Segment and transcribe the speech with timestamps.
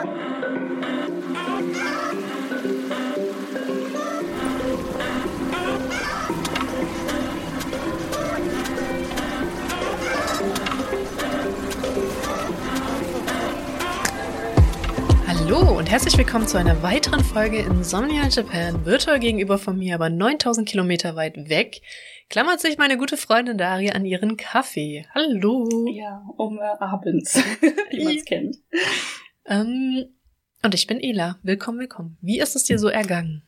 [0.00, 0.08] Hallo
[15.76, 18.86] und herzlich willkommen zu einer weiteren Folge Insomnia Japan.
[18.86, 21.82] Virtual gegenüber von mir, aber 9000 Kilometer weit weg,
[22.30, 25.04] klammert sich meine gute Freundin Daria an ihren Kaffee.
[25.14, 25.68] Hallo.
[25.92, 27.34] Ja, um äh, abends,
[27.90, 28.56] wie man es kennt.
[29.50, 30.06] Ähm,
[30.62, 31.38] und ich bin Ela.
[31.42, 32.16] Willkommen, willkommen.
[32.22, 33.42] Wie ist es dir so ergangen?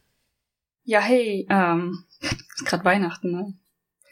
[0.82, 3.54] Ja, hey, ähm, ist gerade Weihnachten, ne?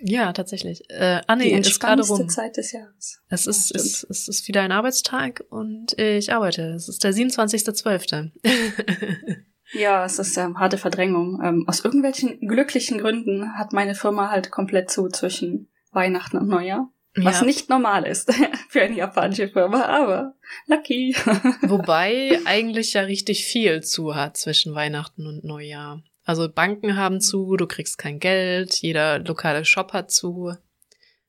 [0.03, 0.89] Ja, tatsächlich.
[0.89, 2.29] Äh, nee, Die ist gerade rum.
[2.31, 3.21] Zeit des Jahres.
[3.29, 6.71] Es ist, Ja, es, es ist wieder ein Arbeitstag und ich arbeite.
[6.71, 8.31] Es ist der 27.12.
[9.73, 11.41] Ja, es ist ähm, harte Verdrängung.
[11.45, 16.93] Ähm, aus irgendwelchen glücklichen Gründen hat meine Firma halt komplett zu zwischen Weihnachten und Neujahr.
[17.17, 17.47] Was Ja.
[17.47, 18.33] nicht normal ist
[18.69, 20.35] für eine japanische Firma, aber
[20.67, 21.15] lucky.
[21.63, 26.03] Wobei eigentlich ja richtig viel zu hat zwischen Weihnachten und Neujahr.
[26.25, 30.55] Also Banken haben zu, du kriegst kein Geld, jeder lokale Shop hat zu.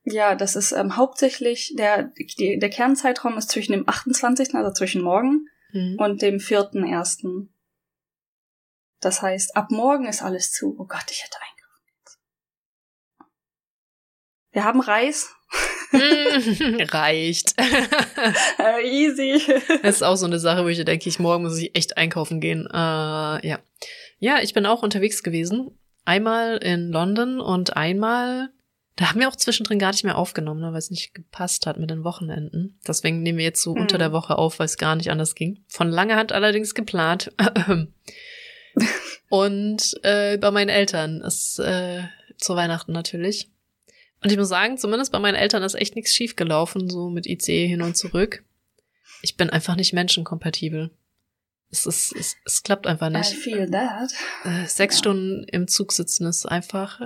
[0.03, 5.01] Ja, das ist ähm, hauptsächlich der, die, der Kernzeitraum ist zwischen dem 28., also zwischen
[5.01, 5.95] morgen Hm.
[5.99, 7.47] und dem 4.1.
[8.99, 10.75] Das heißt, ab morgen ist alles zu.
[10.77, 12.21] Oh Gott, ich hätte eingegriffen.
[14.51, 15.33] Wir haben Reis.
[16.94, 17.55] Reicht.
[17.57, 19.41] Äh, easy.
[19.83, 22.39] Das ist auch so eine Sache, wo ich denke, ich morgen muss ich echt einkaufen
[22.39, 22.67] gehen.
[22.71, 22.75] Äh,
[23.47, 23.59] ja.
[24.19, 25.72] Ja, ich bin auch unterwegs gewesen.
[26.05, 28.49] Einmal in London und einmal,
[28.95, 31.77] da haben wir auch zwischendrin gar nicht mehr aufgenommen, ne, weil es nicht gepasst hat
[31.77, 32.79] mit den Wochenenden.
[32.88, 33.81] Deswegen nehmen wir jetzt so Hm.
[33.81, 35.63] unter der Woche auf, weil es gar nicht anders ging.
[35.67, 37.31] Von langer Hand allerdings geplant.
[39.29, 42.03] und äh, bei meinen Eltern ist äh,
[42.38, 43.49] zu Weihnachten natürlich.
[44.23, 47.25] Und ich muss sagen, zumindest bei meinen Eltern ist echt nichts schief gelaufen, so mit
[47.25, 48.44] ICE hin und zurück.
[49.22, 50.91] Ich bin einfach nicht menschenkompatibel.
[51.72, 53.33] Es, ist, es, es klappt einfach I nicht.
[53.33, 54.11] feel that.
[54.44, 55.00] Äh, sechs ja.
[55.00, 57.01] Stunden im Zug sitzen ist einfach.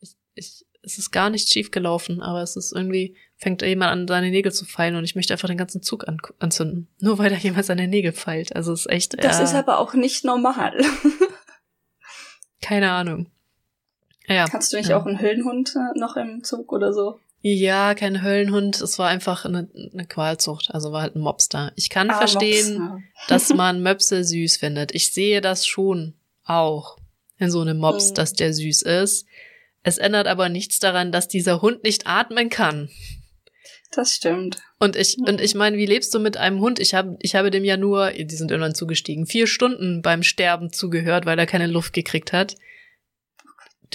[0.00, 4.08] Ich, ich, es ist gar nicht schief gelaufen, aber es ist irgendwie, fängt jemand an,
[4.08, 6.88] seine Nägel zu feilen und ich möchte einfach den ganzen Zug an, anzünden.
[7.00, 8.54] Nur weil da jemand seine Nägel feilt.
[8.54, 9.24] Also es ist echt.
[9.24, 10.78] Das äh, ist aber auch nicht normal.
[12.60, 13.30] keine Ahnung.
[14.28, 14.46] Ja.
[14.46, 15.00] Kannst du nicht ja.
[15.00, 17.18] auch einen Höllenhund äh, noch im Zug oder so?
[17.40, 18.80] Ja, kein Höllenhund.
[18.80, 20.70] Es war einfach eine, eine Qualzucht.
[20.72, 21.72] Also war halt ein da.
[21.76, 24.94] Ich kann Ah, verstehen, Mops, dass man Möpse süß findet.
[24.94, 26.96] Ich sehe das schon auch
[27.38, 28.14] in so einem Mops, Mhm.
[28.14, 29.26] dass der süß ist.
[29.84, 32.90] Es ändert aber nichts daran, dass dieser Hund nicht atmen kann.
[33.92, 34.58] Das stimmt.
[34.78, 35.24] Und ich, Mhm.
[35.24, 36.78] und ich meine, wie lebst du mit einem Hund?
[36.80, 40.72] Ich habe, ich habe dem ja nur, die sind irgendwann zugestiegen, vier Stunden beim Sterben
[40.72, 42.56] zugehört, weil er keine Luft gekriegt hat.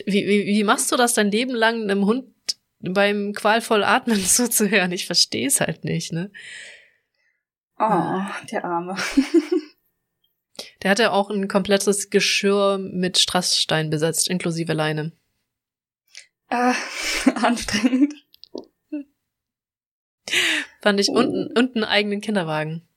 [0.05, 2.27] Wie, wie, wie machst du das dein Leben lang, einem Hund
[2.79, 4.91] beim qualvoll Atmen zuzuhören?
[4.91, 6.31] Ich verstehe es halt nicht, ne?
[7.79, 8.21] Oh,
[8.51, 8.95] der Arme.
[10.83, 15.11] Der hatte auch ein komplettes Geschirr mit Strassstein besetzt, inklusive Leine.
[16.49, 16.75] Ah,
[17.41, 18.13] anstrengend.
[20.81, 21.13] Fand ich Oh.
[21.13, 22.87] unten und einen eigenen Kinderwagen.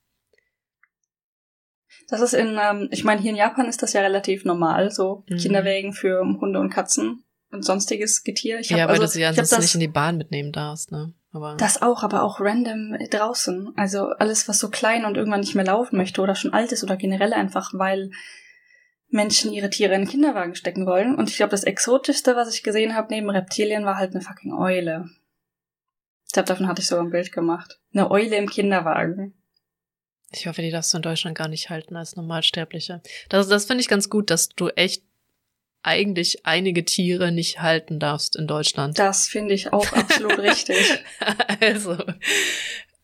[2.09, 5.25] Das ist in, ähm, ich meine, hier in Japan ist das ja relativ normal, so
[5.28, 5.37] Mhm.
[5.37, 8.61] Kinderwägen für Hunde und Katzen und sonstiges Getier.
[8.61, 10.93] Ich hab, ja, weil also, du sie ja das, nicht in die Bahn mitnehmen darfst,
[10.93, 11.15] ne?
[11.33, 13.72] Aber das auch, aber auch random draußen.
[13.77, 16.83] Also alles, was so klein und irgendwann nicht mehr laufen möchte oder schon alt ist
[16.83, 18.11] oder generell einfach, weil
[19.09, 21.15] Menschen ihre Tiere in Kinderwagen stecken wollen.
[21.15, 24.55] Und ich glaube, das Exotischste, was ich gesehen habe neben Reptilien, war halt eine fucking
[24.55, 25.11] Eule.
[26.27, 27.81] Ich glaube, davon hatte ich sogar ein Bild gemacht.
[27.93, 29.34] Eine Eule im Kinderwagen.
[30.32, 33.00] Ich hoffe, die darfst du in Deutschland gar nicht halten als Normalsterbliche.
[33.28, 35.03] Das, das finde ich ganz gut, dass du echt
[35.82, 38.98] eigentlich einige Tiere nicht halten darfst in Deutschland.
[38.98, 40.76] Das finde ich auch absolut richtig.
[41.60, 41.97] also,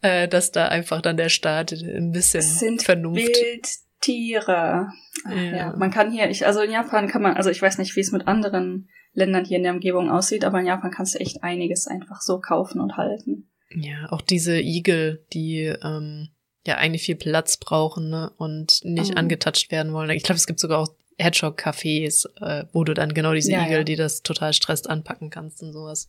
[0.01, 3.23] äh, dass da einfach dann der Staat ein bisschen Es sind Vernunft.
[3.25, 4.89] Wildtiere.
[5.25, 5.43] Ach, Ja.
[5.43, 5.77] ja.
[5.77, 8.11] man kann hier, ich, also in Japan kann man, also ich weiß nicht, wie es
[8.11, 11.87] mit anderen Ländern hier in der Umgebung aussieht, aber in Japan kannst du echt einiges
[11.87, 13.49] einfach so kaufen und halten.
[13.71, 16.31] Ja, auch diese Igel, die ähm,
[16.67, 18.31] ja eigentlich viel Platz brauchen ne?
[18.37, 19.19] und nicht Mhm.
[19.19, 20.11] angetatscht werden wollen.
[20.11, 20.89] Ich glaube, es gibt sogar auch
[21.19, 23.85] Hedgehog-Cafés, äh, wo du dann genau diese Ja, Igel, ja.
[23.85, 26.09] die das total stresst, anpacken kannst und sowas.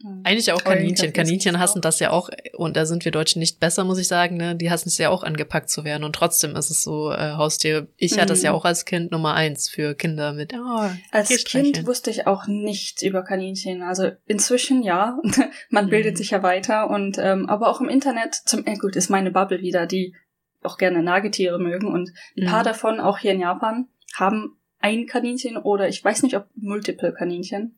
[0.00, 0.20] Mhm.
[0.24, 1.12] Eigentlich auch Kaninchen.
[1.12, 4.36] Kaninchen hassen das ja auch, und da sind wir Deutschen nicht besser, muss ich sagen,
[4.36, 4.54] ne?
[4.54, 6.04] Die hassen es ja auch angepackt zu werden.
[6.04, 7.88] Und trotzdem ist es so, äh, Haustier.
[7.96, 8.44] Ich hatte es Mhm.
[8.46, 12.46] ja auch als Kind Nummer eins für Kinder mit, oh, Als Kind wusste ich auch
[12.46, 13.82] nichts über Kaninchen.
[13.82, 15.18] Also inzwischen ja,
[15.70, 15.90] man Mhm.
[15.90, 18.34] bildet sich ja weiter und ähm, aber auch im Internet.
[18.34, 20.14] Zum äh, gut ist meine Bubble wieder, die
[20.62, 22.66] auch gerne Nagetiere mögen und ein paar Mhm.
[22.66, 27.77] davon auch hier in Japan haben ein Kaninchen oder ich weiß nicht ob multiple Kaninchen.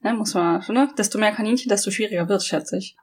[0.00, 0.92] Ne, muss man, ne?
[0.96, 2.96] Desto mehr Kaninchen, desto schwieriger wird, schätze ich.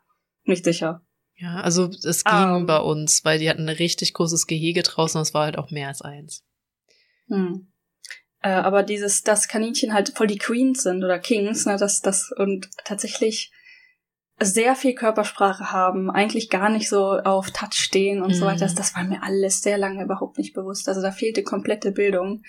[0.44, 1.01] Nicht sicher.
[1.38, 2.59] Ja, also es ging Ah.
[2.65, 5.89] bei uns, weil die hatten ein richtig großes Gehege draußen, das war halt auch mehr
[5.89, 6.44] als eins.
[7.27, 7.68] Hm.
[8.42, 12.31] Äh, aber dieses, dass Kaninchen halt voll die Queens sind oder Kings, ne, das, das
[12.38, 13.51] und tatsächlich
[14.39, 18.50] sehr viel Körpersprache haben, eigentlich gar nicht so auf Touch stehen und so Mhm.
[18.50, 20.88] weiter, das, das war mir alles sehr lange überhaupt nicht bewusst.
[20.88, 22.44] Also da fehlte komplette Bildung.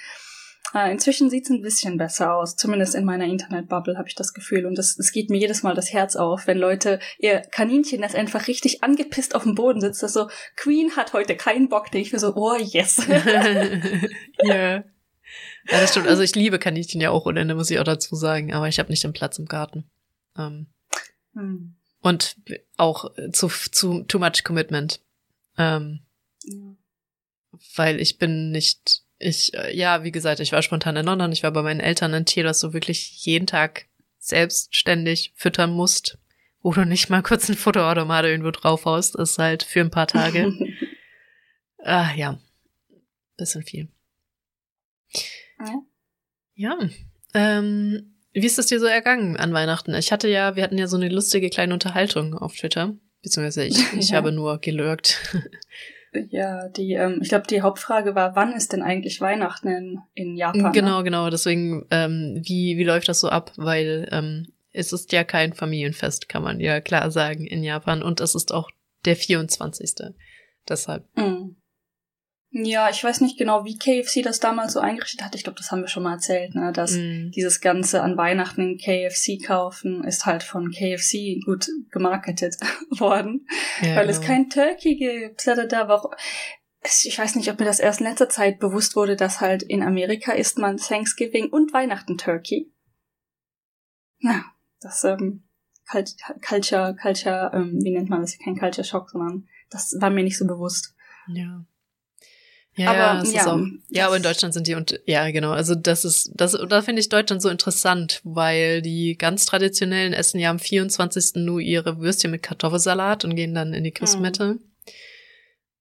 [0.74, 4.66] Äh, inzwischen sieht's ein bisschen besser aus, zumindest in meiner Internetbubble habe ich das Gefühl.
[4.66, 8.46] Und es geht mir jedes Mal das Herz auf, wenn Leute ihr Kaninchen, das einfach
[8.48, 12.12] richtig angepisst auf dem Boden sitzt, das so, Queen hat heute keinen Bock, denke ich
[12.12, 13.06] mir so, oh yes.
[14.42, 14.84] ja.
[15.68, 16.06] Ja, das stimmt.
[16.06, 18.78] Also ich liebe Kaninchen ja auch ohne Ende, muss ich auch dazu sagen, aber ich
[18.78, 19.90] habe nicht den Platz im Garten.
[20.38, 20.66] Ähm,
[21.34, 21.74] Hm.
[22.00, 22.36] und
[22.78, 25.00] auch zu, zu too much commitment.
[25.58, 26.00] Ähm,
[26.44, 26.76] Ja.
[27.74, 31.42] weil ich bin nicht, ich, äh, ja, wie gesagt, ich war spontan in London, ich
[31.42, 33.86] war bei meinen Eltern ein Tier, das du wirklich jeden Tag
[34.18, 36.18] selbstständig füttern musst,
[36.62, 40.52] wo du nicht mal kurz ein Fotoautomat irgendwo draufhaust, ist halt für ein paar Tage.
[41.84, 42.38] ah, ja.
[43.36, 43.88] Bisschen viel.
[45.60, 45.82] Ja.
[46.54, 46.78] Ja.
[47.34, 49.94] Ähm, wie ist es dir so ergangen an Weihnachten?
[49.94, 52.94] Ich hatte ja, wir hatten ja so eine lustige kleine Unterhaltung auf Twitter.
[53.22, 54.16] Beziehungsweise ich, ich Ja.
[54.16, 55.18] habe nur gelurkt.
[56.30, 60.36] Ja, die, ähm, ich glaube, die Hauptfrage war, wann ist denn eigentlich Weihnachten in, in
[60.36, 60.62] Japan?
[60.62, 60.70] ne?
[60.72, 61.30] Genau, genau.
[61.30, 63.52] Deswegen, ähm, wie, wie läuft das so ab?
[63.56, 68.02] Weil ähm, es ist ja kein Familienfest, kann man ja klar sagen, in Japan.
[68.02, 68.70] Und es ist auch
[69.04, 70.14] der 24.
[70.68, 71.04] Deshalb.
[71.16, 71.56] Mhm.
[72.50, 75.34] Ja, ich weiß nicht genau, wie KFC das damals so eingerichtet hat.
[75.34, 76.72] Ich glaube, das haben wir schon mal erzählt, ne?
[76.72, 82.56] Dass Mm, dieses Ganze an Weihnachten in KFC kaufen ist halt von KFC gut gemarketet
[82.90, 83.46] worden,
[83.82, 84.32] ja, weil es genau.
[84.32, 85.46] kein Turkey gibt.
[85.46, 86.10] Da, aber auch,
[86.80, 89.62] es- ich weiß nicht, ob mir das erst in letzter Zeit bewusst wurde, dass halt
[89.64, 92.72] in Amerika isst man Thanksgiving und Weihnachten Turkey.
[94.20, 94.44] Na,
[94.80, 95.42] das ähm,
[95.90, 96.16] Cult-
[96.46, 98.38] Culture, Culture, ähm, wie nennt man das?
[98.38, 100.94] Kein Culture Shock, sondern das war mir nicht so bewusst.
[101.28, 101.64] Ja.
[102.76, 105.52] Ja, Aber, ja, ja, auch, ja, aber in Deutschland sind die und ja, genau.
[105.52, 110.38] Also das ist, das, da finde ich Deutschland so interessant, weil die ganz traditionellen essen
[110.38, 111.36] ja am 24.
[111.36, 114.58] nur ihre Würstchen mit Kartoffelsalat und gehen dann in die Christmette.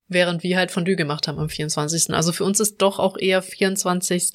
[0.07, 2.11] Während wir halt Fondue gemacht haben am 24.
[2.13, 4.31] Also für uns ist doch auch eher 24.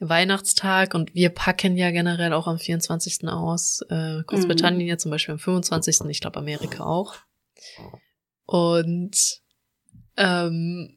[0.00, 3.28] Weihnachtstag und wir packen ja generell auch am 24.
[3.28, 3.82] aus.
[3.90, 6.00] Äh, Großbritannien ja zum Beispiel am 25.
[6.08, 7.16] Ich glaube Amerika auch.
[8.46, 9.42] Und
[10.16, 10.96] ähm,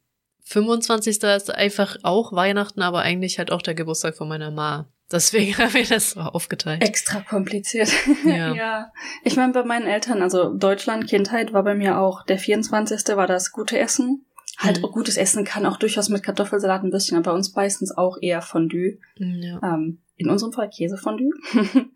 [0.53, 1.23] 25.
[1.23, 4.87] ist einfach auch Weihnachten, aber eigentlich halt auch der Geburtstag von meiner Ma.
[5.11, 6.83] Deswegen haben wir das so aufgeteilt.
[6.83, 7.91] Extra kompliziert.
[8.25, 8.53] Ja.
[8.53, 8.91] ja.
[9.23, 13.15] Ich meine, bei meinen Eltern, also Deutschland, Kindheit war bei mir auch der 24.
[13.15, 14.25] war das gute Essen.
[14.59, 14.91] Halt Mhm.
[14.91, 18.41] gutes Essen kann auch durchaus mit Kartoffelsalat ein bisschen, aber bei uns meistens auch eher
[18.41, 18.99] Fondue.
[19.17, 19.59] Ja.
[19.63, 21.31] Ähm, in unserem Fall Käsefondue.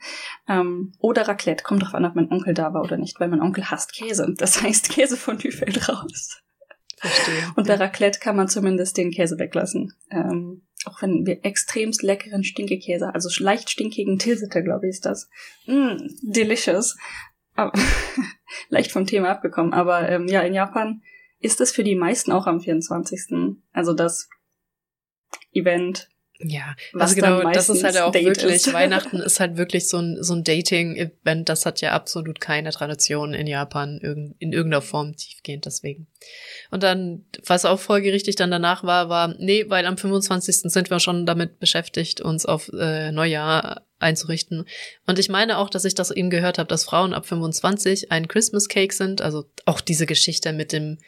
[0.49, 1.63] ähm, oder Raclette.
[1.63, 4.33] Kommt drauf an, ob mein Onkel da war oder nicht, weil mein Onkel hasst Käse.
[4.37, 6.41] Das heißt, Käsefondue fällt raus.
[6.99, 7.53] Verstehe.
[7.55, 9.93] Und bei Raclette kann man zumindest den Käse weglassen.
[10.09, 15.29] Ähm, auch wenn wir extremst leckeren Stinkekäse, also leicht stinkigen Tilsiter, glaube ich, ist das.
[15.65, 16.97] Mm, delicious.
[17.55, 17.73] Aber,
[18.69, 19.73] leicht vom Thema abgekommen.
[19.73, 21.01] Aber ähm, ja, in Japan
[21.39, 23.57] ist es für die meisten auch am 24.
[23.73, 24.29] Also das
[25.51, 26.09] Event.
[26.39, 28.73] Ja, Was also genau, das ist halt auch Date wirklich, ist.
[28.73, 33.33] Weihnachten ist halt wirklich so ein, so ein Dating-Event, das hat ja absolut keine Tradition
[33.33, 36.07] in Japan irgend- in irgendeiner Form tiefgehend, deswegen.
[36.69, 40.71] Und dann, was auch folgerichtig dann danach war, war, nee, weil am 25.
[40.71, 44.65] sind wir schon damit beschäftigt, uns auf äh, Neujahr einzurichten.
[45.07, 48.27] Und ich meine auch, dass ich das eben gehört habe, dass Frauen ab 25 ein
[48.27, 50.99] Christmas Cake sind, also auch diese Geschichte mit dem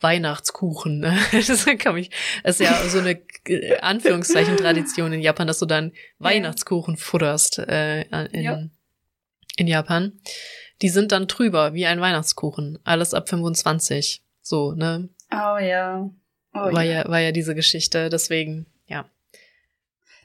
[0.00, 0.98] Weihnachtskuchen.
[1.00, 1.16] Ne?
[1.32, 2.10] Das kann mich,
[2.42, 7.58] das ist ja so eine äh, Anführungszeichen Tradition in Japan, dass du dann Weihnachtskuchen futterst
[7.58, 8.58] äh, in, Ja.
[9.56, 10.12] in Japan.
[10.82, 12.78] Die sind dann drüber wie ein Weihnachtskuchen.
[12.84, 14.22] Alles ab 25.
[14.42, 15.08] So, ne?
[15.32, 16.10] Oh ja.
[16.52, 18.10] Oh, war ja, war ja diese Geschichte.
[18.10, 19.08] Deswegen, ja.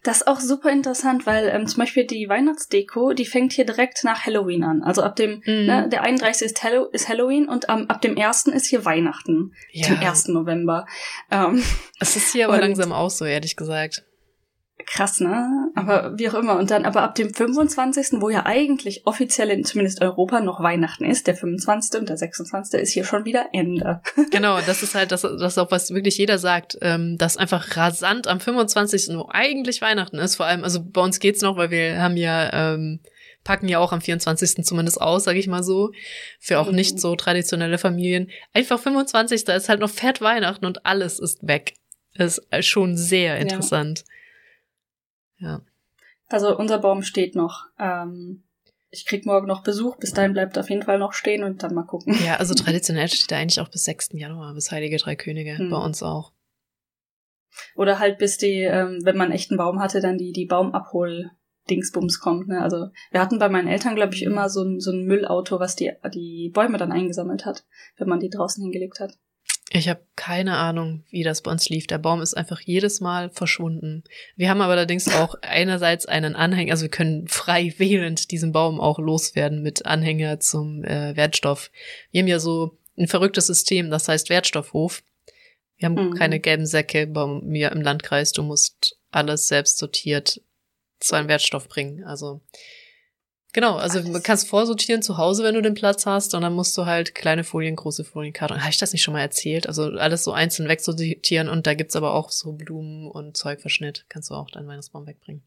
[0.04, 4.04] Das ist auch super interessant, weil ähm, zum Beispiel die Weihnachtsdeko, die fängt hier direkt
[4.04, 4.84] nach Halloween an.
[4.84, 5.66] Also ab dem, Mhm.
[5.66, 6.46] ne, der 31.
[6.46, 8.48] ist, Hallo ist Halloween und ähm, ab dem 1.
[8.48, 9.54] ist hier Weihnachten.
[9.74, 10.30] Dem 1.
[10.30, 10.86] November.
[11.32, 11.64] Ähm,
[12.00, 14.04] Es ist hier aber langsam auch so, ehrlich gesagt.
[14.86, 15.72] Krass, ne?
[15.76, 16.58] Aber wie auch immer.
[16.58, 21.06] Und dann aber ab dem 25., wo ja eigentlich offiziell in zumindest Europa noch Weihnachten
[21.06, 22.00] ist, der 25.
[22.00, 22.80] und der 26.
[22.82, 24.02] ist hier schon wieder Ende.
[24.32, 27.76] Genau, das ist halt das, das ist auch, was wirklich jeder sagt, ähm, dass einfach
[27.76, 31.72] rasant am 25., wo eigentlich Weihnachten ist, vor allem, also bei uns geht's noch, weil
[31.72, 33.00] wir haben ja, ähm,
[33.44, 34.64] packen ja auch am 24.
[34.66, 35.92] zumindest aus, sage ich mal so,
[36.40, 36.76] für auch Mhm.
[36.76, 38.30] nicht so traditionelle Familien.
[38.54, 39.48] Einfach 25.
[39.48, 41.74] ist halt noch fett Weihnachten und alles ist weg.
[42.16, 44.00] Das ist äh, schon sehr interessant.
[44.00, 44.06] Ja.
[46.28, 47.66] Also unser Baum steht noch.
[47.80, 48.44] Ähm,
[48.92, 51.74] ich krieg morgen noch Besuch, bis dahin bleibt auf jeden Fall noch stehen und dann
[51.74, 52.18] mal gucken.
[52.26, 54.10] Ja, also traditionell steht er eigentlich auch bis 6.
[54.14, 55.70] Januar, bis Heilige Drei Könige, hm.
[55.70, 56.34] bei uns auch.
[57.76, 61.32] Oder halt bis die, ähm, wenn man echt einen Baum hatte, dann die, die Baumabhol
[61.70, 62.48] Dingsbums kommt.
[62.48, 62.62] Ne?
[62.62, 65.76] Also wir hatten bei meinen Eltern, glaube ich, immer so ein, so ein Müllauto, was
[65.76, 67.66] die, die Bäume dann eingesammelt hat,
[67.98, 69.18] wenn man die draußen hingelegt hat.
[69.72, 71.86] Ich habe keine Ahnung, wie das bei uns lief.
[71.86, 74.04] Der Baum ist einfach jedes Mal verschwunden.
[74.36, 78.82] Wir haben aber allerdings auch einerseits einen Anhänger, also wir können frei wählend diesen Baum
[78.82, 81.72] auch loswerden mit Anhänger zum äh, Wertstoff.
[82.12, 85.04] Wir haben ja so ein verrücktes System, das heißt Wertstoffhof.
[85.78, 86.14] Wir haben mhm.
[86.16, 88.32] keine gelben Säcke bei mir im Landkreis.
[88.32, 90.42] Du musst alles selbst sortiert
[91.00, 92.04] zu einem Wertstoff bringen.
[92.04, 92.42] Also
[93.52, 96.78] Genau, also du kannst vorsortieren zu Hause, wenn du den Platz hast, und dann musst
[96.78, 98.62] du halt kleine Folien, große Folien, Karton.
[98.62, 99.68] Habe ich das nicht schon mal erzählt?
[99.68, 104.06] Also alles so einzeln wegsortieren und da gibt's aber auch so Blumen und Zeugverschnitt.
[104.08, 105.44] Kannst du auch deinen Weihnachtsbaum wegbringen.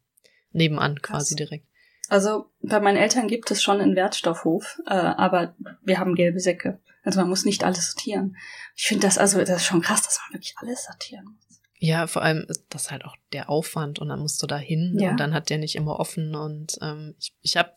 [0.51, 1.37] Nebenan quasi Krass.
[1.37, 1.67] direkt.
[2.09, 6.81] Also bei meinen Eltern gibt es schon einen Wertstoffhof, äh, aber wir haben gelbe Säcke.
[7.05, 8.37] Also man muss nicht alles sortieren.
[8.77, 11.52] Ich finde das also, das ist schon krass, dass man wirklich alles sortieren muss.
[11.85, 14.97] Ja, vor allem ist das halt auch der Aufwand und dann musst du da hin
[15.01, 15.11] ja.
[15.11, 17.75] und dann hat der nicht immer offen und ähm, ich, ich hab,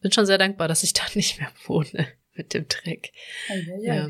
[0.00, 3.12] bin schon sehr dankbar, dass ich da nicht mehr wohne mit dem Dreck.
[3.80, 4.08] Ja, ja.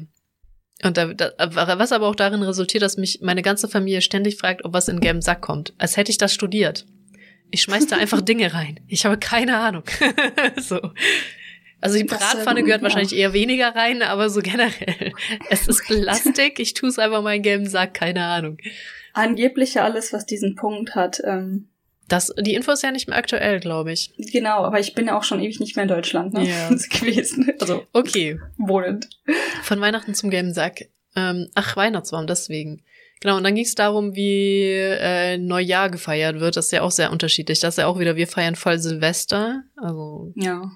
[0.85, 1.33] Und da, da,
[1.79, 5.01] was aber auch darin resultiert, dass mich meine ganze Familie ständig fragt, ob was in
[5.01, 5.73] gelben Sack kommt.
[5.79, 6.85] Als hätte ich das studiert.
[7.51, 8.81] Ich schmeiß da einfach Dinge rein.
[8.87, 9.85] Ich habe keine Ahnung.
[10.61, 10.79] so.
[11.83, 12.85] Also die Bratpfanne gehört ja.
[12.85, 15.13] wahrscheinlich eher weniger rein, aber so generell.
[15.51, 18.57] Es ist Plastik, ich tue es einfach mal in gelben Sack, keine Ahnung.
[19.13, 21.21] Angeblich ja alles, was diesen Punkt hat.
[21.25, 21.69] Ähm,
[22.09, 24.13] das, die Info ist ja nicht mehr aktuell, glaube ich.
[24.17, 26.49] Genau, aber ich bin ja auch schon ewig nicht mehr in Deutschland ne?
[26.49, 26.69] ja.
[27.01, 27.53] gewesen.
[27.59, 28.39] Also okay.
[28.59, 29.09] Wohnend.
[29.63, 30.89] Von Weihnachten zum gelben Sack.
[31.17, 32.83] Ähm, ach, Weihnachtsbaum, deswegen.
[33.21, 36.57] Genau, und dann ging es darum, wie äh, Neujahr gefeiert wird.
[36.57, 37.61] Das ist ja auch sehr unterschiedlich.
[37.61, 39.63] Das ist ja auch wieder, wir feiern voll Silvester.
[39.77, 40.71] Also ja.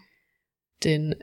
[0.85, 1.14] Den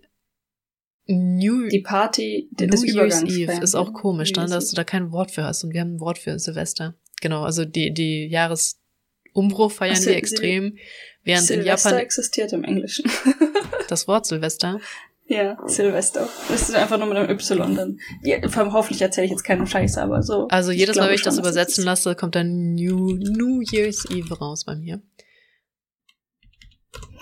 [1.05, 5.11] New die Party New des Year's Eve ist auch komisch, dann, dass du da kein
[5.11, 6.95] Wort für hast und wir haben ein Wort für Silvester.
[7.21, 10.77] Genau, also die, die Jahresumbruch feiern also, die extrem.
[11.23, 13.09] Während Silvester in Japan existiert im Englischen.
[13.89, 14.79] das Wort Silvester.
[15.25, 16.27] Ja, Silvester.
[16.49, 17.99] Das ist einfach nur mit einem Y dann.
[18.23, 18.37] Ja,
[18.73, 20.47] hoffentlich erzähle ich jetzt keinen Scheiß, aber so.
[20.49, 24.65] Also jedes Mal, wenn ich das übersetzen lasse, kommt dann New, New Year's Eve raus
[24.65, 25.01] bei mir.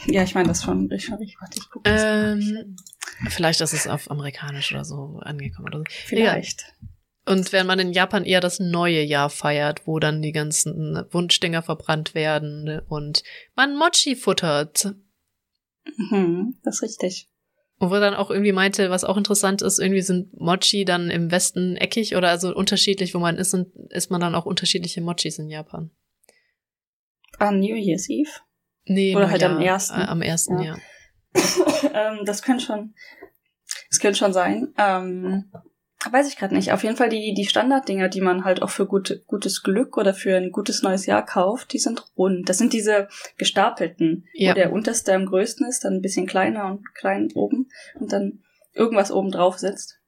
[0.08, 0.89] Ja, ich meine das schon.
[0.91, 2.75] Ich, ich, warte, ich gucke ähm,
[3.29, 5.84] Vielleicht ist es auf amerikanisch oder so angekommen oder so.
[5.88, 6.62] Vielleicht.
[6.62, 6.88] Ja.
[7.34, 11.62] Und wenn man in Japan eher das neue Jahr feiert, wo dann die ganzen Wunschdinger
[11.62, 13.24] verbrannt werden und
[13.55, 14.96] man Mochi futtert.
[15.98, 17.27] Mhm, das ist richtig.
[17.77, 21.31] Und wo dann auch irgendwie meinte, was auch interessant ist, irgendwie sind Mochi dann im
[21.31, 25.39] Westen eckig oder also unterschiedlich, wo man ist, und isst man dann auch unterschiedliche Mochis
[25.39, 25.91] in Japan.
[27.39, 28.29] An New Year's Eve?
[28.93, 30.01] Nee, oder halt Jahr, am ersten.
[30.01, 30.75] Äh, am ersten, ja.
[31.36, 31.41] ja.
[32.12, 32.93] ähm, das könnte schon,
[33.89, 34.74] das könnte schon sein.
[34.77, 35.51] Ähm,
[36.10, 36.71] Weiß ich gerade nicht.
[36.71, 40.15] Auf jeden Fall die, die Standarddinger, die man halt auch für gut, gutes Glück oder
[40.15, 42.50] für ein gutes neues Jahr kauft, die sind rund.
[42.50, 43.07] Das sind diese
[43.38, 44.50] gestapelten, ja.
[44.50, 47.69] wo der unterste am größten ist, dann ein bisschen kleiner und klein oben
[48.00, 48.39] und dann
[48.74, 50.00] irgendwas oben drauf sitzt.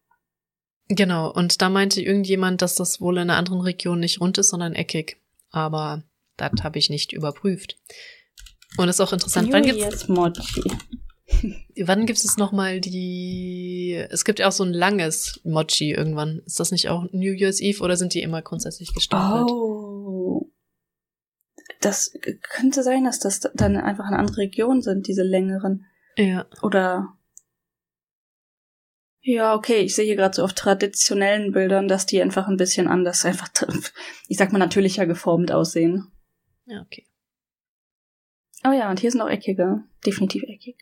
[0.88, 4.50] Genau, und da meinte irgendjemand, dass das wohl in einer anderen Region nicht rund ist,
[4.50, 5.18] sondern eckig.
[5.52, 6.04] Aber
[6.38, 7.78] das habe ich nicht überprüft.
[8.78, 9.52] Und das ist auch interessant.
[9.52, 10.08] Wann gibt's.
[11.86, 14.04] Wann gibt es nochmal die.
[14.10, 16.42] Es gibt ja auch so ein langes Mochi irgendwann.
[16.46, 19.50] Ist das nicht auch New Year's Eve oder sind die immer grundsätzlich gestapelt?
[19.50, 20.52] Oh.
[21.82, 25.86] Das könnte sein, dass das dann einfach eine andere Region sind, diese längeren.
[26.18, 26.46] Ja.
[26.62, 27.18] Oder.
[29.22, 32.88] Ja, okay, ich sehe hier gerade so auf traditionellen Bildern, dass die einfach ein bisschen
[32.88, 33.50] anders, einfach,
[34.28, 36.12] ich sag mal, natürlicher geformt aussehen.
[36.66, 37.06] Ja, okay.
[38.66, 39.84] Oh ja, und hier sind auch eckige.
[40.06, 40.78] Definitiv eckig.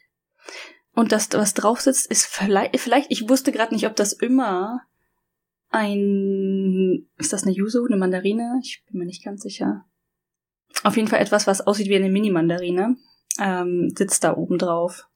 [0.93, 4.81] Und das, was drauf sitzt, ist vielleicht, vielleicht, ich wusste gerade nicht, ob das immer
[5.69, 8.59] ein, ist das eine Yuzu, eine Mandarine?
[8.61, 9.85] Ich bin mir nicht ganz sicher.
[10.83, 12.97] Auf jeden Fall etwas, was aussieht wie eine Mini-Mandarine,
[13.39, 15.07] ähm, sitzt da oben drauf.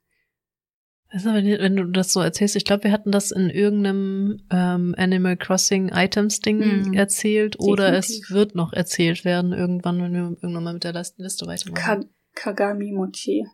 [1.09, 4.95] Also wenn, wenn du das so erzählst, ich glaube, wir hatten das in irgendeinem ähm,
[4.97, 8.25] Animal Crossing Items Ding mm, erzählt oder definitiv.
[8.25, 11.75] es wird noch erzählt werden irgendwann, wenn wir irgendwann mal mit der Liste weitermachen.
[11.75, 11.99] Ka
[12.35, 13.47] Kagami Mochi.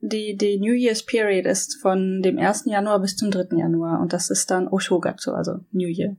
[0.00, 2.64] Die, die New Year's Period ist von dem 1.
[2.66, 3.56] Januar bis zum 3.
[3.56, 6.16] Januar und das ist dann Oshogatsu, also New Year.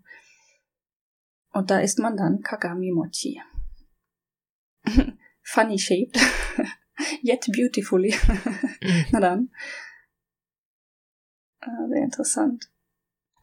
[1.51, 3.42] Und da isst man dann Kagami Mochi.
[5.42, 6.20] Funny shaped.
[7.24, 8.13] Yet beautifully.
[9.12, 9.51] Na dann.
[11.62, 12.70] Ah, sehr interessant.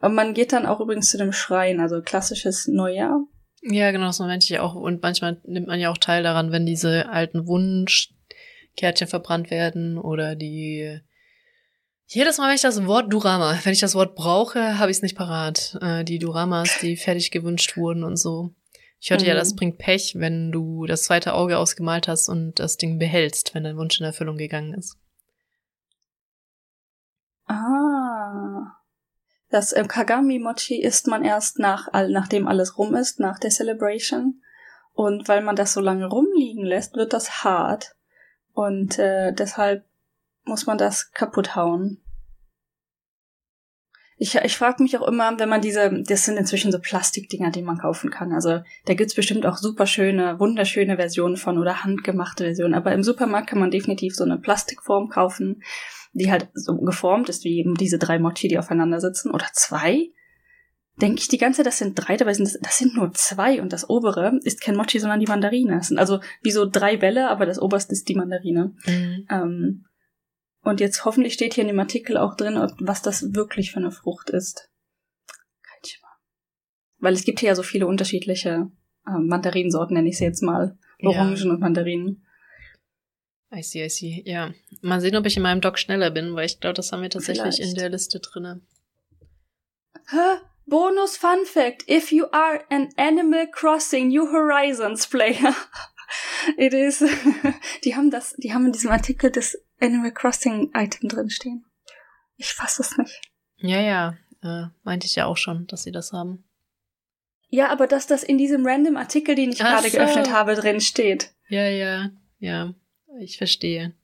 [0.00, 3.26] Und man geht dann auch übrigens zu dem Schrein, also klassisches Neujahr.
[3.68, 4.74] Ja, genau, das meinte ich auch.
[4.74, 8.10] Und manchmal nimmt man ja auch teil daran, wenn diese alten Wunsch
[8.76, 11.00] Kärtchen verbrannt werden oder die
[12.08, 15.02] jedes Mal, wenn ich das Wort Durama, wenn ich das Wort brauche, habe ich es
[15.02, 15.76] nicht parat.
[15.80, 18.54] Äh, die Duramas, die fertig gewünscht wurden und so.
[19.00, 19.30] Ich hörte mhm.
[19.30, 23.54] ja, das bringt Pech, wenn du das zweite Auge ausgemalt hast und das Ding behältst,
[23.54, 24.96] wenn dein Wunsch in Erfüllung gegangen ist.
[27.46, 28.76] Ah.
[29.48, 34.42] Das äh, Kagami-Mochi isst man erst nach, nachdem alles rum ist, nach der Celebration.
[34.92, 37.94] Und weil man das so lange rumliegen lässt, wird das hart.
[38.52, 39.84] Und äh, deshalb
[40.44, 42.00] muss man das kaputt hauen.
[44.18, 47.60] Ich, ich frage mich auch immer, wenn man diese, das sind inzwischen so Plastikdinger, die
[47.60, 48.32] man kaufen kann.
[48.32, 52.72] Also da gibt's bestimmt auch super schöne, wunderschöne Versionen von oder handgemachte Versionen.
[52.72, 55.62] Aber im Supermarkt kann man definitiv so eine Plastikform kaufen,
[56.16, 59.30] die halt so geformt ist wie eben diese drei Mochi, die aufeinander sitzen.
[59.30, 60.10] Oder zwei.
[61.00, 63.60] Denke ich die ganze Zeit, das sind drei, dabei sind das, das sind nur zwei
[63.60, 65.76] und das obere ist kein Mochi, sondern die Mandarine.
[65.76, 68.74] Das sind also wie so drei Bälle, aber das oberste ist die Mandarine.
[68.86, 69.26] Mhm.
[69.30, 69.84] Ähm,
[70.62, 73.90] und jetzt hoffentlich steht hier in dem Artikel auch drin, was das wirklich für eine
[73.90, 74.70] Frucht ist.
[75.26, 76.12] Kein Schimmer.
[76.98, 78.70] Weil es gibt hier ja so viele unterschiedliche
[79.06, 80.78] äh, Mandarinsorten, nenne ich sie jetzt mal.
[81.02, 81.50] Orangen ja.
[81.50, 82.25] und Mandarinen.
[83.52, 84.22] I see, I see.
[84.26, 84.52] Ja.
[84.82, 87.10] Mal sehen, ob ich in meinem Doc schneller bin, weil ich glaube, das haben wir
[87.10, 87.60] tatsächlich Vielleicht.
[87.60, 88.60] in der Liste drinne.
[90.08, 90.40] Hä?
[90.66, 91.88] Bonus Fun Fact.
[91.88, 95.54] If you are an Animal Crossing New Horizons Player.
[96.56, 97.04] It is.
[97.84, 101.64] die haben das, die haben in diesem Artikel das Animal Crossing Item drin stehen.
[102.36, 103.20] Ich fasse es nicht.
[103.58, 106.44] Ja, ja, äh, meinte ich ja auch schon, dass sie das haben.
[107.48, 109.96] Ja, aber dass das in diesem random Artikel, den ich gerade so.
[109.96, 111.32] geöffnet habe, drin steht.
[111.48, 112.74] Ja, ja, ja,
[113.20, 113.94] ich verstehe.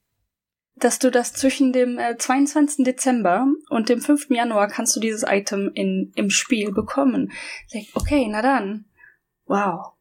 [0.76, 2.84] Dass du das zwischen dem äh, 22.
[2.84, 4.30] Dezember und dem 5.
[4.30, 7.32] Januar kannst du dieses Item in, im Spiel bekommen.
[7.94, 8.86] Okay, na dann.
[9.46, 9.92] Wow.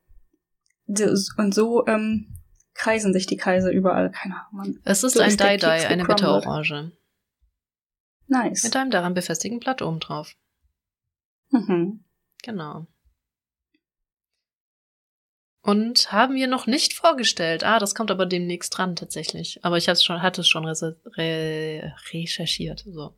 [0.87, 2.27] Und so ähm,
[2.73, 4.11] kreisen sich die Kreise überall.
[4.11, 4.79] Keine Ahnung.
[4.83, 6.91] Es ist so ein Dai-Dai, eine Bitterorange.
[8.27, 8.63] Nice.
[8.63, 10.35] Mit einem daran befestigten Blatt oben drauf.
[11.49, 12.05] Mhm.
[12.43, 12.87] Genau.
[15.63, 17.63] Und haben wir noch nicht vorgestellt.
[17.63, 19.59] Ah, das kommt aber demnächst dran tatsächlich.
[19.63, 22.83] Aber ich hab's schon, hatte es schon re recherchiert.
[22.87, 23.13] So.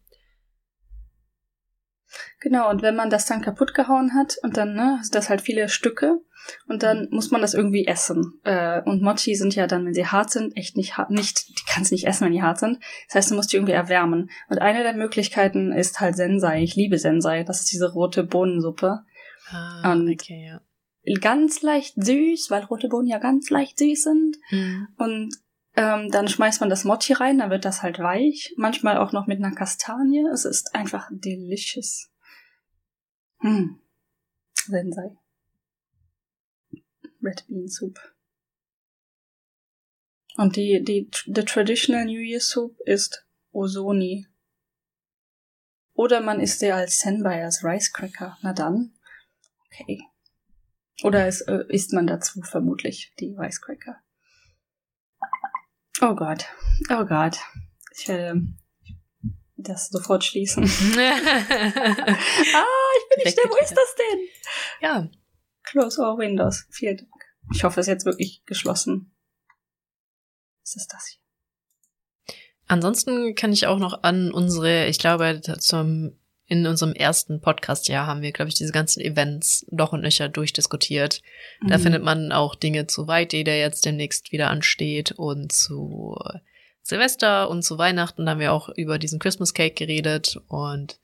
[2.40, 5.42] Genau, und wenn man das dann kaputt gehauen hat und dann, ne, sind das halt
[5.42, 6.20] viele Stücke
[6.68, 8.40] und dann muss man das irgendwie essen.
[8.44, 11.64] Äh, und Mochi sind ja dann, wenn sie hart sind, echt nicht hart, nicht, die
[11.68, 12.80] kannst nicht essen, wenn die hart sind.
[13.08, 14.30] Das heißt, du musst die irgendwie erwärmen.
[14.50, 16.62] Und eine der Möglichkeiten ist halt Sensei.
[16.62, 17.44] Ich liebe Sensei.
[17.44, 19.04] Das ist diese rote Bohnensuppe.
[19.50, 20.62] Ah, und okay, ja.
[21.20, 24.38] Ganz leicht süß, weil rote Bohnen ja ganz leicht süß sind.
[24.52, 24.88] Mhm.
[24.98, 25.36] Und
[25.76, 28.54] ähm, dann schmeißt man das Mochi rein, dann wird das halt weich.
[28.58, 30.26] Manchmal auch noch mit einer Kastanie.
[30.32, 32.10] Es ist einfach delicious.
[33.40, 33.80] Hm.
[34.54, 35.18] Sensei.
[37.22, 38.00] Red Bean Soup.
[40.36, 44.28] Und die, die, the traditional New Year Soup ist Osoni.
[45.94, 48.38] Oder man isst sie als Senbai, als Rice Cracker.
[48.42, 48.94] Na dann.
[49.66, 50.02] Okay.
[51.02, 53.98] Oder es, äh, isst man dazu vermutlich die Rice Cracker.
[56.02, 56.46] Oh Gott.
[56.90, 57.40] Oh Gott.
[57.96, 58.42] Ich werde
[59.56, 60.64] das sofort schließen.
[60.64, 60.76] ah, ich
[63.10, 63.50] bin nicht da.
[63.50, 64.28] Wo ist das denn?
[64.82, 65.10] Ja.
[65.64, 66.66] Close all windows.
[66.70, 67.10] Vielen Dank.
[67.54, 69.16] Ich hoffe, es ist jetzt wirklich geschlossen.
[70.64, 71.24] Was ist das hier?
[72.68, 78.22] Ansonsten kann ich auch noch an unsere, ich glaube, zum, in unserem ersten Podcast-Jahr haben
[78.22, 81.22] wir, glaube ich, diese ganzen Events noch und nöcher durchdiskutiert.
[81.62, 81.68] Mhm.
[81.70, 86.18] Da findet man auch Dinge zu White der jetzt demnächst wieder ansteht und zu
[86.82, 91.00] Silvester und zu Weihnachten haben wir auch über diesen Christmas Cake geredet und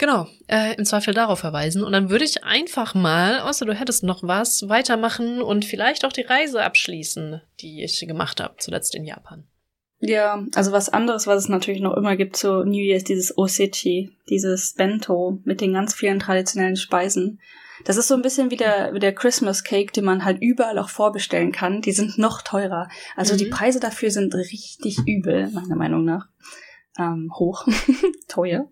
[0.00, 1.84] Genau, äh, im Zweifel darauf verweisen.
[1.84, 6.12] Und dann würde ich einfach mal, außer du hättest noch was, weitermachen und vielleicht auch
[6.12, 9.46] die Reise abschließen, die ich gemacht habe, zuletzt in Japan.
[10.00, 14.10] Ja, also was anderes, was es natürlich noch immer gibt zu New Year's, dieses Osechi,
[14.30, 17.38] dieses Bento mit den ganz vielen traditionellen Speisen.
[17.84, 20.78] Das ist so ein bisschen wie der, wie der Christmas Cake, den man halt überall
[20.78, 21.82] auch vorbestellen kann.
[21.82, 22.88] Die sind noch teurer.
[23.14, 23.38] Also mhm.
[23.38, 26.28] die Preise dafür sind richtig übel, meiner Meinung nach.
[26.98, 27.66] Ähm, hoch,
[28.28, 28.70] teuer.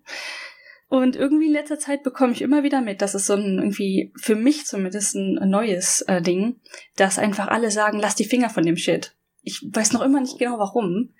[0.87, 4.11] Und irgendwie in letzter Zeit bekomme ich immer wieder mit, dass es so ein irgendwie
[4.15, 6.59] für mich zumindest ein neues äh, Ding,
[6.95, 9.15] dass einfach alle sagen, lass die Finger von dem Shit.
[9.43, 11.13] Ich weiß noch immer nicht genau warum.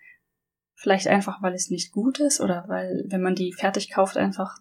[0.82, 4.60] Vielleicht einfach, weil es nicht gut ist oder weil, wenn man die fertig kauft, einfach,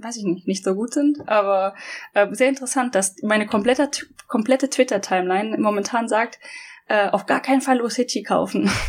[0.00, 1.28] weiß ich nicht, nicht so gut sind.
[1.28, 1.74] Aber
[2.14, 3.90] äh, sehr interessant, dass meine komplette,
[4.28, 6.38] komplette Twitter-Timeline momentan sagt,
[6.86, 8.70] äh, auf gar keinen Fall Osechi kaufen.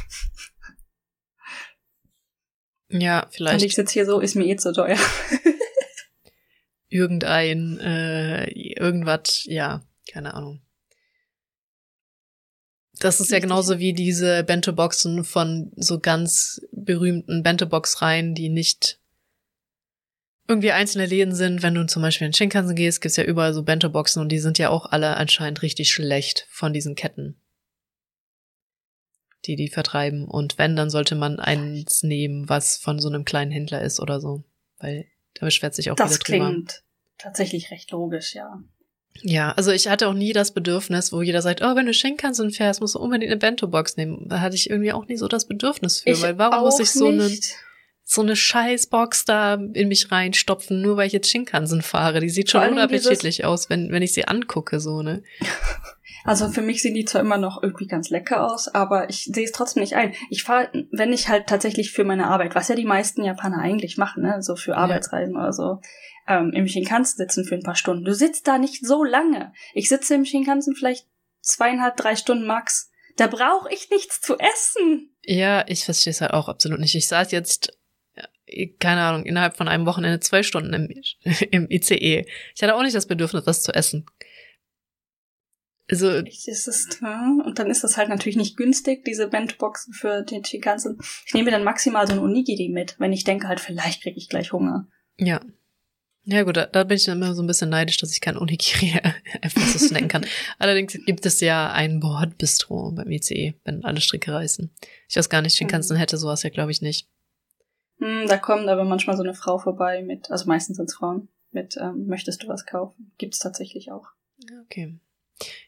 [2.89, 3.55] Ja, vielleicht.
[3.55, 4.97] Und ich sitze hier so, ist mir eh zu teuer.
[6.87, 10.61] Irgendein, äh, irgendwas, ja, keine Ahnung.
[12.99, 18.99] Das ist ja genauso wie diese Bento-Boxen von so ganz berühmten Bento-Box-Reihen, die nicht
[20.47, 21.61] irgendwie einzelne Läden sind.
[21.61, 24.57] Wenn du zum Beispiel in Shinkansen gehst, gibt's ja überall so Bento-Boxen und die sind
[24.57, 27.39] ja auch alle anscheinend richtig schlecht von diesen Ketten,
[29.45, 30.25] die die vertreiben.
[30.25, 34.21] Und wenn, dann sollte man eins nehmen, was von so einem kleinen Händler ist oder
[34.21, 34.43] so,
[34.79, 36.51] weil da beschwert sich auch Das viele drüber.
[36.51, 36.83] klingt
[37.17, 38.61] tatsächlich recht logisch, ja.
[39.21, 42.51] Ja, also ich hatte auch nie das Bedürfnis, wo jeder sagt, oh, wenn du Shinkansen
[42.51, 44.27] fährst, musst du unbedingt eine Bento-Box nehmen.
[44.27, 47.07] Da hatte ich irgendwie auch nie so das Bedürfnis für, weil warum muss ich so
[47.07, 47.29] eine,
[48.03, 52.19] so eine Scheißbox da in mich reinstopfen, nur weil ich jetzt Shinkansen fahre?
[52.19, 55.23] Die sieht schon unappetitlich aus, wenn, wenn ich sie angucke, so, ne?
[56.27, 59.45] Also für mich sehen die zwar immer noch irgendwie ganz lecker aus, aber ich sehe
[59.45, 60.13] es trotzdem nicht ein.
[60.29, 63.97] Ich fahre, wenn ich halt tatsächlich für meine Arbeit, was ja die meisten Japaner eigentlich
[63.97, 65.79] machen, ne, so für Arbeitsreisen oder so,
[66.27, 68.03] ähm, im Shinkansen sitzen für ein paar Stunden.
[68.03, 69.53] Du sitzt da nicht so lange.
[69.73, 71.07] Ich sitze im Shinkansen vielleicht
[71.39, 72.91] zweieinhalb, drei Stunden max.
[73.15, 75.15] Da brauche ich nichts zu essen.
[75.23, 76.93] Ja, ich verstehe es halt auch absolut nicht.
[76.93, 77.71] Ich saß jetzt,
[78.17, 78.25] ja,
[78.79, 80.89] keine Ahnung, innerhalb von einem Wochenende zwei Stunden im,
[81.51, 82.25] im ICE.
[82.53, 84.05] Ich hatte auch nicht das Bedürfnis, was zu essen.
[85.89, 90.21] Also, Es ist, ja, und dann ist das halt natürlich nicht günstig, diese Bento-Boxen für
[90.21, 90.97] den Shinkansen.
[91.25, 94.17] Ich nehme mir dann maximal so ein Onigiri mit, wenn ich denke halt, vielleicht kriege
[94.17, 94.87] ich gleich Hunger.
[95.17, 95.39] Ja.
[96.29, 98.37] Ja gut, da, da bin ich dann immer so ein bisschen neidisch, dass ich kein
[98.37, 98.99] Onigiri
[99.41, 100.25] einfach so snacken kann.
[100.59, 104.69] Allerdings gibt es ja ein Bordbistro beim ICE, wenn alle Stricke reißen.
[105.07, 107.07] Ich weiß gar nicht, Shinkansen hätte sowas ja, glaube ich, nicht.
[107.99, 111.29] Hm, da kommt aber manchmal so eine Frau vorbei mit, also meistens sind es Frauen,
[111.51, 113.13] mit, ähm, möchtest du was kaufen?
[113.17, 114.07] Gibt's tatsächlich auch.
[114.65, 114.99] Okay.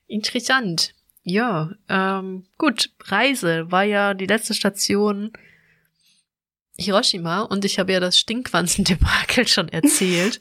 [0.08, 0.94] Interessant.
[1.24, 2.92] Ja, ähm, gut.
[3.02, 5.32] Reise war ja die letzte Station
[6.78, 10.40] Hiroshima und ich habe ja das Stinkwanzen-Debakel schon erzählt.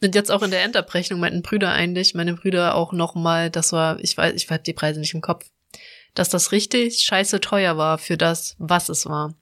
[0.00, 4.00] Und jetzt auch in der Endabrechnung meinten Brüder eigentlich, meine Brüder auch nochmal, das war,
[4.00, 5.44] ich weiß, ich hatte die Preise nicht im Kopf,
[6.14, 9.34] dass das richtig scheiße teuer war für das, was es war.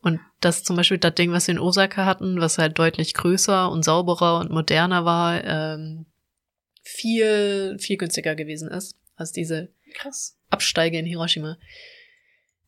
[0.00, 3.70] Und dass zum Beispiel das Ding, was wir in Osaka hatten, was halt deutlich größer
[3.70, 6.06] und sauberer und moderner war, ähm,
[6.84, 10.36] viel, viel günstiger gewesen ist als diese Krass.
[10.50, 11.58] Absteige in Hiroshima.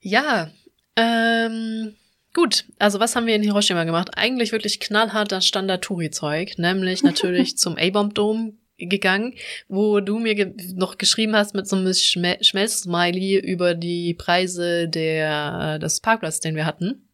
[0.01, 0.51] Ja,
[0.97, 1.95] ähm,
[2.33, 2.65] gut.
[2.79, 4.11] Also was haben wir in Hiroshima gemacht?
[4.15, 9.35] Eigentlich wirklich knallhart das Standard-Touri-Zeug, nämlich natürlich zum A-Bomb-Dom gegangen,
[9.69, 14.89] wo du mir ge noch geschrieben hast mit so einem Schme Schmelzsmiley über die Preise
[14.89, 17.09] der, des Parkplatzes, den wir hatten.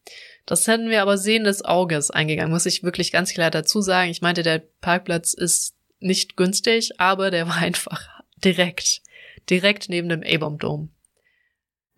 [0.45, 4.11] Das hätten wir aber sehen des Auges eingegangen, muss ich wirklich ganz klar dazu sagen.
[4.11, 8.09] Ich meinte, der Parkplatz ist nicht günstig, aber der war einfach
[8.45, 9.01] direkt,
[9.51, 10.91] direkt neben dem A-Bomb-Dom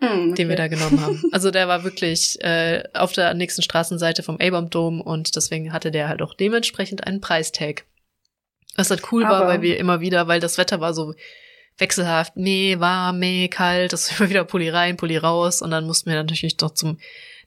[0.01, 0.35] Hm, okay.
[0.35, 1.23] den wir da genommen haben.
[1.33, 6.09] Also der war wirklich äh, auf der nächsten Straßenseite vom A-Bomb-Dom und deswegen hatte der
[6.09, 7.85] halt auch dementsprechend einen Preistag.
[8.77, 11.15] Was halt cool war, Aber- weil wir immer wieder, weil das Wetter war so
[11.79, 15.87] wechselhaft, meh, warm, meh, kalt, das war immer wieder Pulli rein, Pulli raus und dann
[15.87, 16.99] mussten wir natürlich doch zum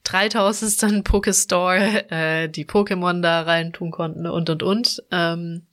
[0.04, 1.04] 3000.
[1.04, 5.04] Pokestore äh, die Pokémon da rein tun konnten und und und.
[5.12, 5.68] Ähm,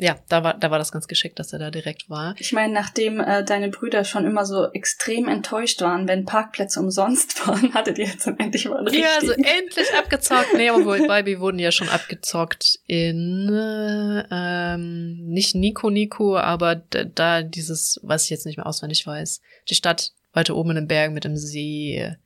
[0.00, 2.34] ja, da war, da war das ganz geschickt, dass er da direkt war.
[2.38, 7.46] Ich meine, nachdem äh, deine Brüder schon immer so extrem enttäuscht waren, wenn Parkplätze umsonst
[7.46, 9.48] waren, hattet ihr jetzt endlich mal einen Ja, also richtigen.
[9.48, 10.54] endlich abgezockt.
[10.56, 17.04] Nee, aber wir wurden ja schon abgezockt in, äh, ähm, nicht Nico Nico, aber da,
[17.04, 19.40] da dieses, was ich jetzt nicht mehr auswendig weiß.
[19.68, 22.16] Die Stadt weiter oben in den Bergen mit dem See.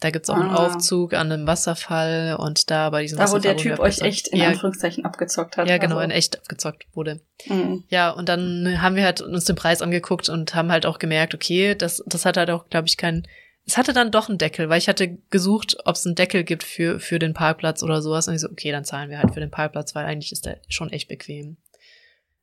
[0.00, 0.66] Da gibt's auch einen Ah.
[0.66, 3.40] Aufzug an einem Wasserfall und da bei diesem da, wo Wasserfall.
[3.42, 5.68] der wurden Typ wir euch echt in ja, Anführungszeichen abgezockt hat.
[5.68, 7.20] ja, genau, also, in echt abgezockt wurde.
[7.46, 7.78] mh.
[7.88, 11.34] Ja, und dann haben wir halt uns den Preis angeguckt und haben halt auch gemerkt,
[11.34, 13.26] okay, das, das hat halt auch, glaube ich, keinen.
[13.66, 16.62] Es hatte dann doch einen Deckel, weil ich hatte gesucht, ob es einen Deckel gibt
[16.62, 18.26] für, für den Parkplatz oder sowas.
[18.28, 20.58] Und ich so, okay, dann zahlen wir halt für den Parkplatz, weil eigentlich ist der
[20.68, 21.56] schon echt bequem.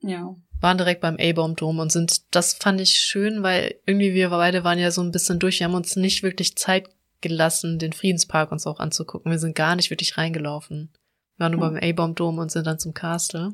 [0.01, 0.35] Ja.
[0.61, 4.77] Waren direkt beim A-Bomb-Dom und sind, das fand ich schön, weil irgendwie wir beide waren
[4.77, 5.59] ja so ein bisschen durch.
[5.59, 6.89] Wir haben uns nicht wirklich Zeit
[7.21, 9.31] gelassen, den Friedenspark uns auch anzugucken.
[9.31, 10.91] Wir sind gar nicht wirklich reingelaufen.
[11.37, 11.73] Wir waren nur Hm.
[11.75, 13.53] beim A-Bomb-Dom und sind dann zum Castle.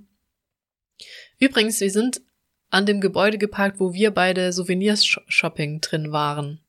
[1.40, 2.22] Übrigens, wir sind
[2.70, 6.62] an dem Gebäude geparkt, wo wir beide Souvenirs-Shopping drin waren.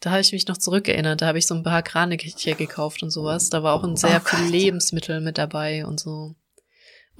[0.00, 1.20] Da habe ich mich noch zurückerinnert.
[1.20, 3.50] Da habe ich so ein paar Kraniche gekauft und sowas.
[3.50, 4.48] Da war auch ein sehr Oh viel.
[4.50, 6.34] Lebensmittel mit dabei und so.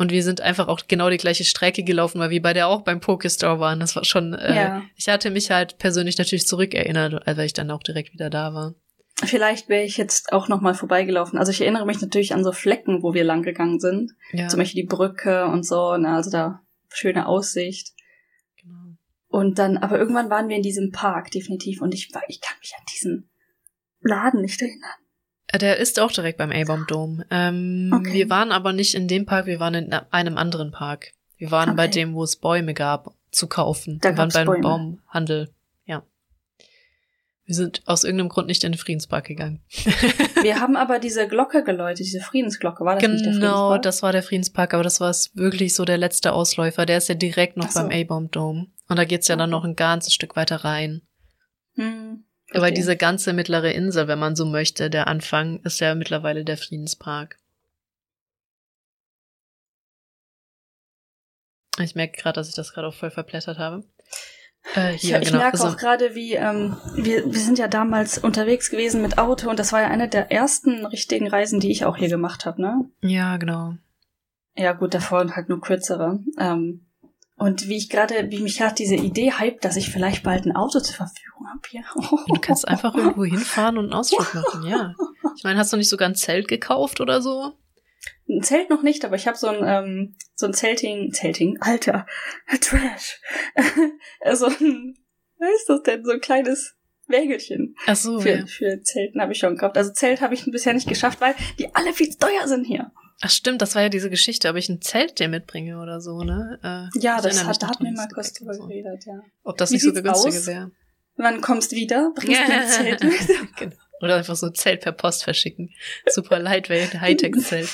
[0.00, 3.00] Und wir sind einfach auch genau die gleiche Strecke gelaufen, weil wir beide auch beim
[3.00, 3.80] Pokestore waren.
[3.80, 4.82] Das war schon, äh, Ja.
[4.96, 8.74] ich hatte mich halt persönlich natürlich zurückerinnert, weil ich dann auch direkt wieder da war.
[9.22, 11.38] Vielleicht wäre ich jetzt auch noch mal vorbeigelaufen.
[11.38, 14.12] Also ich erinnere mich natürlich an so Flecken, wo wir lang gegangen sind.
[14.32, 15.94] Ja, Zum Beispiel die Brücke und so.
[15.98, 16.08] Ne?
[16.14, 17.92] Also da schöne Aussicht.
[18.58, 18.96] genau.
[19.28, 21.82] Und dann, aber irgendwann waren wir in diesem Park, definitiv.
[21.82, 23.30] Und ich war, ich kann mich an diesen
[24.00, 24.99] Laden nicht erinnern.
[25.58, 27.26] Der ist auch direkt beim A-Bomb Dome.
[27.30, 28.12] Ähm, Okay.
[28.12, 31.12] Wir waren aber nicht in dem Park, wir waren in einem anderen Park.
[31.36, 31.92] Wir waren bei Okay.
[32.00, 33.98] dem, wo es Bäume gab zu kaufen.
[34.00, 34.60] Da wir waren beim Bäume.
[34.62, 35.50] Baumhandel.
[35.86, 36.02] Ja.
[37.46, 39.60] Wir sind aus irgendeinem Grund nicht in den Friedenspark gegangen.
[40.42, 42.84] Wir haben aber diese Glocke geläutet, diese Friedensglocke.
[42.84, 43.82] War das genau, nicht der Friedenspark?
[43.82, 46.86] das war der Friedenspark, aber das war wirklich so der letzte Ausläufer.
[46.86, 47.80] Der ist ja direkt noch so.
[47.80, 48.66] beim A-Bomb Dome.
[48.88, 51.02] Und da geht's ja dann noch ein ganzes Stück weiter rein.
[51.74, 52.74] Hm, Weil verstehe.
[52.74, 57.36] diese ganze mittlere Insel, wenn man so möchte, der Anfang ist ja mittlerweile der Friedenspark.
[61.78, 63.84] Ich merke gerade, dass ich das gerade auch voll verplättert habe.
[64.74, 65.38] Äh, Ich, hier, ich genau.
[65.38, 69.48] merke Also, auch gerade, wie ähm, wir, wir sind ja damals unterwegs gewesen mit Auto
[69.48, 72.60] und das war ja eine der ersten richtigen Reisen, die ich auch hier gemacht habe,
[72.60, 72.90] ne?
[73.02, 73.74] ja, genau.
[74.56, 76.18] Ja, gut, davor halt nur kürzere.
[76.38, 76.84] Ähm,
[77.40, 80.55] und wie ich gerade, wie mich gerade diese Idee hype, dass ich vielleicht bald ein
[80.55, 81.85] Auto zur Verfügung habe hier.
[82.26, 84.94] Du kannst einfach irgendwo hinfahren und einen Ausflug machen, ja.
[85.38, 87.55] Ich meine, hast du nicht sogar ein Zelt gekauft oder so?
[88.29, 92.07] Ein Zelt noch nicht, aber ich habe so ein ähm, so ein Zelting, Zelting, Alter,
[92.61, 93.22] Trash.
[94.35, 94.98] so ein,
[95.38, 96.05] was ist das denn?
[96.05, 96.76] So ein kleines
[97.09, 98.46] Wägelchen Ach so, für, ja.
[98.46, 99.79] für Zelten habe ich schon gekauft.
[99.79, 102.92] Also Zelt habe ich bisher nicht geschafft, weil die alle viel teuer sind hier.
[103.22, 106.22] Ach stimmt, das war ja diese Geschichte, ob ich ein Zelt dir mitbringe oder so,
[106.22, 106.59] ne?
[106.62, 108.66] Äh, Ja, das hat, da noch hat mir dran, mal kurz drüber so.
[108.66, 109.20] geredet, ja.
[109.42, 110.46] Ob das Wie nicht so aus?
[110.46, 110.70] wäre.
[111.16, 112.12] Wann kommst wieder?
[112.14, 113.12] Bringst du ein Zelt mit?
[113.56, 113.76] Genau.
[114.00, 115.70] Oder einfach so ein Zelt per Post verschicken.
[116.06, 117.68] Super lightweight, Hightech-Zelt.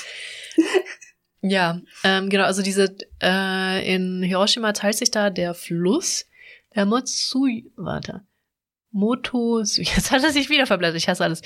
[1.41, 6.25] Ja, ähm, genau, also diese, äh, in Hiroshima teilt sich da der Fluss,
[6.75, 8.25] der Motsui, warte,
[8.91, 11.41] Moto, jetzt hat er sich wieder verblättert, ich hasse alles.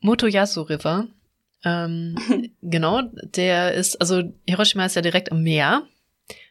[0.00, 1.06] Motoyasu River,
[1.64, 2.16] ähm,
[2.62, 5.86] genau, der ist, also Hiroshima ist ja direkt am Meer.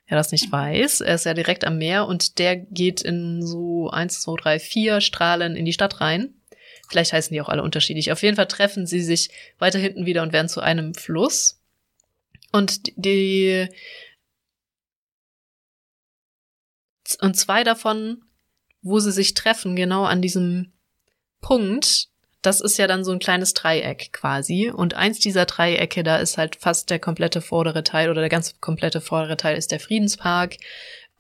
[0.08, 3.92] Wer das nicht weiß, er ist ja direkt am Meer und der geht in so
[3.92, 6.34] eins, zwei, drei, vier Strahlen in die Stadt rein.
[6.90, 8.12] Vielleicht heißen die auch alle unterschiedlich.
[8.12, 11.62] Auf jeden Fall treffen sie sich weiter hinten wieder und werden zu einem Fluss.
[12.52, 13.68] Und die
[17.22, 18.24] und zwei davon,
[18.82, 20.72] wo sie sich treffen, genau an diesem
[21.42, 22.10] Punkt,
[22.42, 24.70] das ist ja dann so ein kleines Dreieck quasi.
[24.70, 28.54] Und eins dieser Dreiecke, da ist halt fast der komplette vordere Teil oder der ganze
[28.62, 30.58] komplette vordere Teil ist der Friedenspark.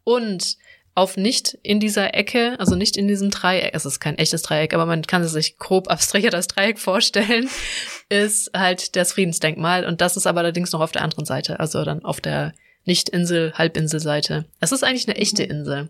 [0.04, 0.58] Und
[0.96, 4.74] auf nicht in dieser Ecke, also nicht in diesem Dreieck, es ist kein echtes Dreieck,
[4.74, 7.50] aber man kann sich grob abstrahiert als Dreieck vorstellen,
[8.10, 9.86] ist halt das Friedensdenkmal.
[9.86, 12.54] Und das ist aber allerdings noch auf der anderen Seite, also dann auf der
[12.86, 14.46] Nicht-Insel, Halbinselseite.
[14.60, 15.90] Es ist eigentlich eine echte Insel.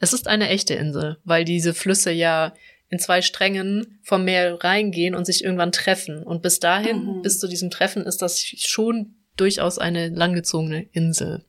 [0.00, 2.52] Es ist eine echte Insel, weil diese Flüsse ja
[2.92, 6.22] in zwei Strängen vom Meer reingehen und sich irgendwann treffen.
[6.22, 7.22] Und bis dahin, Mhm.
[7.22, 11.42] bis zu diesem Treffen, ist das schon durchaus eine langgezogene Insel.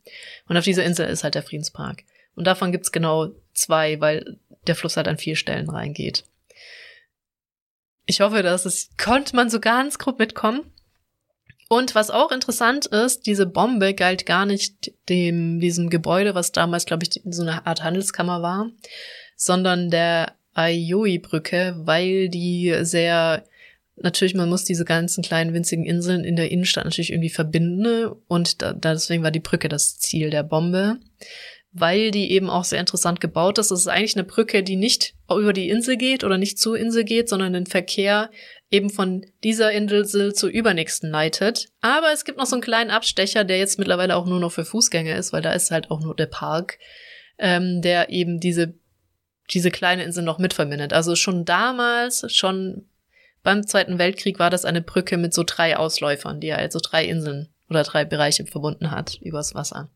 [0.48, 2.06] Und auf dieser Insel ist halt der Friedenspark.
[2.36, 6.24] Und davon gibt's genau zwei, weil der Fluss halt an vier Stellen reingeht.
[8.06, 10.72] Ich hoffe, dass es konnte man so ganz grob mitkommen.
[11.68, 16.86] Und was auch interessant ist, diese Bombe galt gar nicht dem, diesem Gebäude, was damals,
[16.86, 18.70] glaube ich, so eine Art Handelskammer war,
[19.36, 23.44] sondern der Aioi-Brücke, weil die sehr,
[23.96, 28.62] natürlich, man muss diese ganzen kleinen winzigen Inseln in der Innenstadt natürlich irgendwie verbinden und
[28.62, 30.98] da, deswegen war die Brücke das Ziel der Bombe,
[31.72, 33.72] weil die eben auch sehr interessant gebaut ist.
[33.72, 37.04] Es ist eigentlich eine Brücke, die nicht über die Insel geht oder nicht zur Insel
[37.04, 38.30] geht, sondern den Verkehr
[38.70, 41.70] eben von dieser Insel zur übernächsten leitet.
[41.82, 44.66] Aber es gibt noch so einen kleinen Abstecher, der jetzt mittlerweile auch nur noch für
[44.66, 46.78] Fußgänger ist, weil da ist halt auch nur der Park,
[47.40, 48.76] ähm, der eben diese
[49.54, 50.94] diese kleine Insel noch mitverbindet.
[50.94, 52.90] Also schon damals, schon
[53.44, 57.54] beim Zweiten Weltkrieg war das eine Brücke mit so drei Ausläufern, die also drei Inseln
[57.70, 59.92] oder drei Bereiche verbunden hat übers Wasser.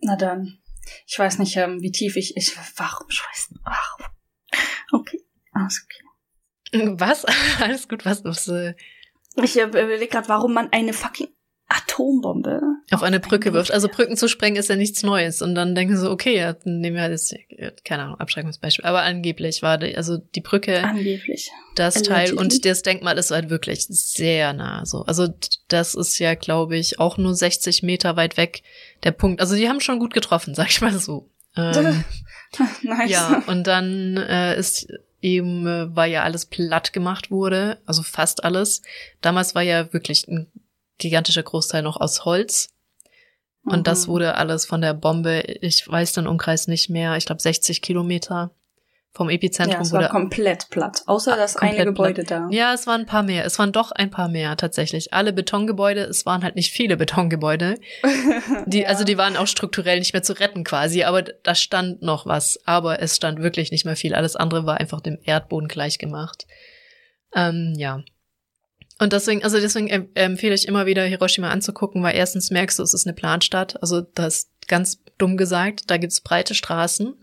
[0.00, 0.58] Na dann.
[1.06, 2.36] Ich weiß nicht, ähm, wie tief ich.
[2.36, 3.54] ich warum scheiße?
[3.62, 4.06] Warum?
[4.92, 5.20] Okay.
[5.52, 6.94] Alles okay.
[6.98, 7.24] Was?
[7.60, 8.24] Alles gut, was?
[8.24, 8.74] was äh,
[9.36, 11.28] Ich äh, überlege gerade, warum man eine fucking
[11.70, 13.70] Atombombe auf eine Brücke wirft.
[13.70, 15.40] Also Brücken zu sprengen ist ja nichts Neues.
[15.40, 17.34] Und dann denken sie so, okay, ja, dann nehmen wir halt jetzt,
[17.84, 18.84] keine Ahnung, Abschreckungsbeispiel.
[18.84, 21.50] Aber angeblich war die, also die Brücke angeblich.
[21.76, 24.84] das Teil und das Denkmal ist halt wirklich sehr nah.
[24.84, 25.02] So.
[25.02, 25.28] Also
[25.68, 28.62] das ist ja, glaube ich, auch nur 60 Meter weit weg
[29.04, 29.40] der Punkt.
[29.40, 31.30] Also die haben schon gut getroffen, sag ich mal so.
[31.56, 32.04] Ähm,
[32.82, 33.10] nice.
[33.10, 34.88] ja, und dann äh, ist
[35.22, 38.82] eben, äh, weil ja alles platt gemacht wurde, also fast alles.
[39.20, 40.48] Damals war ja wirklich ein
[41.00, 42.68] gigantischer Großteil noch aus Holz.
[43.64, 44.12] Und das Mhm.
[44.12, 48.52] wurde alles von der Bombe, ich weiß den Umkreis nicht mehr, ich glaube 60 Kilometer
[49.12, 51.02] vom Epizentrum ja, es wurde war komplett platt.
[51.06, 52.46] Außer das komplett eine Gebäude da.
[52.52, 53.44] ja, es waren ein paar mehr.
[53.44, 55.12] Es waren doch ein paar mehr tatsächlich.
[55.12, 57.74] Alle Betongebäude, es waren halt nicht viele Betongebäude.
[58.66, 58.88] Die, Ja.
[58.88, 62.60] Also die waren auch strukturell nicht mehr zu retten quasi, aber da stand noch was.
[62.66, 64.14] Aber es stand wirklich nicht mehr viel.
[64.14, 66.46] Alles andere war einfach dem Erdboden gleich gemacht.
[67.34, 68.02] Ähm, ja.
[69.00, 72.84] Und deswegen, also deswegen em- empfehle ich immer wieder Hiroshima anzugucken, weil erstens merkst du,
[72.84, 73.82] es ist eine Planstadt.
[73.82, 77.16] Also das ist ganz dumm gesagt, da gibt's breite Straßen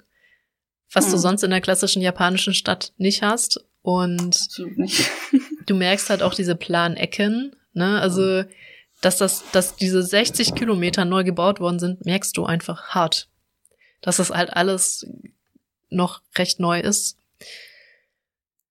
[0.94, 1.12] was hm.
[1.12, 3.64] du sonst in der klassischen japanischen Stadt nicht hast.
[3.82, 5.10] Und nicht.
[5.66, 8.02] du merkst halt auch diese Planecken, ne?
[8.02, 8.44] Also,
[9.02, 13.30] dass das, dass diese 60 Kilometer neu gebaut worden sind, merkst du einfach hart.
[14.02, 15.08] Dass das halt alles
[15.90, 17.18] noch recht neu ist.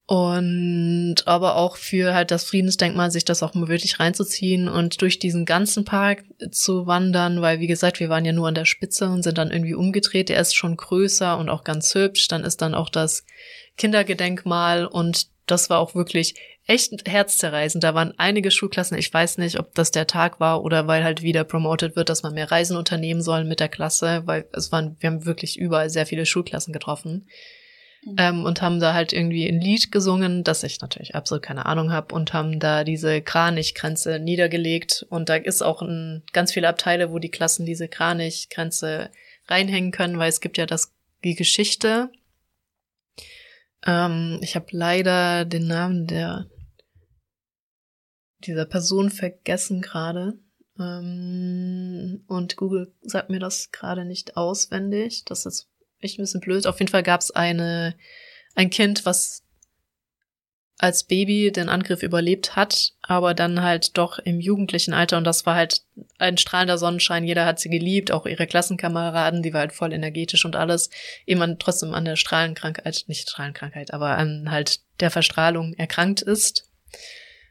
[0.09, 5.19] Und aber auch für halt das Friedensdenkmal, sich das auch mal wirklich reinzuziehen und durch
[5.19, 9.09] diesen ganzen Park zu wandern, weil wie gesagt, wir waren ja nur an der Spitze
[9.09, 10.29] und sind dann irgendwie umgedreht.
[10.29, 12.29] Der ist schon größer und auch ganz hübsch.
[12.29, 13.25] Dann ist dann auch das
[13.77, 17.83] Kindergedenkmal und das war auch wirklich echt herzzerreißend.
[17.83, 18.99] Da waren einige Schulklassen.
[18.99, 22.23] Ich weiß nicht, ob das der Tag war oder weil halt wieder promoted wird, dass
[22.23, 25.90] man mehr Reisen unternehmen soll mit der Klasse, weil es waren, wir haben wirklich überall
[25.90, 27.27] sehr viele Schulklassen getroffen.
[28.07, 28.14] Mhm.
[28.19, 31.90] Ähm, und haben da halt irgendwie ein Lied gesungen, das ich natürlich absolut keine Ahnung
[31.90, 35.05] habe, und haben da diese Kranichgrenze niedergelegt.
[35.11, 39.11] Und da ist auch ein, ganz viele Abteile, wo die Klassen diese Kranichgrenze
[39.49, 42.11] reinhängen können, weil es gibt ja das, die Geschichte.
[43.85, 46.47] Ähm, ich habe leider den Namen der
[48.45, 50.38] dieser Person vergessen gerade.
[50.79, 55.25] Ähm, und Google sagt mir das gerade nicht auswendig.
[55.25, 55.69] Das ist
[56.00, 56.66] echt ein bisschen blöd.
[56.66, 57.94] Auf jeden Fall gab es eine,
[58.54, 59.42] ein Kind, was
[60.78, 65.46] als Baby den Angriff überlebt hat, aber dann halt doch im jugendlichen Alter und das
[65.46, 65.82] war halt
[66.18, 67.24] ein strahlender Sonnenschein.
[67.24, 70.90] Jeder hat sie geliebt, auch ihre Klassenkameraden, die war halt voll energetisch und alles.
[71.24, 76.68] Eben trotzdem an der Strahlenkrankheit, nicht Strahlenkrankheit, aber an halt der Verstrahlung erkrankt ist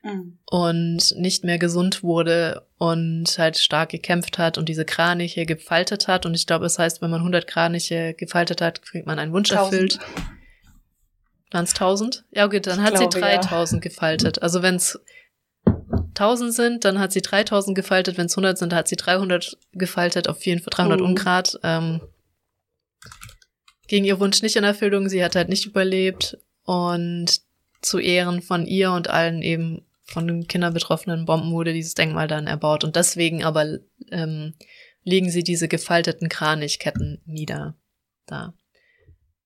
[0.06, 0.38] mhm.
[0.46, 6.26] und nicht mehr gesund wurde und halt stark gekämpft hat und diese Kraniche gefaltet hat.
[6.26, 9.52] Und ich glaube, es heißt, wenn man 100 Kraniche gefaltet hat, kriegt man einen Wunsch
[9.52, 9.74] 1000.
[9.74, 10.00] erfüllt.
[11.52, 12.26] Waren es 1000?
[12.32, 13.90] Ja, okay, dann ich hat glaube, sie 3000 ja.
[13.90, 14.42] gefaltet.
[14.42, 15.00] Also wenn es
[15.66, 18.18] 1000 sind, dann hat sie 3000 gefaltet.
[18.18, 20.30] Wenn es 100 sind, dann hat sie 300 gefaltet.
[20.30, 21.06] Auf jeden Fall 300 mhm.
[21.06, 21.60] Ungrad.
[21.64, 22.02] Ähm,
[23.88, 25.10] ging ihr Wunsch nicht in Erfüllung.
[25.10, 26.38] Sie hat halt nicht überlebt.
[26.64, 27.42] Und
[27.82, 32.48] zu Ehren von ihr und allen eben von den kinderbetroffenen Bomben wurde dieses Denkmal dann
[32.48, 32.84] erbaut.
[32.84, 33.80] Und deswegen aber
[34.12, 34.54] ähm,
[35.04, 37.76] legen sie diese gefalteten Kranichketten nieder.
[38.26, 38.54] Da.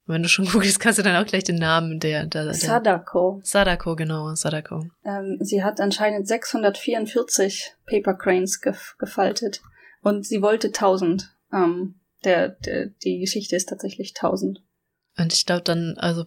[0.05, 2.53] Und wenn du schon googelst, kannst du dann auch gleich den Namen der, der, der
[2.53, 3.39] Sadako.
[3.43, 4.85] Sadako, genau, Sadako.
[5.05, 9.61] Ähm, sie hat anscheinend 644 Paper Cranes gef gefaltet
[10.01, 11.29] und sie wollte 1000.
[11.53, 11.95] Ähm,
[12.25, 14.61] der, der, die Geschichte ist tatsächlich 1000.
[15.17, 16.25] Und ich glaube dann, also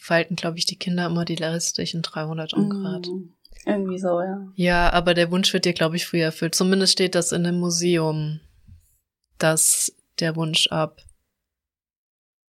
[0.00, 3.06] falten, glaube ich, die Kinder immer die restlichen 300 Ungrad.
[3.06, 3.32] Mm.
[3.66, 4.48] Irgendwie so, ja.
[4.54, 6.54] Ja, aber der Wunsch wird dir, glaube ich, früher erfüllt.
[6.54, 8.40] Zumindest steht das in dem Museum,
[9.38, 11.02] dass der Wunsch ab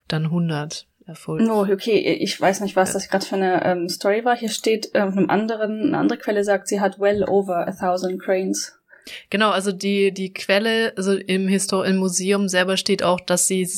[0.08, 1.42] dann 100 erfüllt.
[1.42, 4.36] No, okay, ich weiß nicht, was das gerade für eine ähm, Story war.
[4.36, 8.20] Hier steht ähm, einem anderen, eine andere Quelle sagt, sie hat well over a thousand
[8.20, 8.78] cranes.
[9.30, 13.68] Genau, also die, die Quelle, also im, Histor im Museum selber steht auch, dass sie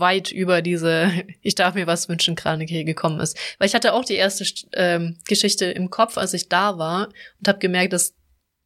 [0.00, 1.10] weit über diese
[1.42, 3.36] Ich darf mir was wünschen Kranike gekommen ist.
[3.58, 7.08] Weil ich hatte auch die erste ähm, Geschichte im Kopf, als ich da war
[7.38, 8.14] und habe gemerkt, dass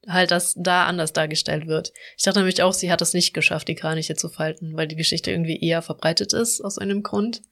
[0.09, 1.93] halt das da anders dargestellt wird.
[2.17, 4.97] Ich dachte nämlich auch, sie hat es nicht geschafft, die Kraniche zu falten, weil die
[4.97, 7.43] Geschichte irgendwie eher verbreitet ist aus einem Grund.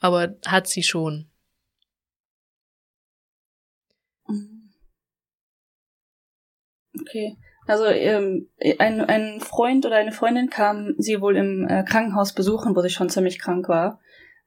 [0.00, 1.30] Aber hat sie schon.
[7.00, 7.36] Okay.
[7.66, 8.48] Also ähm,
[8.78, 12.90] ein, ein Freund oder eine Freundin kam sie wohl im äh, Krankenhaus besuchen, wo sie
[12.90, 14.00] schon ziemlich krank war,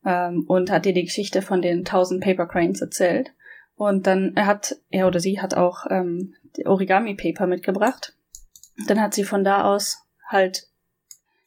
[0.06, 3.34] ähm, und hat ihr die Geschichte von den 1000 Paper Cranes erzählt.
[3.76, 8.16] Und dann er hat er oder sie hat auch ähm, Origami Paper mitgebracht.
[8.88, 10.70] Dann hat sie von da aus halt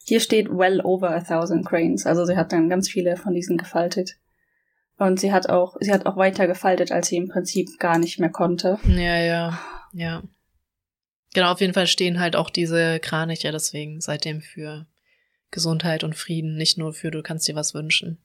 [0.05, 2.05] hier steht well over a thousand cranes.
[2.05, 4.17] Also sie hat dann ganz viele von diesen gefaltet.
[4.97, 8.19] Und sie hat auch, sie hat auch weiter gefaltet, als sie im Prinzip gar nicht
[8.19, 8.79] mehr konnte.
[8.85, 9.59] Ja, ja,
[9.93, 10.21] ja.
[11.33, 14.85] Genau, auf jeden Fall stehen halt auch diese Kraniche deswegen seitdem für
[15.51, 18.17] Gesundheit und Frieden, nicht nur für du kannst dir was wünschen.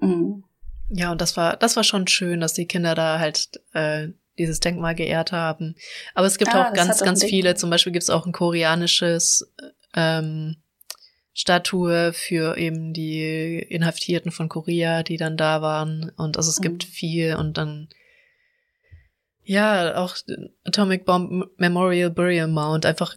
[0.00, 0.44] Mhm.
[0.88, 4.60] Ja, und das war, das war schon schön, dass die Kinder da halt äh, dieses
[4.60, 5.74] Denkmal geehrt haben.
[6.14, 7.54] Aber es gibt ah, auch ganz, ganz viele.
[7.54, 9.52] Zum Beispiel gibt es auch ein koreanisches
[9.94, 10.56] ähm,
[11.32, 16.10] Statue für eben die Inhaftierten von Korea, die dann da waren.
[16.16, 16.64] Und also es mhm.
[16.64, 17.88] gibt viel und dann
[19.46, 20.16] ja, auch
[20.64, 23.16] Atomic Bomb Memorial Burial Mound, einfach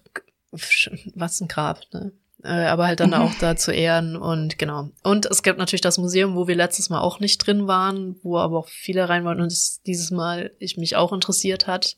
[1.16, 2.12] was ein Grab, ne?
[2.42, 4.90] Äh, aber halt dann auch da zu ehren und genau.
[5.04, 8.38] Und es gibt natürlich das Museum, wo wir letztes Mal auch nicht drin waren, wo
[8.38, 11.98] aber auch viele rein wollten und es dieses Mal ich mich auch interessiert hat.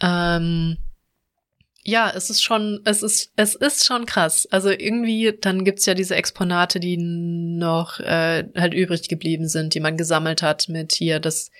[0.00, 0.76] Ähm,
[1.82, 4.46] ja, es ist schon, es ist, es ist schon krass.
[4.50, 9.80] Also irgendwie, dann gibt's ja diese Exponate, die noch äh, halt übrig geblieben sind, die
[9.80, 11.50] man gesammelt hat mit hier das,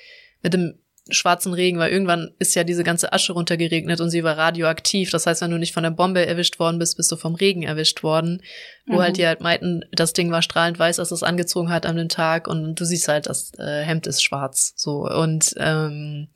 [0.42, 0.78] mit dem
[1.12, 5.10] schwarzen Regen, weil irgendwann ist ja diese ganze Asche runtergeregnet und sie war radioaktiv.
[5.10, 7.62] Das heißt, wenn du nicht von der Bombe erwischt worden bist, bist du vom Regen
[7.62, 8.42] erwischt worden.
[8.86, 9.00] Wo mhm.
[9.00, 12.08] halt die halt meinten, das Ding war strahlend weiß, als es angezogen hat an dem
[12.08, 14.72] Tag und du siehst halt, das äh, Hemd ist schwarz.
[14.76, 16.28] So und ähm,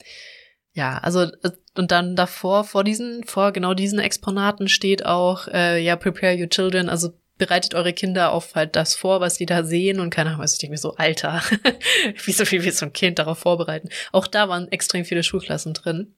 [0.73, 5.83] ja, also äh, und dann davor vor diesen vor genau diesen Exponaten steht auch äh,
[5.83, 9.65] ja prepare your children, also bereitet eure Kinder auf halt das vor, was die da
[9.65, 11.43] sehen und keine Ahnung, was ich denke mir so, Alter,
[12.25, 13.89] wie so viel wie so ein Kind darauf vorbereiten.
[14.13, 16.15] Auch da waren extrem viele Schulklassen drin.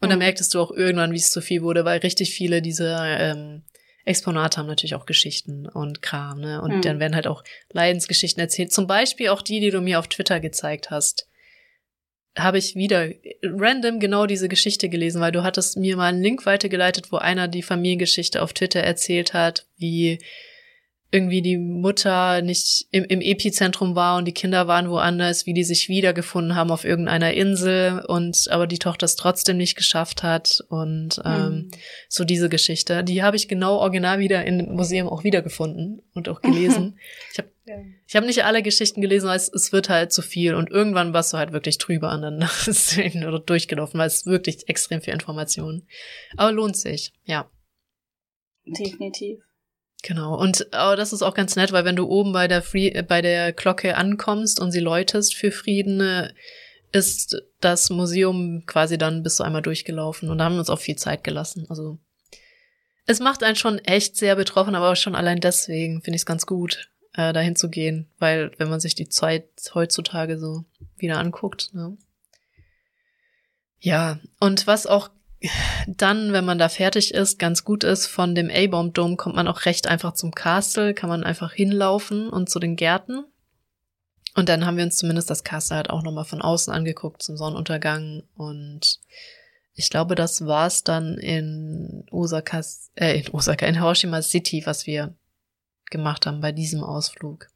[0.00, 0.10] Und mhm.
[0.10, 3.62] dann merktest du auch irgendwann, wie es zu viel wurde, weil richtig viele dieser ähm,
[4.04, 6.60] Exponate haben natürlich auch Geschichten und Kram, ne?
[6.60, 6.82] Und mhm.
[6.82, 8.72] dann werden halt auch Leidensgeschichten erzählt.
[8.72, 11.28] Zum Beispiel auch die, die du mir auf Twitter gezeigt hast.
[12.36, 13.10] Habe ich wieder
[13.42, 17.48] random genau diese Geschichte gelesen, weil du hattest mir mal einen Link weitergeleitet, wo einer
[17.48, 20.20] die Familiengeschichte auf Twitter erzählt hat, wie
[21.10, 25.64] irgendwie die Mutter nicht im, im Epizentrum war und die Kinder waren woanders, wie die
[25.64, 30.62] sich wiedergefunden haben auf irgendeiner Insel und aber die Tochter es trotzdem nicht geschafft hat
[30.68, 31.70] und ähm, mhm.
[32.10, 36.42] so diese Geschichte, die habe ich genau original wieder im Museum auch wiedergefunden und auch
[36.42, 36.98] gelesen.
[37.32, 37.76] ich habe ja.
[38.06, 41.14] ich habe nicht alle Geschichten gelesen, weil es, es wird halt zu viel und irgendwann
[41.14, 42.42] warst du halt wirklich drüber an dann
[43.26, 45.86] oder durchgelaufen, weil es wirklich extrem viel Information.
[46.36, 47.50] Aber lohnt sich, ja.
[48.66, 49.47] Definitiv.
[50.02, 50.38] Genau.
[50.38, 53.02] Und aber das ist auch ganz nett, weil wenn du oben bei der Free äh,
[53.02, 56.32] bei der Glocke ankommst und sie läutest für Frieden, äh,
[56.92, 60.78] ist das Museum quasi dann bist du einmal durchgelaufen und da haben wir uns auch
[60.78, 61.66] viel Zeit gelassen.
[61.68, 61.98] Also
[63.06, 66.46] es macht einen schon echt sehr betroffen, aber schon allein deswegen finde ich es ganz
[66.46, 70.64] gut, äh, dahin zu gehen, weil wenn man sich die Zeit heutzutage so
[70.96, 71.96] wieder anguckt, ne?
[73.80, 75.10] Ja, und was auch
[75.86, 79.48] dann, wenn man da fertig ist, ganz gut ist, von dem A-Bomb Dome kommt man
[79.48, 83.24] auch recht einfach zum Castle, kann man einfach hinlaufen und zu den Gärten.
[84.34, 87.36] Und dann haben wir uns zumindest das Castle halt auch nochmal von außen angeguckt zum
[87.36, 89.00] Sonnenuntergang und
[89.78, 92.62] ich glaube, das war's dann in Osaka,
[92.96, 95.14] äh, in Osaka, in Hiroshima City, was wir
[95.88, 97.46] gemacht haben bei diesem Ausflug.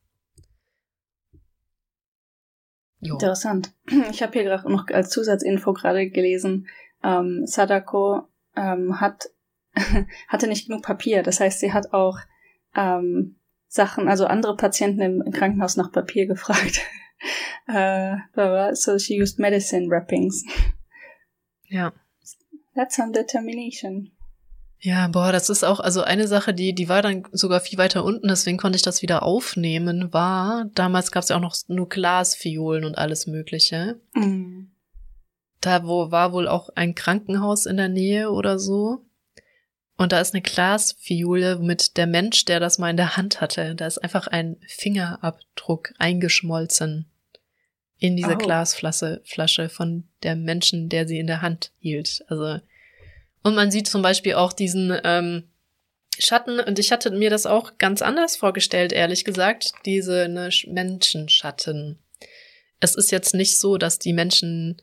[3.01, 3.15] Jo.
[3.15, 3.73] Interessant.
[4.13, 6.69] Ich habe hier gerade noch als Zusatzinfo gerade gelesen,
[7.03, 9.29] ähm, Sadako ähm, hat
[10.29, 11.23] hatte nicht genug Papier.
[11.23, 12.19] Das heißt, sie hat auch
[12.75, 13.37] ähm,
[13.69, 16.81] Sachen, also andere Patienten im, im Krankenhaus nach Papier gefragt.
[17.67, 18.17] äh,
[18.75, 20.45] so she used medicine wrappings.
[21.69, 21.93] Ja.
[22.75, 24.13] That's some determination.
[24.79, 28.05] Ja, boah, das ist auch, also eine Sache, die, die war dann sogar viel weiter
[28.05, 31.89] unten, deswegen konnte ich das wieder aufnehmen, war, damals gab es ja auch noch nur
[31.89, 34.01] Glasfiolen und alles Mögliche.
[34.15, 34.72] Mm
[35.63, 39.05] da wo war wohl auch ein Krankenhaus in der Nähe oder so.
[39.97, 43.75] Und da ist eine Glasfiole mit der Mensch, der das mal in der Hand hatte.
[43.75, 47.07] Da ist einfach ein Fingerabdruck eingeschmolzen
[47.99, 48.39] in diese oh.
[48.39, 52.25] Glasflasche Flasche von der Menschen, der sie in der Hand hielt.
[52.29, 52.59] Also
[53.43, 55.45] und man sieht zum Beispiel auch diesen ähm,
[56.19, 56.61] Schatten.
[56.61, 59.73] Und ich hatte mir das auch ganz anders vorgestellt, ehrlich gesagt.
[59.85, 61.99] Diese ne, Menschenschatten.
[62.81, 64.81] Es ist jetzt nicht so, dass die Menschen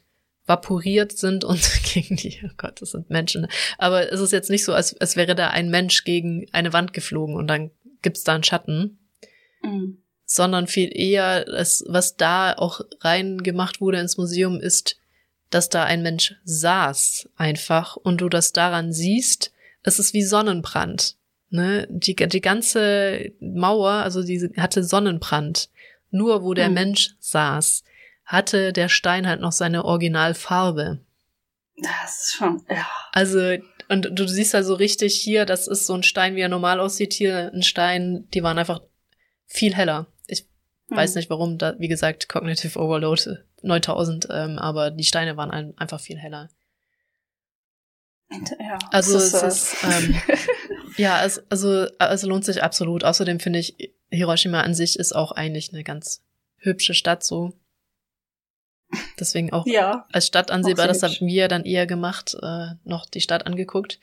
[0.49, 1.61] vaporiert sind und
[1.93, 3.47] gegen die, oh Gott, das sind Menschen.
[3.77, 6.91] Aber es ist jetzt nicht so, als, als wäre da ein Mensch gegen eine Wand
[6.91, 7.71] geflogen und dann
[8.01, 8.99] gibt's da einen Schatten.
[9.61, 9.99] Mhm.
[10.25, 14.97] Sondern viel eher, das, was da auch reingemacht wurde ins Museum, ist,
[15.49, 21.15] dass da ein Mensch saß einfach und du das daran siehst, es ist wie Sonnenbrand.
[21.49, 21.87] Ne?
[21.89, 25.69] Die, die ganze Mauer, also diese hatte Sonnenbrand.
[26.11, 26.75] Nur wo der mhm.
[26.75, 27.83] Mensch saß
[28.29, 30.99] hatte der Stein halt noch seine Originalfarbe.
[31.81, 32.85] Das ist schon, ja.
[33.11, 33.57] Also,
[33.89, 37.13] und du siehst also richtig hier, das ist so ein Stein, wie er normal aussieht.
[37.13, 38.81] Hier ein Stein, die waren einfach
[39.47, 40.05] viel heller.
[40.27, 40.41] Ich
[40.89, 40.97] hm.
[40.97, 45.75] weiß nicht warum, da, wie gesagt, Cognitive Overload 9000, ähm, aber die Steine waren ein,
[45.79, 46.49] einfach viel heller.
[48.31, 50.15] Ja, also es ist, ist ähm,
[50.97, 53.03] ja, es, also, also lohnt sich absolut.
[53.03, 56.21] Außerdem finde ich, Hiroshima an sich ist auch eigentlich eine ganz
[56.57, 57.58] hübsche Stadt so.
[59.19, 63.21] Deswegen auch ja, als Stadt ansehbar, das haben wir dann eher gemacht, äh, noch die
[63.21, 63.99] Stadt angeguckt.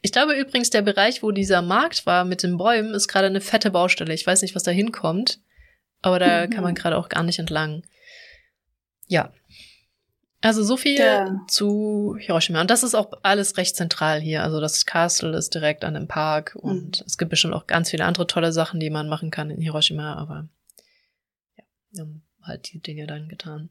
[0.00, 3.42] Ich glaube übrigens, der Bereich, wo dieser Markt war mit den Bäumen, ist gerade eine
[3.42, 4.14] fette Baustelle.
[4.14, 5.40] Ich weiß nicht, was da hinkommt,
[6.00, 6.50] aber da mhm.
[6.50, 7.82] kann man gerade auch gar nicht entlang.
[9.08, 9.32] Ja.
[10.40, 11.38] Also so viel ja.
[11.48, 12.62] zu Hiroshima.
[12.62, 14.42] Und das ist auch alles recht zentral hier.
[14.42, 17.04] Also das Castle ist direkt an dem Park und mhm.
[17.06, 20.14] es gibt bestimmt auch ganz viele andere tolle Sachen, die man machen kann in Hiroshima,
[20.14, 20.48] aber
[21.58, 23.68] ja, wir haben halt die Dinge dann getan.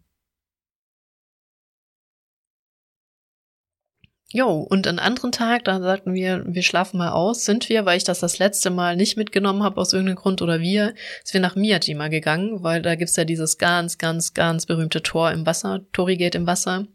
[4.31, 7.97] Jo, und einen anderen Tag, da sagten wir, wir schlafen mal aus, sind wir, weil
[7.97, 11.41] ich das das letzte Mal nicht mitgenommen habe aus irgendeinem Grund oder wir, sind wir
[11.41, 15.81] nach Miyajima gegangen, weil da gibt's ja dieses ganz, ganz, ganz berühmte Tor im Wasser,
[15.93, 16.85] Torigate im Wasser,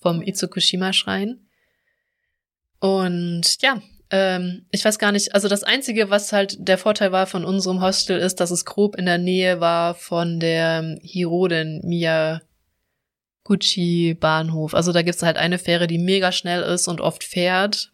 [0.00, 1.46] vom Itsukushima-Schrein.
[2.80, 3.80] Und ja,
[4.10, 7.80] ähm, ich weiß gar nicht, also das Einzige, was halt der Vorteil war von unserem
[7.80, 12.44] Hostel, ist, dass es grob in der Nähe war von der Hiroden Miyaguchi
[14.18, 14.74] Bahnhof.
[14.74, 17.92] Also da gibt's halt eine Fähre, die mega schnell ist und oft fährt,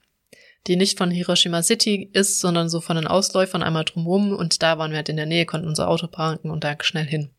[0.67, 4.33] die nicht von Hiroshima City ist, sondern so von den Ausläufern einmal drumherum.
[4.35, 7.07] Und da waren wir halt in der Nähe, konnten unser Auto parken und da schnell
[7.07, 7.31] hin.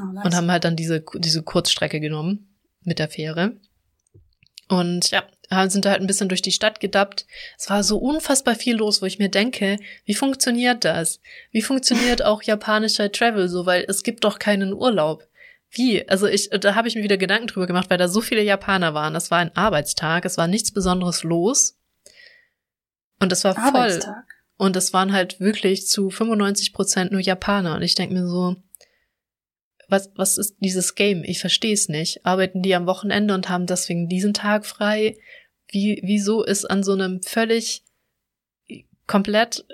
[0.00, 0.24] Oh, nice.
[0.24, 3.56] Und haben halt dann diese, diese Kurzstrecke genommen mit der Fähre.
[4.68, 5.24] Und ja,
[5.68, 7.26] sind da halt ein bisschen durch die Stadt gedappt.
[7.56, 11.20] Es war so unfassbar viel los, wo ich mir denke, wie funktioniert das?
[11.50, 15.26] Wie funktioniert auch japanischer Travel so, weil es gibt doch keinen Urlaub.
[15.70, 16.08] Wie?
[16.08, 18.94] Also ich, da habe ich mir wieder Gedanken drüber gemacht, weil da so viele Japaner
[18.94, 19.14] waren.
[19.14, 21.78] Es war ein Arbeitstag, es war nichts Besonderes los.
[23.20, 24.00] Und es war voll.
[24.56, 27.76] Und es waren halt wirklich zu 95 Prozent nur Japaner.
[27.76, 28.56] Und ich denke mir so,
[29.88, 31.22] was, was ist dieses Game?
[31.24, 32.24] Ich verstehe es nicht.
[32.26, 35.18] Arbeiten die am Wochenende und haben deswegen diesen Tag frei?
[35.68, 37.84] Wie, wieso ist an so einem völlig
[39.06, 39.66] komplett,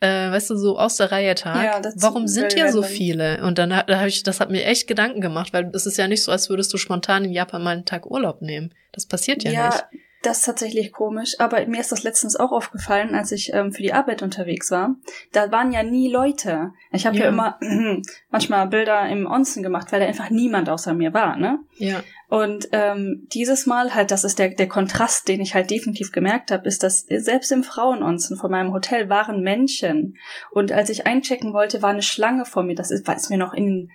[0.00, 3.42] äh, weißt du, so aus der Reihe Tag, ja, warum sind hier so viele?
[3.44, 6.06] Und dann da habe ich, das hat mir echt Gedanken gemacht, weil es ist ja
[6.06, 8.72] nicht so, als würdest du spontan in Japan mal einen Tag Urlaub nehmen.
[8.92, 9.84] Das passiert ja, ja nicht.
[10.22, 13.82] Das ist tatsächlich komisch, aber mir ist das letztens auch aufgefallen, als ich ähm, für
[13.82, 14.96] die Arbeit unterwegs war.
[15.32, 16.72] Da waren ja nie Leute.
[16.90, 17.24] Ich habe ja.
[17.24, 17.28] ja.
[17.28, 17.58] immer
[18.30, 21.60] manchmal Bilder im Onsen gemacht, weil da einfach niemand außer mir war, ne?
[21.76, 22.02] Ja.
[22.28, 26.50] Und ähm, dieses Mal halt, das ist der, der Kontrast, den ich halt definitiv gemerkt
[26.50, 30.16] habe, ist, dass selbst im Frauenonsen von meinem Hotel waren Menschen.
[30.50, 32.74] Und als ich einchecken wollte, war eine Schlange vor mir.
[32.74, 33.90] Das ist, war es mir noch in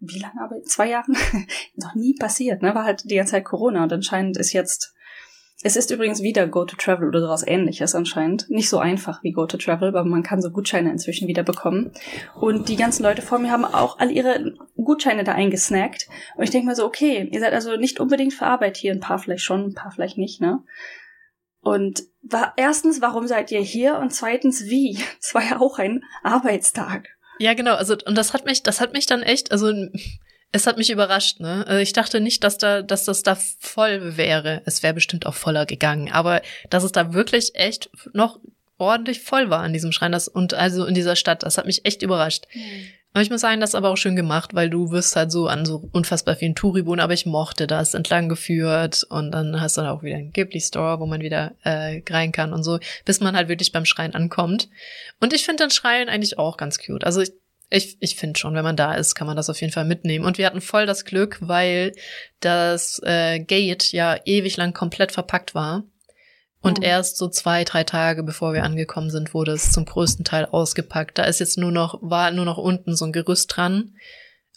[0.00, 1.16] wie lange aber zwei Jahren
[1.74, 2.74] noch nie passiert, ne?
[2.74, 4.94] War halt die ganze Zeit Corona und anscheinend ist jetzt
[5.62, 8.48] es ist übrigens wieder Go to Travel oder sowas ähnliches anscheinend.
[8.48, 11.90] Nicht so einfach wie Go to Travel, aber man kann so Gutscheine inzwischen wieder bekommen.
[12.40, 16.08] Und die ganzen Leute vor mir haben auch all ihre Gutscheine da eingesnackt.
[16.36, 19.00] Und ich denke mir so, okay, ihr seid also nicht unbedingt für Arbeit hier, ein
[19.00, 20.62] paar vielleicht schon, ein paar vielleicht nicht, ne?
[21.60, 23.98] Und war, erstens, warum seid ihr hier?
[23.98, 24.96] Und zweitens, wie?
[25.20, 27.08] Es war ja auch ein Arbeitstag.
[27.40, 27.74] Ja, genau.
[27.74, 29.72] Also, und das hat mich, das hat mich dann echt, also
[30.50, 31.66] es hat mich überrascht, ne?
[31.66, 34.62] Also ich dachte nicht, dass da, dass das da voll wäre.
[34.64, 36.40] Es wäre bestimmt auch voller gegangen, aber
[36.70, 38.40] dass es da wirklich echt noch
[38.78, 41.84] ordentlich voll war an diesem Schrein das, und also in dieser Stadt, das hat mich
[41.84, 42.46] echt überrascht.
[42.54, 42.86] Mhm.
[43.12, 45.48] Aber ich muss sagen, das ist aber auch schön gemacht, weil du wirst halt so
[45.48, 49.80] an so unfassbar vielen Touribunen, aber ich mochte das entlang geführt und dann hast du
[49.80, 53.34] da auch wieder einen Ghibli-Store, wo man wieder äh, rein kann und so, bis man
[53.34, 54.68] halt wirklich beim Schrein ankommt.
[55.20, 57.04] Und ich finde den Schrein eigentlich auch ganz cute.
[57.04, 57.32] Also ich,
[57.70, 60.24] ich, ich finde schon, wenn man da ist, kann man das auf jeden Fall mitnehmen.
[60.24, 61.92] Und wir hatten voll das Glück, weil
[62.40, 65.84] das äh, Gate ja ewig lang komplett verpackt war.
[66.60, 66.82] Und oh.
[66.82, 71.18] erst so zwei, drei Tage bevor wir angekommen sind, wurde es zum größten Teil ausgepackt.
[71.18, 73.94] Da ist jetzt nur noch, war nur noch unten so ein Gerüst dran,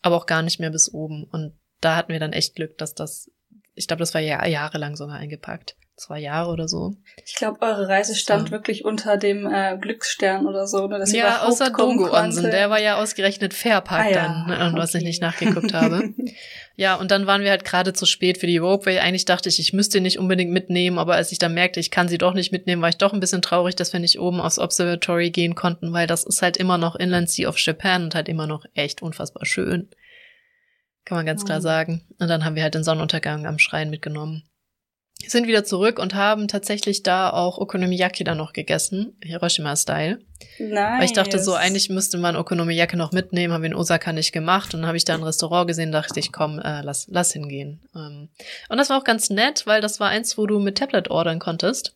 [0.01, 1.25] aber auch gar nicht mehr bis oben.
[1.25, 3.29] Und da hatten wir dann echt Glück, dass das,
[3.75, 6.95] ich glaube, das war ja jahrelang sogar eingepackt zwei Jahre oder so.
[7.25, 8.51] Ich glaube, eure Reise stand ja.
[8.51, 10.87] wirklich unter dem äh, Glücksstern oder so.
[10.87, 12.49] Ne, dass ja, außer Dongo Onsen.
[12.49, 14.15] Der war ja ausgerechnet Fairpark ah, ja.
[14.15, 14.77] dann, ne, okay.
[14.77, 16.13] was ich nicht nachgeguckt habe.
[16.75, 18.99] ja, und dann waren wir halt gerade zu spät für die Ropeway.
[18.99, 22.07] Eigentlich dachte ich, ich müsste nicht unbedingt mitnehmen, aber als ich dann merkte, ich kann
[22.07, 24.59] sie doch nicht mitnehmen, war ich doch ein bisschen traurig, dass wir nicht oben aufs
[24.59, 28.27] Observatory gehen konnten, weil das ist halt immer noch Inland Sea of Japan und halt
[28.27, 29.89] immer noch echt unfassbar schön.
[31.05, 31.63] Kann man ganz klar mhm.
[31.63, 32.01] sagen.
[32.19, 34.43] Und dann haben wir halt den Sonnenuntergang am Schrein mitgenommen
[35.29, 40.19] sind wieder zurück und haben tatsächlich da auch Okonomiyaki dann noch gegessen, Hiroshima-Style.
[40.59, 40.71] Nice.
[40.71, 44.31] Weil ich dachte so, eigentlich müsste man Okonomiyaki noch mitnehmen, haben wir in Osaka nicht
[44.31, 44.73] gemacht.
[44.73, 47.81] Und dann habe ich da ein Restaurant gesehen, dachte ich, komm, äh, lass, lass hingehen.
[47.95, 48.29] Ähm,
[48.69, 51.39] und das war auch ganz nett, weil das war eins, wo du mit Tablet ordern
[51.39, 51.95] konntest.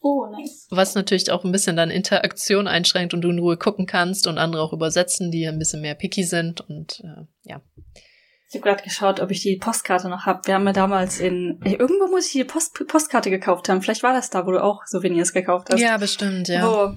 [0.00, 0.68] Oh, nice.
[0.70, 4.38] Was natürlich auch ein bisschen dann Interaktion einschränkt und du in Ruhe gucken kannst und
[4.38, 7.60] andere auch übersetzen, die ein bisschen mehr picky sind und äh, ja.
[8.48, 10.40] Ich habe gerade geschaut, ob ich die Postkarte noch habe.
[10.44, 13.82] Wir haben ja damals in irgendwo muss ich die Post, Postkarte gekauft haben.
[13.82, 15.80] Vielleicht war das da, wo du auch Souvenirs gekauft hast.
[15.80, 16.64] Ja, bestimmt, ja.
[16.64, 16.96] Wo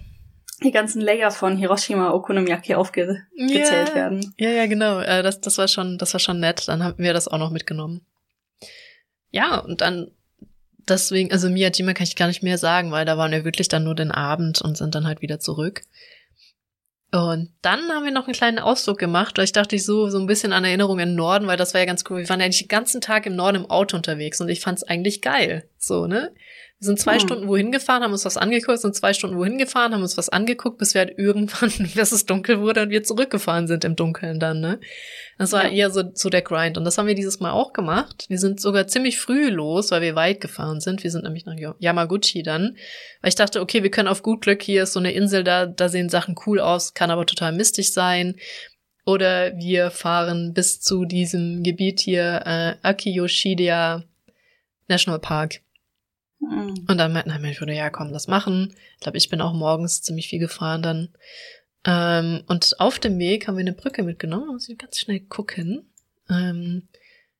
[0.64, 3.96] die ganzen Layer von Hiroshima Okonomiyaki aufgezählt yeah.
[3.96, 4.34] werden.
[4.38, 5.00] Ja, ja, genau.
[5.00, 6.68] Äh, das, das war schon, das war schon nett.
[6.68, 8.06] Dann haben wir das auch noch mitgenommen.
[9.32, 10.12] Ja, und dann
[10.88, 13.84] deswegen, also Miyajima kann ich gar nicht mehr sagen, weil da waren wir wirklich dann
[13.84, 15.82] nur den Abend und sind dann halt wieder zurück.
[17.12, 20.20] Und dann haben wir noch einen kleinen Ausflug gemacht, weil ich dachte ich so, so
[20.20, 22.20] ein bisschen an Erinnerung im Norden, weil das war ja ganz cool.
[22.20, 25.22] Wir waren eigentlich den ganzen Tag im Norden im Auto unterwegs und ich fand's eigentlich
[25.22, 25.68] geil.
[25.80, 26.32] So, ne?
[26.80, 27.20] Wir sind zwei hm.
[27.20, 30.30] Stunden wohin gefahren, haben uns was angeguckt, sind zwei Stunden wohin gefahren, haben uns was
[30.30, 34.40] angeguckt, bis wir halt irgendwann, bis es dunkel wurde und wir zurückgefahren sind im Dunkeln
[34.40, 34.80] dann, ne?
[35.38, 35.72] Das war ja.
[35.72, 36.78] eher so, so der Grind.
[36.78, 38.26] Und das haben wir dieses Mal auch gemacht.
[38.30, 41.04] Wir sind sogar ziemlich früh los, weil wir weit gefahren sind.
[41.04, 42.78] Wir sind nämlich nach Yamaguchi dann.
[43.22, 45.66] Weil ich dachte, okay, wir können auf gut Glück, hier ist so eine Insel, da,
[45.66, 48.36] da sehen Sachen cool aus, kann aber total mistig sein.
[49.06, 54.04] Oder wir fahren bis zu diesem Gebiet hier, äh, Akiyoshidia
[54.88, 55.62] Nationalpark.
[56.40, 56.86] Mhm.
[56.88, 58.74] Und dann meinten wir, ich würde ja komm, das machen.
[58.96, 61.10] Ich glaube, ich bin auch morgens ziemlich viel gefahren dann.
[61.86, 64.48] Ähm, und auf dem Weg haben wir eine Brücke mitgenommen.
[64.48, 65.90] Da muss ich ganz schnell gucken.
[66.30, 66.88] Ähm,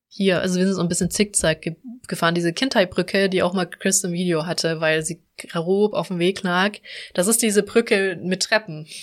[0.08, 1.76] hier, also wir sind so ein bisschen zickzack ge
[2.08, 6.18] gefahren, diese Kindheitbrücke, die auch mal Chris im Video hatte, weil sie grob auf dem
[6.18, 6.72] Weg lag.
[7.14, 8.88] Das ist diese Brücke mit Treppen.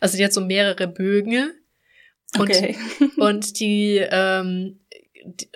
[0.00, 1.52] Also die hat so mehrere Bögen.
[2.36, 2.76] Und, Okay.
[3.16, 4.87] und die, ähm, die,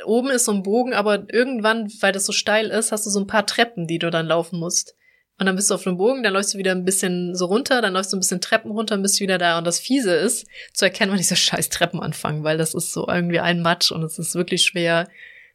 [0.05, 3.21] oben ist so ein Bogen, aber irgendwann, weil das so steil ist, hast du so
[3.21, 4.97] ein paar Treppen, die du dann laufen musst.
[5.39, 7.81] Und dann bist du auf dem Bogen, dann läufst du wieder ein bisschen so runter,
[7.81, 9.59] dann läufst du ein bisschen Treppen runter und bist wieder da.
[9.59, 13.09] Und das Fiese ist, zu erkennen, wann diese scheiß Treppen anfangen, weil das ist so
[13.09, 15.09] irgendwie ein Matsch und es ist wirklich schwer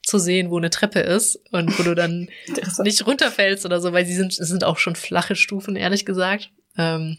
[0.03, 2.29] zu sehen, wo eine Treppe ist und wo du dann
[2.83, 6.51] nicht runterfällst oder so, weil sie sind, es sind auch schon flache Stufen, ehrlich gesagt.
[6.77, 7.17] Ähm,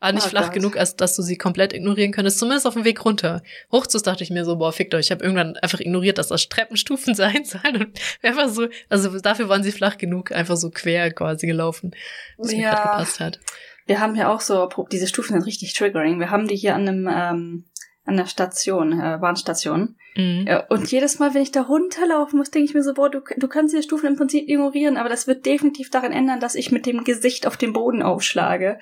[0.00, 0.52] aber nicht Ah, flach Gott.
[0.54, 3.42] genug, als dass du sie komplett ignorieren könntest, zumindest auf dem Weg runter.
[3.72, 5.06] Hochzus dachte ich mir so, boah, fickt euch.
[5.06, 9.48] Ich habe irgendwann einfach ignoriert, dass das Treppenstufen sein sollen und einfach so, also dafür
[9.48, 11.94] waren sie flach genug, einfach so quer quasi gelaufen,
[12.38, 12.70] was mir Ja.
[12.74, 13.40] gerade gepasst hat.
[13.86, 16.20] Wir haben ja auch so, diese Stufen sind richtig triggering.
[16.20, 17.64] Wir haben die hier an einem, ähm,
[18.04, 19.96] an der Station, äh, Bahnstation.
[20.16, 20.48] Mhm.
[20.68, 23.48] Und jedes Mal, wenn ich da runterlaufen muss, denke ich mir so, boah, du, du
[23.48, 26.86] kannst diese Stufen im Prinzip ignorieren, aber das wird definitiv daran ändern, dass ich mit
[26.86, 28.78] dem Gesicht auf den Boden aufschlage.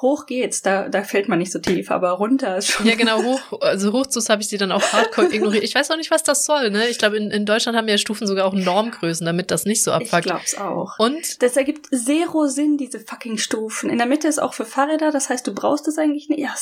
[0.00, 2.86] Hoch geht's, da, da fällt man nicht so tief, aber runter ist schon.
[2.86, 5.62] Ja, genau, hoch, also Hochzus habe ich sie dann auch hardcore ignoriert.
[5.62, 6.88] Ich weiß auch nicht, was das soll, ne?
[6.88, 9.92] Ich glaube, in, in Deutschland haben ja Stufen sogar auch Normgrößen, damit das nicht so
[9.92, 10.24] ich abfuckt.
[10.24, 10.98] glaub's auch.
[10.98, 13.90] Und Das ergibt zero Sinn, diese fucking Stufen.
[13.90, 16.40] In der Mitte ist auch für Fahrräder, das heißt, du brauchst es eigentlich nicht.
[16.40, 16.54] Ja,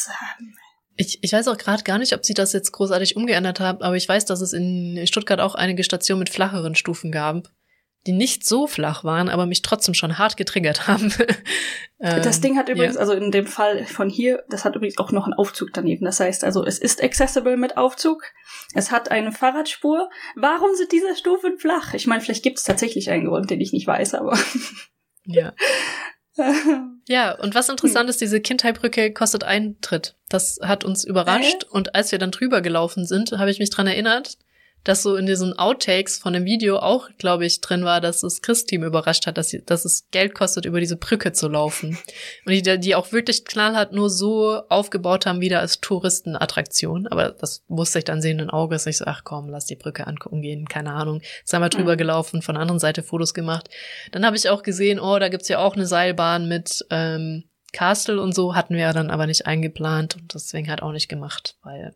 [0.96, 3.96] Ich, ich weiß auch gerade gar nicht, ob sie das jetzt großartig umgeändert haben, aber
[3.96, 7.48] ich weiß, dass es in Stuttgart auch einige Stationen mit flacheren Stufen gab,
[8.06, 11.12] die nicht so flach waren, aber mich trotzdem schon hart getriggert haben.
[11.98, 13.00] Das Ähm, Ding hat übrigens, ja.
[13.00, 16.04] also in dem Fall von hier, das hat übrigens auch noch einen Aufzug daneben.
[16.04, 18.24] Das heißt also, es ist accessible mit Aufzug.
[18.74, 20.08] Es hat eine Fahrradspur.
[20.34, 21.92] Warum sind diese Stufen flach?
[21.92, 24.38] Ich meine, vielleicht gibt es tatsächlich einen Grund, den ich nicht weiß, aber.
[25.24, 25.52] Ja.
[27.10, 30.14] ja, und was interessant ist, diese Kindheitbrücke kostet Eintritt.
[30.28, 31.64] Das hat uns überrascht.
[31.68, 34.38] Und als wir dann drüber gelaufen sind, habe ich mich dran erinnert,
[34.84, 38.40] dass so in diesen Outtakes von dem Video auch, glaube ich, drin war, dass das
[38.40, 41.98] Chris-Team überrascht hat, dass, sie, dass es Geld kostet, über diese Brücke zu laufen.
[42.46, 47.06] Und die, die auch wirklich knallhart nur so aufgebaut haben, wieder als Touristenattraktion.
[47.08, 48.86] Aber das wusste ich dann sehenden Auges.
[48.86, 51.20] Ich so, ach komm, lass die Brücke angucken gehen, keine Ahnung.
[51.44, 51.98] Sind wir drüber Mhm.
[51.98, 53.68] gelaufen, von der anderen Seite Fotos gemacht.
[54.12, 58.20] Dann habe ich auch gesehen, oh, da gibt's ja auch eine Seilbahn mit ähm, Castle
[58.20, 61.56] und so, hatten wir ja dann aber nicht eingeplant und deswegen halt auch nicht gemacht,
[61.62, 61.94] weil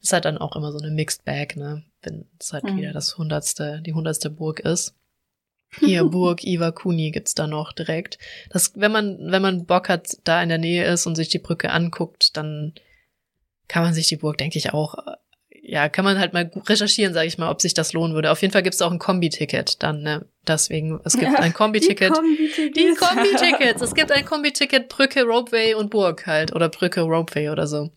[0.00, 1.82] es halt dann auch immer so eine Mixed Bag, ne?
[2.04, 2.76] Wenn es halt Mhm.
[2.78, 4.94] wieder das hundertste, die hundertste Burg ist.
[5.80, 8.18] Hier, Burg Iwakuni gibt's da noch direkt.
[8.50, 11.40] Das, wenn man, wenn man Bock hat, da in der Nähe ist und sich die
[11.40, 12.74] Brücke anguckt, dann
[13.66, 15.16] kann man sich die Burg, denke ich, auch, äh,
[15.66, 18.30] ja, kann man halt mal recherchieren, sage ich mal, ob sich das lohnen würde.
[18.30, 20.26] Auf jeden Fall gibt's auch ein Kombi-Ticket dann, ne?
[20.46, 22.10] Deswegen, es gibt ein Kombi-Ticket.
[22.10, 22.74] Die Kombi-Tickets.
[22.74, 23.82] Die Kombi-Tickets.
[23.82, 26.54] Es gibt ein Kombi-Ticket Brücke, Ropeway und Burg halt.
[26.54, 27.90] Oder Brücke, Ropeway oder so.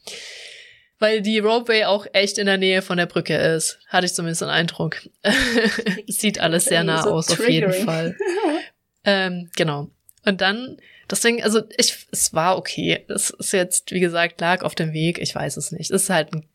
[0.99, 3.79] Weil die Ropeway auch echt in der Nähe von der Brücke ist.
[3.87, 4.97] Hatte ich zumindest den Eindruck.
[6.07, 7.85] Sieht alles sehr nah So aus, auf jeden triggering.
[7.85, 8.17] Fall.
[9.09, 9.89] Ähm, genau.
[10.25, 10.75] Und dann,
[11.09, 13.05] deswegen, also ich, es war okay.
[13.07, 15.19] Es ist jetzt, wie gesagt, lag auf dem Weg.
[15.19, 15.91] Ich weiß es nicht.
[15.91, 16.45] Es ist halt ein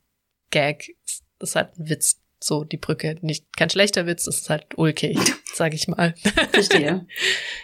[0.50, 0.94] Gag.
[1.06, 2.20] Es ist halt ein Witz.
[2.44, 3.16] So, die Brücke.
[3.22, 4.26] Nicht, kein schlechter Witz.
[4.26, 5.18] Es ist halt ulkig,
[5.54, 6.14] sag ich mal.
[6.52, 7.06] Verstehe.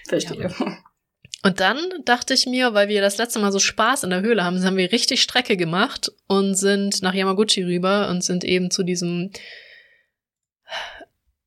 [0.09, 0.55] Verstehe.
[1.43, 4.45] Und dann dachte ich mir, weil wir das letzte Mal so Spaß in der Höhle
[4.45, 8.83] haben, haben wir richtig Strecke gemacht und sind nach Yamaguchi rüber und sind eben zu
[8.83, 9.31] diesem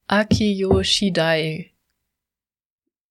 [0.07, 1.71] Akiyoshidai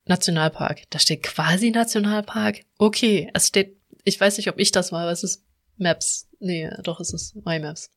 [0.06, 0.82] Nationalpark.
[0.90, 2.60] Da steht quasi Nationalpark.
[2.78, 5.44] Okay, es steht, ich weiß nicht, ob ich das war, aber es ist
[5.76, 6.28] Maps.
[6.40, 7.90] Nee, doch, es ist MyMaps.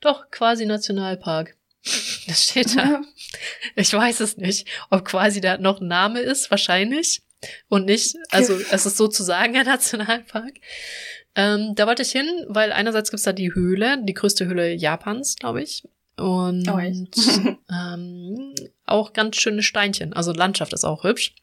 [0.00, 1.56] Doch, quasi Nationalpark.
[2.26, 3.02] Das steht da.
[3.76, 7.22] Ich weiß es nicht, ob quasi da noch ein Name ist, wahrscheinlich.
[7.68, 10.54] Und nicht, also es ist sozusagen ein Nationalpark.
[11.34, 15.36] Ähm, da wollte ich hin, weil einerseits gibt's da die Höhle, die größte Höhle Japans,
[15.36, 15.84] glaube ich.
[16.16, 16.78] Und Oh,
[17.70, 18.54] ähm,
[18.86, 20.14] auch ganz schöne Steinchen.
[20.14, 21.34] Also Landschaft ist auch hübsch.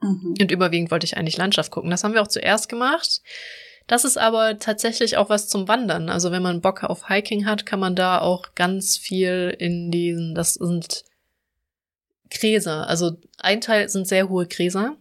[0.00, 0.34] Mhm.
[0.40, 1.90] Und überwiegend wollte ich eigentlich Landschaft gucken.
[1.90, 3.20] Das haben wir auch zuerst gemacht.
[3.86, 6.08] Das ist aber tatsächlich auch was zum Wandern.
[6.08, 10.34] Also wenn man Bock auf Hiking hat, kann man da auch ganz viel in diesen,
[10.34, 11.04] das sind
[12.30, 12.88] Gräser.
[12.88, 14.96] Also ein Teil sind sehr hohe Gräser,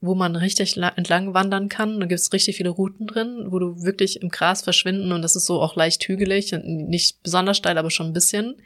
[0.00, 2.00] wo man richtig la- entlang wandern kann.
[2.00, 5.36] Da gibt es richtig viele Routen drin, wo du wirklich im Gras verschwinden und das
[5.36, 8.62] ist so auch leicht hügelig nicht besonders steil, aber schon ein bisschen.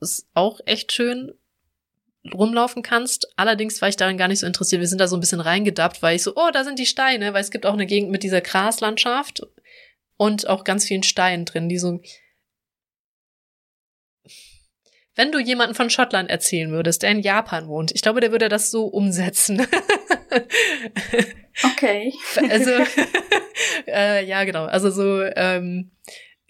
[0.00, 1.32] Ist auch echt schön
[2.32, 3.28] rumlaufen kannst.
[3.36, 4.80] Allerdings war ich daran gar nicht so interessiert.
[4.80, 7.34] Wir sind da so ein bisschen reingedappt, weil ich so, oh, da sind die Steine,
[7.34, 9.42] weil es gibt auch eine Gegend mit dieser Graslandschaft
[10.16, 12.00] und auch ganz vielen Steinen drin, die so
[15.16, 18.48] wenn du jemanden von Schottland erzählen würdest, der in Japan wohnt, ich glaube, der würde
[18.48, 19.66] das so umsetzen.
[21.64, 22.12] okay.
[22.50, 22.70] Also,
[23.86, 24.64] äh, ja, genau.
[24.64, 25.90] Also so, ähm,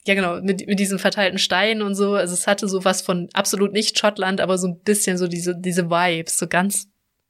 [0.07, 2.14] ja genau, mit, mit diesen verteilten Steinen und so.
[2.14, 5.57] Also es hatte so was von absolut nicht Schottland, aber so ein bisschen so diese,
[5.57, 6.89] diese Vibes, so ganz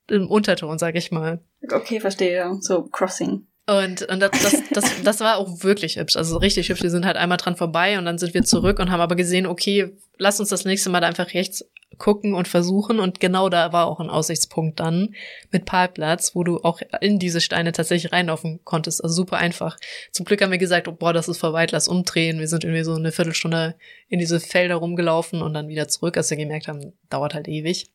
[0.09, 1.41] im Unterton, sag ich mal.
[1.71, 2.59] Okay, verstehe.
[2.61, 3.47] So Crossing.
[3.71, 6.17] Und, und das, das, das, das war auch wirklich hübsch.
[6.17, 6.83] Also richtig hübsch.
[6.83, 9.47] Wir sind halt einmal dran vorbei und dann sind wir zurück und haben aber gesehen,
[9.47, 11.65] okay, lass uns das nächste Mal einfach rechts
[11.97, 12.99] gucken und versuchen.
[12.99, 15.15] Und genau da war auch ein Aussichtspunkt dann
[15.53, 19.05] mit Parkplatz, wo du auch in diese Steine tatsächlich reinlaufen konntest.
[19.05, 19.77] Also super einfach.
[20.11, 22.41] Zum Glück haben wir gesagt, oh, boah, das ist vorbei, lass umdrehen.
[22.41, 23.77] Wir sind irgendwie so eine Viertelstunde
[24.09, 27.87] in diese Felder rumgelaufen und dann wieder zurück, als wir gemerkt haben, dauert halt ewig.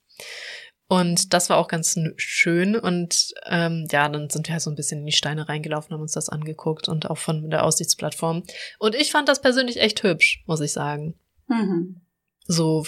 [0.87, 2.75] Und das war auch ganz schön.
[2.75, 6.01] Und ähm, ja, dann sind wir halt so ein bisschen in die Steine reingelaufen, haben
[6.01, 8.43] uns das angeguckt und auch von der Aussichtsplattform.
[8.77, 11.15] Und ich fand das persönlich echt hübsch, muss ich sagen.
[11.47, 12.01] Mhm.
[12.47, 12.85] So,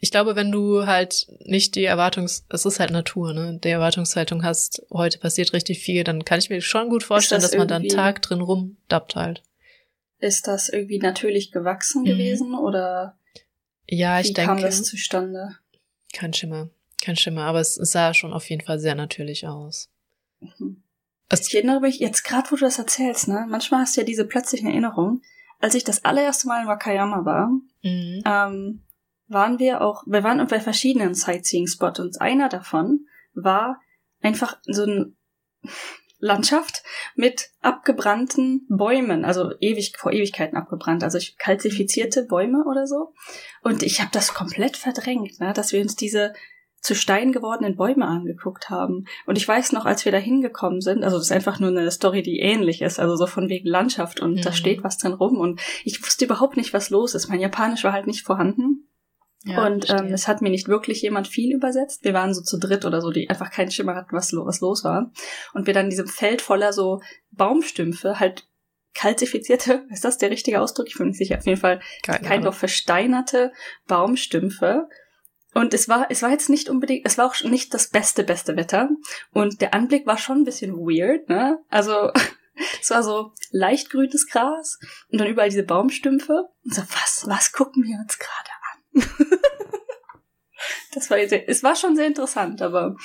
[0.00, 4.44] ich glaube, wenn du halt nicht die Erwartungs, es ist halt Natur, ne, die Erwartungshaltung
[4.44, 7.68] hast, heute passiert richtig viel, dann kann ich mir schon gut vorstellen, das dass man
[7.68, 9.42] da einen Tag drin rumdappt halt.
[10.18, 12.06] Ist das irgendwie natürlich gewachsen mhm.
[12.06, 13.18] gewesen oder?
[13.86, 14.52] Ja, ich wie denke.
[14.52, 15.56] Wie kam das zustande?
[16.12, 16.70] Kein Schimmer.
[17.02, 19.90] Kein Schimmer, aber es sah schon auf jeden Fall sehr natürlich aus.
[20.40, 20.82] Mhm.
[21.30, 23.46] Ich erinnere mich jetzt gerade, wo du das erzählst, ne?
[23.48, 25.22] Manchmal hast du ja diese plötzlichen Erinnerungen.
[25.60, 27.48] Als ich das allererste Mal in Wakayama war,
[27.82, 28.22] mhm.
[28.24, 28.84] ähm,
[29.26, 33.80] waren wir auch, wir waren bei verschiedenen Sightseeing-Spots und einer davon war
[34.20, 35.16] einfach so ein
[36.20, 36.82] Landschaft
[37.14, 43.12] mit abgebrannten Bäumen, also ewig vor Ewigkeiten abgebrannt, also kalzifizierte Bäume oder so.
[43.62, 46.32] Und ich habe das komplett verdrängt, ne, dass wir uns diese
[46.80, 49.06] zu Stein gewordenen Bäume angeguckt haben.
[49.26, 51.90] Und ich weiß noch, als wir da hingekommen sind, also das ist einfach nur eine
[51.90, 54.42] Story, die ähnlich ist, also so von wegen Landschaft und mhm.
[54.42, 57.28] da steht was drin rum und ich wusste überhaupt nicht, was los ist.
[57.28, 58.88] Mein Japanisch war halt nicht vorhanden.
[59.44, 62.04] Ja, und ähm, es hat mir nicht wirklich jemand viel übersetzt.
[62.04, 64.82] Wir waren so zu dritt oder so, die einfach keinen Schimmer hatten, was, was los
[64.82, 65.12] war.
[65.54, 67.00] Und wir dann in diesem Feld voller so
[67.30, 68.48] Baumstümpfe halt
[68.94, 70.88] kalzifizierte, ist das der richtige Ausdruck?
[70.88, 71.38] Ich bin nicht sicher.
[71.38, 73.52] Auf jeden Fall kein noch versteinerte
[73.86, 74.88] Baumstümpfe
[75.54, 78.56] und es war, es war jetzt nicht unbedingt, es war auch nicht das beste, beste
[78.56, 78.90] Wetter.
[79.32, 81.58] Und der Anblick war schon ein bisschen weird, ne?
[81.68, 82.12] Also,
[82.80, 84.78] es war so leicht grünes Gras
[85.10, 86.48] und dann überall diese Baumstümpfe.
[86.64, 89.38] Und so, was, was gucken wir uns gerade an?
[90.94, 92.96] das war, sehr, es war schon sehr interessant, aber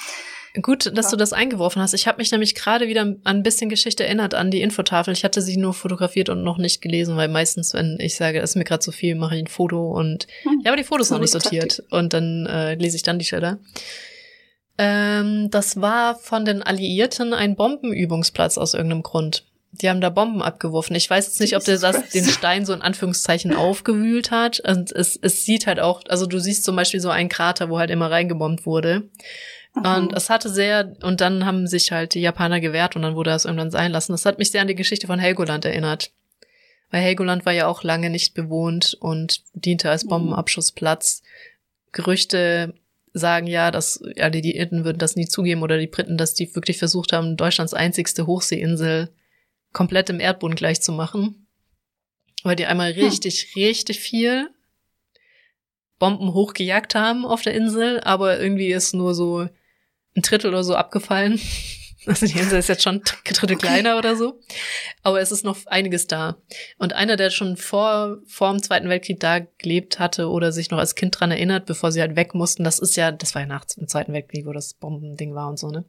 [0.62, 1.12] Gut, dass ja.
[1.12, 1.96] du das eingeworfen hast.
[1.96, 5.12] Ich habe mich nämlich gerade wieder an ein bisschen Geschichte erinnert an die Infotafel.
[5.12, 8.52] Ich hatte sie nur fotografiert und noch nicht gelesen, weil meistens, wenn ich sage, es
[8.52, 10.62] ist mir gerade zu viel, mache ich ein Foto und hm.
[10.64, 11.92] ja, aber die Fotos noch nicht sortiert Taktik.
[11.92, 13.58] und dann äh, lese ich dann die Schilder.
[14.78, 19.46] Ähm, das war von den Alliierten ein Bombenübungsplatz aus irgendeinem Grund.
[19.72, 20.96] Die haben da Bomben abgeworfen.
[20.96, 24.60] Ich weiß jetzt nicht, ob der das den Stein so in Anführungszeichen aufgewühlt hat.
[24.60, 27.80] Und es, es sieht halt auch, also du siehst zum Beispiel so einen Krater, wo
[27.80, 29.10] halt immer reingebombt wurde.
[29.76, 33.32] Und es hatte sehr, und dann haben sich halt die Japaner gewehrt und dann wurde
[33.32, 34.12] das irgendwann sein lassen.
[34.12, 36.12] Das hat mich sehr an die Geschichte von Helgoland erinnert.
[36.92, 40.10] Weil Helgoland war ja auch lange nicht bewohnt und diente als mhm.
[40.10, 41.24] Bombenabschussplatz.
[41.92, 42.76] Gerüchte
[43.14, 46.54] sagen ja, dass ja, die Iden würden das nie zugeben oder die Briten, dass die
[46.56, 49.10] wirklich versucht haben, Deutschlands einzigste Hochseeinsel
[49.72, 51.48] komplett im Erdboden gleich zu machen.
[52.44, 53.06] Weil die einmal hm.
[53.06, 53.64] richtig, hm.
[53.64, 54.50] richtig viel
[55.98, 59.48] Bomben hochgejagt haben auf der Insel, aber irgendwie ist nur so
[60.16, 61.40] ein Drittel oder so abgefallen.
[62.06, 63.02] Also die Insel ist jetzt schon ein
[63.34, 64.38] Drittel kleiner oder so.
[65.04, 66.36] Aber es ist noch einiges da.
[66.78, 70.80] Und einer, der schon vor, vor dem Zweiten Weltkrieg da gelebt hatte oder sich noch
[70.80, 73.48] als Kind dran erinnert, bevor sie halt weg mussten, das ist ja, das war ja
[73.48, 75.86] nach dem Zweiten Weltkrieg, wo das Bombending war und so, ne?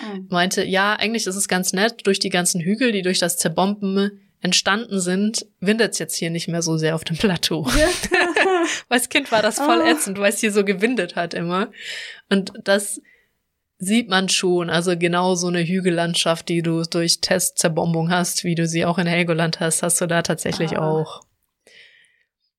[0.00, 0.28] Mhm.
[0.30, 4.20] Meinte, ja, eigentlich ist es ganz nett, durch die ganzen Hügel, die durch das Zerbomben
[4.40, 7.66] entstanden sind, windet es jetzt hier nicht mehr so sehr auf dem Plateau.
[7.76, 7.88] Ja.
[8.88, 9.86] weil als Kind war das voll oh.
[9.86, 11.70] ätzend, weil es hier so gewindet hat immer.
[12.30, 13.00] Und das,
[13.78, 18.66] sieht man schon, also genau so eine Hügellandschaft, die du durch Testzerbombung hast, wie du
[18.66, 20.88] sie auch in Helgoland hast, hast du da tatsächlich ah.
[20.88, 21.22] auch.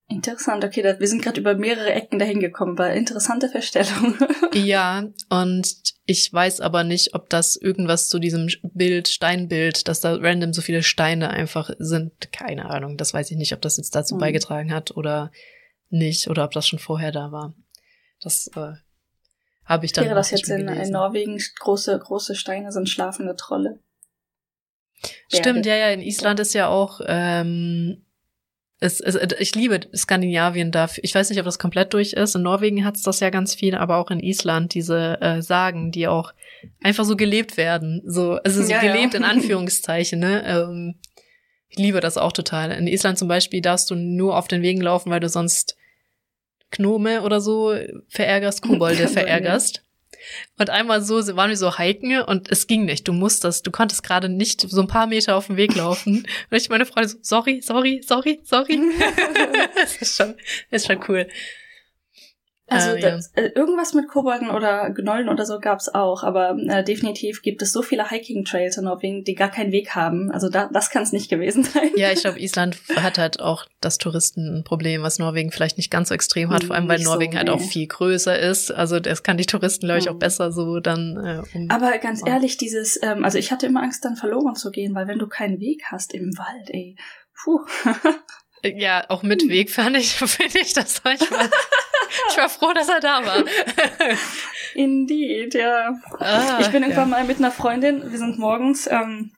[0.10, 4.16] Interessant, okay, da, wir sind gerade über mehrere Ecken dahin gekommen, war interessante Verstellung.
[4.54, 10.16] ja, und ich weiß aber nicht, ob das irgendwas zu diesem Bild, Steinbild, dass da
[10.16, 12.32] random so viele Steine einfach sind.
[12.32, 14.20] Keine Ahnung, das weiß ich nicht, ob das jetzt dazu hm.
[14.20, 15.30] beigetragen hat oder
[15.90, 17.54] nicht, oder ob das schon vorher da war.
[18.22, 18.76] Das äh,
[19.68, 20.06] habe ich dann.
[20.06, 23.80] Wäre das jetzt in, in, Norwegen große, große Steine sind schlafende Trolle?
[25.32, 28.04] Stimmt, ja, ja, in Island ist ja auch, ähm,
[28.80, 31.04] es, es, ich liebe Skandinavien dafür.
[31.04, 32.36] Ich weiß nicht, ob das komplett durch ist.
[32.36, 36.08] In Norwegen hat's das ja ganz viel, aber auch in Island diese äh, Sagen, die
[36.08, 36.34] auch
[36.82, 38.02] einfach so gelebt werden.
[38.06, 39.20] So, also so ja, gelebt ja.
[39.20, 40.44] in Anführungszeichen, ne?
[40.46, 40.96] Ähm,
[41.70, 42.72] ich liebe das auch total.
[42.72, 45.77] In Island zum Beispiel darfst du nur auf den Wegen laufen, weil du sonst
[46.72, 47.76] Gnome oder so
[48.10, 49.84] verärgerst, Kobolde verärgerst.
[50.58, 53.08] Und einmal so waren wir so hiken und es ging nicht.
[53.08, 56.28] Du musstest, du konntest gerade nicht so ein paar Meter auf dem Weg laufen.
[56.50, 58.80] Und ich meine Freunde so, sorry, sorry, sorry, sorry.
[59.76, 60.36] das ist schon,
[60.72, 61.28] das ist schon cool.
[62.70, 63.44] Also äh, das, ja.
[63.44, 67.72] Äh, irgendwas mit Kobolden oder Gnollen oder so gab's auch, aber äh, definitiv gibt es
[67.72, 70.32] so viele Hiking-Trails in Norwegen, die gar keinen Weg haben.
[70.32, 71.92] Also da, das kann es nicht gewesen sein.
[71.96, 76.16] Ja, ich glaube, Island hat halt auch das Touristenproblem, was Norwegen vielleicht nicht ganz so
[76.16, 77.54] extrem hat, vor allem weil nicht Norwegen so, halt nee.
[77.54, 78.72] auch viel größer ist.
[78.72, 80.20] Also das kann die Touristen, glaube ich, auch hm.
[80.20, 81.16] besser so dann.
[81.18, 82.28] Äh, um aber ganz oh.
[82.28, 85.28] ehrlich, dieses, ähm, also ich hatte immer Angst, dann verloren zu gehen, weil wenn du
[85.28, 86.98] keinen Weg hast im Wald, ey,
[87.44, 87.62] puh.
[88.64, 91.50] Ja, auch mit Weg fand ich, finde ich das manchmal.
[92.30, 93.44] ich war froh, dass er da war.
[94.76, 95.94] Indeed, ja.
[96.20, 97.18] Ah, ich bin irgendwann ja.
[97.18, 99.32] mal mit einer Freundin, wir sind morgens ähm,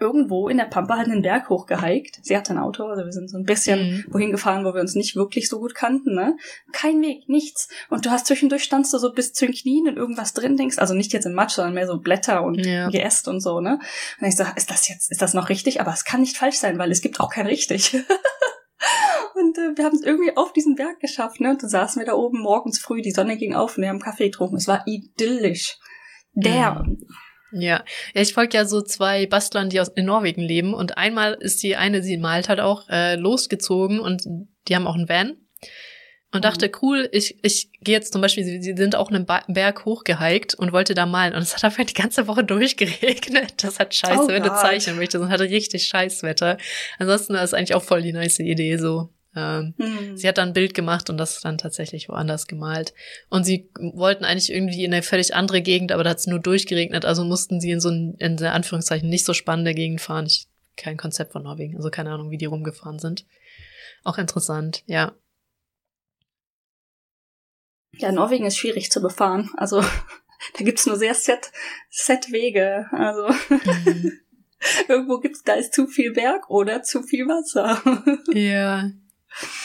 [0.00, 2.18] irgendwo in der Pampa halt einen Berg hochgehiked.
[2.22, 4.04] Sie hatte ein Auto, also wir sind so ein bisschen mhm.
[4.08, 6.36] wohin gefahren, wo wir uns nicht wirklich so gut kannten, ne?
[6.72, 7.68] Kein Weg, nichts.
[7.88, 10.78] Und du hast zwischendurch standst du so bis zu den Knien in irgendwas drin, denkst,
[10.78, 12.88] also nicht jetzt im Matsch, sondern mehr so Blätter und ja.
[12.88, 13.78] Geäst und so, ne?
[14.20, 15.80] Und ich so, ist das jetzt, ist das noch richtig?
[15.80, 17.96] Aber es kann nicht falsch sein, weil es gibt auch kein richtig.
[19.34, 21.50] Und äh, wir haben es irgendwie auf diesen Berg geschafft, ne?
[21.50, 24.00] Und dann saßen wir da oben morgens früh, die Sonne ging auf und wir haben
[24.00, 24.56] Kaffee getrunken.
[24.56, 25.78] Es war idyllisch.
[26.34, 26.42] Mhm.
[26.42, 26.84] Ja.
[27.52, 30.74] ja, ich folge ja so zwei Bastlern, die aus in Norwegen leben.
[30.74, 34.24] Und einmal ist die eine, sie malt halt auch, äh, losgezogen und
[34.68, 35.41] die haben auch einen Van.
[36.32, 36.72] Und dachte, mhm.
[36.80, 40.54] cool, ich, ich gehe jetzt zum Beispiel, sie, sie sind auch einen ba Berg hochgehiked
[40.54, 41.34] und wollte da malen.
[41.34, 43.62] Und es hat einfach die ganze Woche durchgeregnet.
[43.62, 45.22] Das hat scheiße, oh wenn du zeichnen möchtest.
[45.22, 46.56] Und hatte richtig scheiß Wetter.
[46.98, 49.10] Ansonsten ist eigentlich auch voll die nice Idee so.
[49.34, 50.16] Ähm, hm.
[50.16, 52.92] Sie hat dann ein Bild gemacht und das dann tatsächlich woanders gemalt.
[53.28, 56.38] Und sie wollten eigentlich irgendwie in eine völlig andere Gegend, aber da hat es nur
[56.38, 60.26] durchgeregnet, also mussten sie in so ein, in Anführungszeichen, nicht so spannende Gegend fahren.
[60.26, 63.24] Ich, kein Konzept von Norwegen, also keine Ahnung, wie die rumgefahren sind.
[64.04, 65.12] Auch interessant, ja.
[67.96, 69.50] Ja, Norwegen ist schwierig zu befahren.
[69.56, 69.80] Also
[70.58, 71.52] da gibt's nur sehr set,
[71.90, 72.86] set Wege.
[72.92, 74.12] Also mhm.
[74.88, 77.80] irgendwo gibt's, da ist zu viel Berg oder zu viel Wasser.
[78.32, 78.90] ja,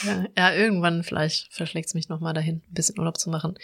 [0.06, 3.58] ja, ja irgendwann vielleicht verschlägt es mich nochmal dahin, ein bisschen Urlaub zu machen.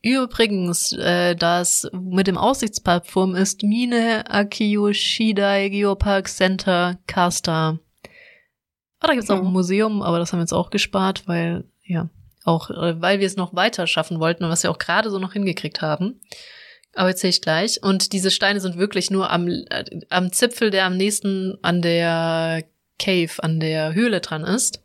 [0.00, 7.80] Übrigens, äh, das mit dem Aussichtsplattform ist Mine Akiyoshidai Geopark Center Kasta.
[9.00, 12.10] Ah, da gibt's auch ein Museum, aber das haben wir jetzt auch gespart, weil, ja,
[12.48, 15.18] auch, äh, weil wir es noch weiter schaffen wollten und was wir auch gerade so
[15.18, 16.20] noch hingekriegt haben.
[16.94, 17.82] Aber erzähle ich gleich.
[17.82, 22.64] Und diese Steine sind wirklich nur am, äh, am Zipfel, der am nächsten an der
[22.98, 24.82] Cave, an der Höhle dran ist.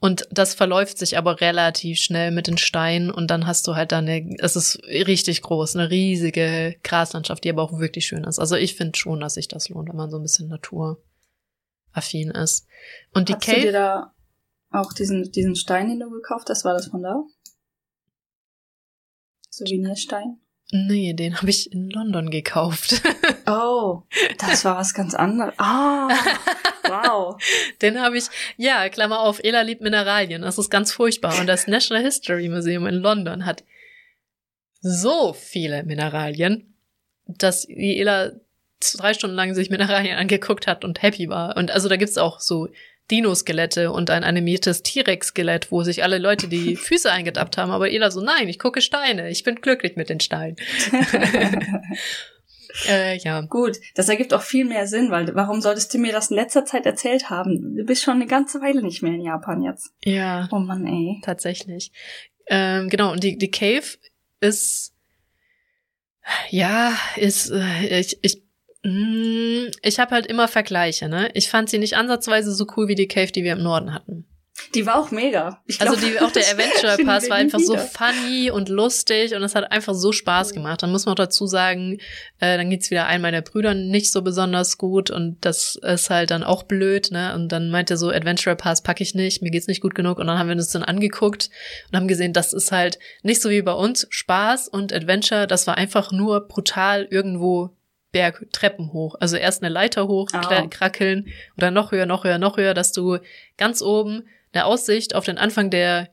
[0.00, 3.90] Und das verläuft sich aber relativ schnell mit den Steinen und dann hast du halt
[3.90, 8.38] da eine, es ist richtig groß, eine riesige Graslandschaft, die aber auch wirklich schön ist.
[8.38, 12.66] Also ich finde schon, dass sich das lohnt, wenn man so ein bisschen naturaffin ist.
[13.14, 13.56] Und die Hast Cave.
[13.56, 14.14] Du dir da
[14.74, 17.22] auch diesen, diesen Stein, den du gekauft hast, war das von da?
[19.50, 20.38] Souvenirstein?
[20.72, 23.00] Nee, den habe ich in London gekauft.
[23.46, 24.02] oh,
[24.38, 25.54] das war was ganz anderes.
[25.58, 26.08] Ah,
[26.88, 27.40] wow.
[27.80, 28.24] Den habe ich,
[28.56, 30.42] ja, Klammer auf, Ela liebt Mineralien.
[30.42, 31.38] Das ist ganz furchtbar.
[31.38, 33.62] Und das National History Museum in London hat
[34.80, 36.74] so viele Mineralien,
[37.26, 38.32] dass Ela
[38.96, 41.56] drei Stunden lang sich Mineralien angeguckt hat und happy war.
[41.56, 42.68] Und also da gibt's auch so
[43.10, 47.70] Dino-Skelette und ein animiertes T-Rex-Skelett, wo sich alle Leute die Füße eingedappt haben.
[47.70, 49.30] Aber Ela so, nein, ich gucke Steine.
[49.30, 50.56] Ich bin glücklich mit den Steinen.
[52.88, 53.42] äh, ja.
[53.42, 56.64] Gut, das ergibt auch viel mehr Sinn, weil warum solltest du mir das in letzter
[56.64, 57.76] Zeit erzählt haben?
[57.76, 59.90] Du bist schon eine ganze Weile nicht mehr in Japan jetzt.
[60.02, 60.48] Ja.
[60.50, 61.20] Oh Mann, ey.
[61.22, 61.92] Tatsächlich.
[62.46, 63.84] Ähm, genau, und die, die Cave
[64.40, 64.94] ist
[66.50, 68.43] ja, ist, äh, ich, ich
[68.84, 71.30] ich habe halt immer Vergleiche, ne?
[71.32, 74.26] Ich fand sie nicht ansatzweise so cool wie die Cave, die wir im Norden hatten.
[74.74, 75.62] Die war auch mega.
[75.66, 77.66] Ich also die, auch der Adventure Pass war einfach wieder.
[77.66, 80.82] so funny und lustig und es hat einfach so Spaß gemacht.
[80.82, 81.98] Dann muss man auch dazu sagen,
[82.40, 86.30] äh, dann geht's wieder ein meiner Brüder nicht so besonders gut und das ist halt
[86.30, 87.34] dann auch blöd, ne?
[87.34, 90.26] Und dann meinte so, Adventure Pass packe ich nicht, mir geht's nicht gut genug und
[90.26, 91.48] dann haben wir uns dann angeguckt
[91.90, 95.66] und haben gesehen, das ist halt nicht so wie bei uns Spaß und Adventure, das
[95.66, 97.70] war einfach nur brutal irgendwo
[98.14, 99.16] Bergtreppen hoch.
[99.18, 100.68] Also erst eine Leiter hoch, oh.
[100.70, 101.26] krackeln
[101.58, 103.18] oder noch höher, noch höher, noch höher, dass du
[103.58, 106.10] ganz oben eine Aussicht auf den Anfang der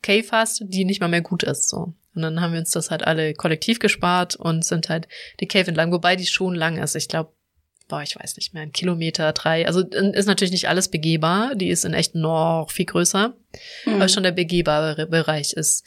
[0.00, 1.92] Cave hast, die nicht mal mehr gut ist, so.
[2.14, 5.08] Und dann haben wir uns das halt alle kollektiv gespart und sind halt
[5.40, 6.94] die Cave entlang, wobei die schon lang ist.
[6.94, 7.32] Ich glaube,
[7.88, 9.66] boah, ich weiß nicht mehr, ein Kilometer, drei.
[9.66, 11.56] Also ist natürlich nicht alles begehbar.
[11.56, 13.34] Die ist in echt noch viel größer.
[13.86, 13.94] Mhm.
[13.94, 15.84] Aber schon der begehbare Bereich ist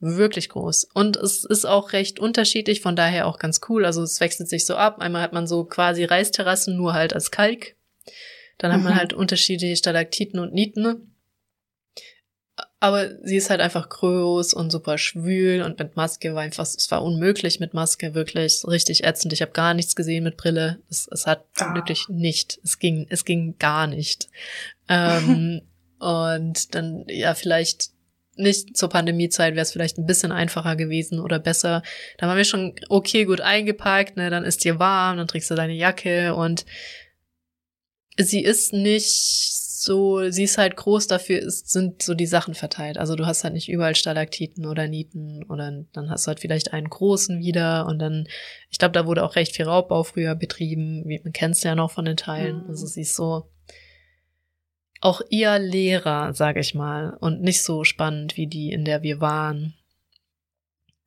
[0.00, 0.88] wirklich groß.
[0.94, 3.84] Und es ist auch recht unterschiedlich, von daher auch ganz cool.
[3.84, 4.98] Also es wechselt sich so ab.
[5.00, 7.76] Einmal hat man so quasi Reisterrassen, nur halt als Kalk.
[8.58, 8.98] Dann hat man mhm.
[8.98, 11.14] halt unterschiedliche Stalaktiten und Nieten.
[12.82, 16.90] Aber sie ist halt einfach groß und super schwül und mit Maske war einfach, es
[16.90, 19.34] war unmöglich mit Maske, wirklich richtig ätzend.
[19.34, 20.78] Ich habe gar nichts gesehen mit Brille.
[20.88, 21.74] Es, es hat ah.
[21.74, 24.28] wirklich nicht, es ging, es ging gar nicht.
[24.88, 25.60] Ähm,
[25.98, 27.90] und dann, ja, vielleicht
[28.40, 31.82] nicht zur Pandemiezeit wäre es vielleicht ein bisschen einfacher gewesen oder besser.
[32.18, 35.54] Da waren wir schon okay gut eingepackt, ne, dann ist dir warm, dann trägst du
[35.54, 36.64] deine Jacke und
[38.16, 42.98] sie ist nicht so, sie ist halt groß, dafür ist, sind so die Sachen verteilt.
[42.98, 46.74] Also du hast halt nicht überall Stalaktiten oder Nieten oder dann hast du halt vielleicht
[46.74, 48.26] einen großen wieder und dann,
[48.68, 51.74] ich glaube, da wurde auch recht viel Raubbau früher betrieben, wie man kennt es ja
[51.74, 52.64] noch von den Teilen.
[52.64, 52.68] Mhm.
[52.68, 53.48] Also sie ist so
[55.00, 59.20] auch eher leerer, sage ich mal, und nicht so spannend wie die, in der wir
[59.20, 59.74] waren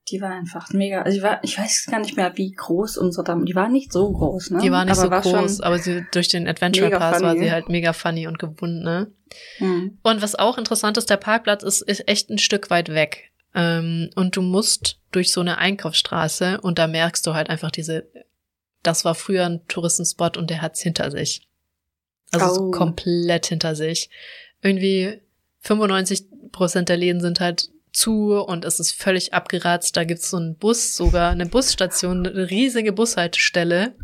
[0.09, 1.01] die war einfach mega.
[1.01, 3.45] Also ich, war, ich weiß gar nicht mehr, wie groß unsere Dame.
[3.45, 4.59] Die war nicht so groß, ne?
[4.59, 7.27] Die war nicht aber so war groß, aber sie, durch den Adventure Pass funny.
[7.27, 9.11] war sie halt mega funny und gebunden, ne?
[9.59, 9.97] Mhm.
[10.03, 13.31] Und was auch interessant ist, der Parkplatz ist, ist echt ein Stück weit weg.
[13.55, 18.07] Ähm, und du musst durch so eine Einkaufsstraße und da merkst du halt einfach diese,
[18.81, 21.47] das war früher ein Touristenspot und der hat's hinter sich.
[22.41, 22.71] Also oh.
[22.71, 24.09] komplett hinter sich.
[24.61, 25.21] Irgendwie
[25.61, 29.95] 95 Prozent der Läden sind halt zu und es ist völlig abgeratzt.
[29.95, 33.95] Da gibt's so einen Bus, sogar eine Busstation, eine riesige Bushaltestelle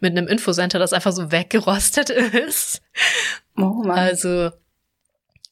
[0.00, 2.82] mit einem Infocenter, das einfach so weggerostet ist.
[3.56, 3.98] Oh Mann.
[3.98, 4.50] Also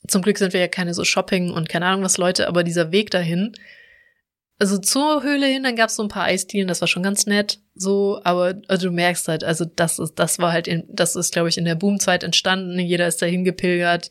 [0.07, 2.93] zum Glück sind wir ja keine so Shopping und keine Ahnung was Leute, aber dieser
[2.93, 3.55] Weg dahin,
[4.59, 7.61] also zur Höhle hin, dann gab's so ein paar Eisdielen, das war schon ganz nett,
[7.75, 11.33] so, aber also du merkst halt, also das ist, das war halt, in, das ist,
[11.33, 12.79] glaube ich, in der Boomzeit entstanden.
[12.79, 14.11] Jeder ist dahin gepilgert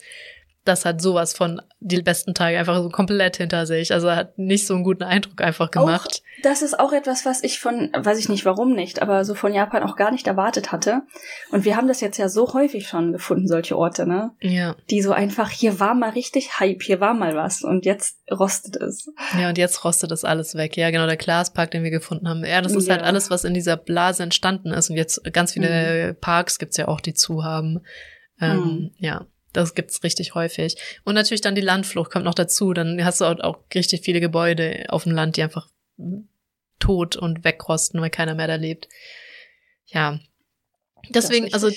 [0.66, 3.93] das hat sowas von die besten Tage einfach so komplett hinter sich.
[3.93, 6.24] Also hat nicht so einen guten Eindruck einfach gemacht.
[6.24, 9.36] Auch, das ist auch etwas, was ich von, weiß ich nicht warum nicht, aber so
[9.36, 11.03] von Japan auch gar nicht erwartet hatte.
[11.51, 14.32] Und wir haben das jetzt ja so häufig schon gefunden, solche Orte, ne?
[14.41, 14.76] Ja.
[14.89, 18.76] Die so einfach, hier war mal richtig Hype, hier war mal was und jetzt rostet
[18.78, 19.11] es.
[19.39, 20.76] Ja, und jetzt rostet das alles weg.
[20.78, 22.43] Ja, genau, der Glaspark, den wir gefunden haben.
[22.43, 23.05] Ja, das ist halt ja.
[23.05, 24.89] halt alles, was in dieser Blase entstanden ist.
[24.89, 26.20] Und jetzt ganz viele mhm.
[26.20, 27.82] Parks gibt's ja auch, die zu haben.
[28.41, 28.91] Ähm, mhm.
[28.97, 29.28] Ja.
[29.56, 30.76] Das gibt's richtig häufig.
[31.06, 32.74] Und natürlich dann die Landflucht kommt noch dazu.
[32.74, 35.70] Dann hast du auch, auch richtig viele Gebäude auf dem Land, die einfach
[36.80, 38.89] tot und wegrosten, weil keiner mehr da lebt.
[39.86, 40.20] Ja.
[41.10, 41.70] Deswegen, also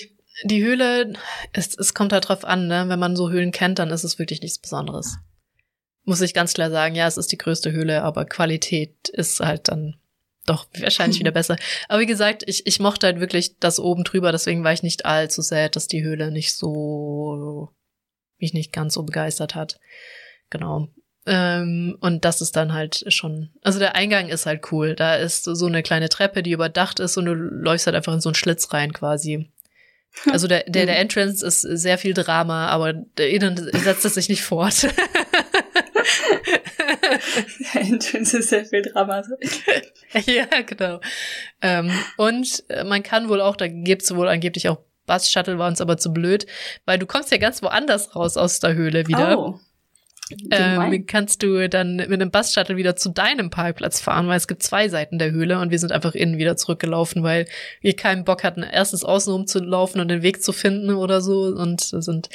[0.43, 1.13] die Höhle,
[1.53, 2.85] es, es kommt halt drauf an, ne?
[2.87, 5.17] Wenn man so Höhlen kennt, dann ist es wirklich nichts Besonderes.
[6.03, 9.69] Muss ich ganz klar sagen, ja, es ist die größte Höhle, aber Qualität ist halt
[9.69, 9.99] dann
[10.49, 11.55] doch wahrscheinlich wieder besser.
[11.87, 15.05] Aber wie gesagt, ich, ich mochte halt wirklich das oben drüber, deswegen war ich nicht
[15.05, 17.69] allzu sad, dass die Höhle nicht so,
[18.39, 19.79] mich nicht ganz so begeistert hat.
[20.49, 20.89] Genau.
[21.25, 24.95] Ähm, und das ist dann halt schon, also der Eingang ist halt cool.
[24.95, 28.21] Da ist so eine kleine Treppe, die überdacht ist und du läufst halt einfach in
[28.21, 29.51] so einen Schlitz rein quasi.
[30.31, 34.27] Also der, der, der Entrance ist sehr viel Drama, aber der Innen setzt es sich
[34.27, 34.87] nicht fort.
[38.13, 39.23] Ist sehr viel Drama.
[40.25, 40.99] ja, genau.
[41.61, 45.81] Ähm, und äh, man kann wohl auch, da gibt's wohl angeblich auch Bus-Shuttle, war uns
[45.81, 46.45] aber zu blöd,
[46.85, 49.37] weil du kommst ja ganz woanders raus aus der Höhle wieder.
[49.37, 49.59] Oh
[50.51, 54.63] ähm, kannst du dann mit einem Bus-Shuttle wieder zu deinem Parkplatz fahren, weil es gibt
[54.63, 57.47] zwei Seiten der Höhle und wir sind einfach innen wieder zurückgelaufen, weil
[57.81, 61.81] wir keinen Bock hatten, erstens außen rumzulaufen und den Weg zu finden oder so und
[61.81, 62.29] sind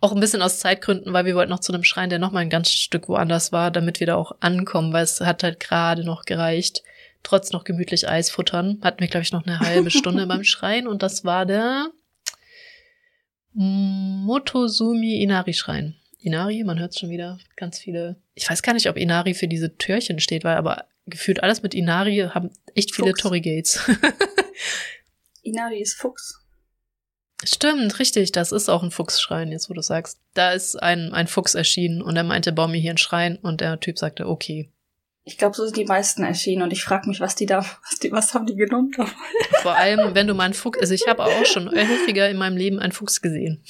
[0.00, 2.40] auch ein bisschen aus Zeitgründen, weil wir wollten noch zu einem Schrein, der noch mal
[2.40, 6.04] ein ganz Stück woanders war, damit wir da auch ankommen, weil es hat halt gerade
[6.04, 6.82] noch gereicht.
[7.22, 8.78] Trotz noch gemütlich Eis futtern.
[8.82, 11.90] Hatten wir, glaube ich, noch eine halbe Stunde beim Schrein und das war der
[13.52, 15.99] Motosumi Inari Schrein.
[16.20, 18.16] Inari, man hört schon wieder ganz viele.
[18.34, 21.74] Ich weiß gar nicht, ob Inari für diese Türchen steht, weil aber gefühlt alles mit
[21.74, 23.80] Inari haben echt viele Torrigates.
[25.42, 26.44] Inari ist Fuchs.
[27.42, 30.20] Stimmt, richtig, das ist auch ein Fuchsschrein, jetzt wo du sagst.
[30.34, 33.62] Da ist ein, ein Fuchs erschienen und er meinte, bau mir hier einen Schrein und
[33.62, 34.70] der Typ sagte, okay.
[35.24, 37.98] Ich glaube, so sind die meisten erschienen und ich frage mich, was die da, was,
[38.02, 38.90] die, was haben die genommen
[39.62, 42.56] Vor allem, wenn du mal einen Fuchs, also ich habe auch schon häufiger in meinem
[42.56, 43.62] Leben einen Fuchs gesehen.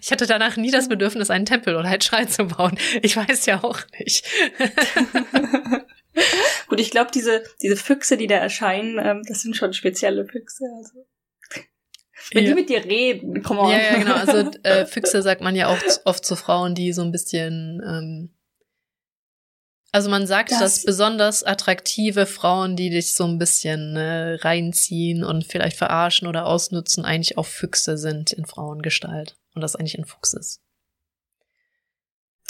[0.00, 2.78] Ich hatte danach nie das Bedürfnis, einen Tempel oder einen Schrein zu bauen.
[3.02, 4.26] Ich weiß ja auch nicht.
[6.68, 10.64] Gut, ich glaube, diese, diese Füchse, die da erscheinen, ähm, das sind schon spezielle Füchse.
[10.78, 11.06] Also.
[12.32, 12.50] Wenn ja.
[12.50, 13.70] die mit dir reden, komm on.
[13.70, 14.14] Ja, ja, genau.
[14.14, 18.30] Also äh, Füchse sagt man ja auch oft zu Frauen, die so ein bisschen ähm,
[19.90, 25.24] also man sagt, das dass besonders attraktive Frauen, die dich so ein bisschen äh, reinziehen
[25.24, 30.04] und vielleicht verarschen oder ausnutzen, eigentlich auch Füchse sind in Frauengestalt und das eigentlich ein
[30.04, 30.60] Fuchs ist.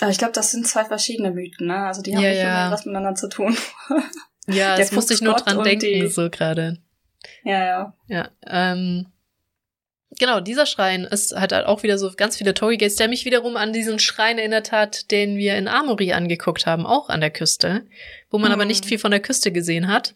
[0.00, 1.86] Aber ich glaube, das sind zwei verschiedene Mythen, ne?
[1.86, 2.70] Also die haben ja, nicht ja.
[2.70, 3.56] was miteinander zu tun.
[4.46, 6.78] ja, das musste ich nur dran denken, so gerade.
[7.44, 7.94] Ja, ja.
[8.06, 9.06] Ja, ähm,
[10.18, 13.24] Genau, dieser Schrein ist, hat halt auch wieder so ganz viele Torii Gates, der mich
[13.24, 17.30] wiederum an diesen Schrein erinnert hat, den wir in Amori angeguckt haben, auch an der
[17.30, 17.86] Küste,
[18.30, 18.54] wo man mhm.
[18.54, 20.14] aber nicht viel von der Küste gesehen hat.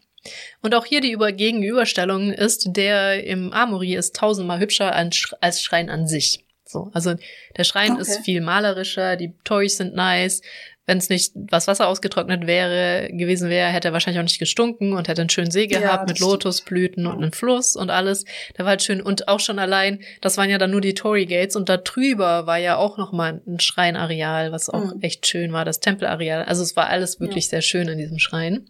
[0.63, 5.91] Und auch hier die Über Gegenüberstellung ist, der im Amori ist tausendmal hübscher als Schrein
[5.91, 6.45] an sich.
[6.65, 7.15] So, also
[7.57, 8.01] der Schrein okay.
[8.01, 10.41] ist viel malerischer, die Toys sind nice,
[10.87, 14.95] wenn es nicht was Wasser ausgetrocknet wäre, gewesen wäre, hätte er wahrscheinlich auch nicht gestunken
[14.95, 18.25] und hätte einen schönen See gehabt ja, mit Lotusblüten und einem Fluss und alles.
[18.55, 21.27] Da war halt schön und auch schon allein, das waren ja dann nur die Tory
[21.27, 25.03] Gates und da drüber war ja auch noch mal ein Schreinareal, was auch mhm.
[25.03, 26.45] echt schön war, das Tempelareal.
[26.45, 27.51] Also es war alles wirklich ja.
[27.51, 28.67] sehr schön in diesem Schrein.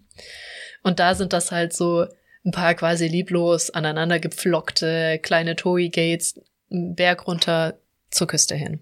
[0.82, 2.06] Und da sind das halt so
[2.44, 7.78] ein paar quasi lieblos aneinander gepflockte kleine Tory Gates, Berg runter
[8.10, 8.80] zur Küste hin.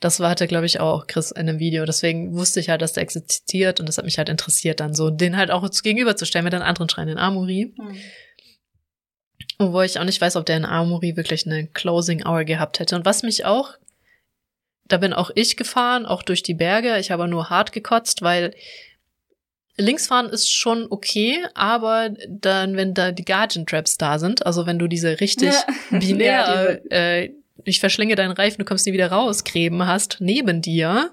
[0.00, 1.84] Das war, hatte, glaube ich, auch Chris in einem Video.
[1.84, 5.10] Deswegen wusste ich halt, dass der existiert und das hat mich halt interessiert, dann so
[5.10, 7.74] den halt auch gegenüberzustellen mit den anderen Schreinen in Amuri.
[7.76, 7.96] Mhm.
[9.58, 12.96] Wo ich auch nicht weiß, ob der in Amuri wirklich eine Closing Hour gehabt hätte.
[12.96, 13.74] Und was mich auch,
[14.86, 16.98] da bin auch ich gefahren, auch durch die Berge.
[16.98, 18.54] Ich habe nur hart gekotzt, weil
[19.76, 24.78] Linksfahren ist schon okay, aber dann, wenn da die Guardian Traps da sind, also wenn
[24.78, 25.64] du diese richtig ja.
[25.98, 27.34] binär ja, äh,
[27.64, 31.10] ich verschlinge deinen Reifen, du kommst nie wieder raus, Gräben hast neben dir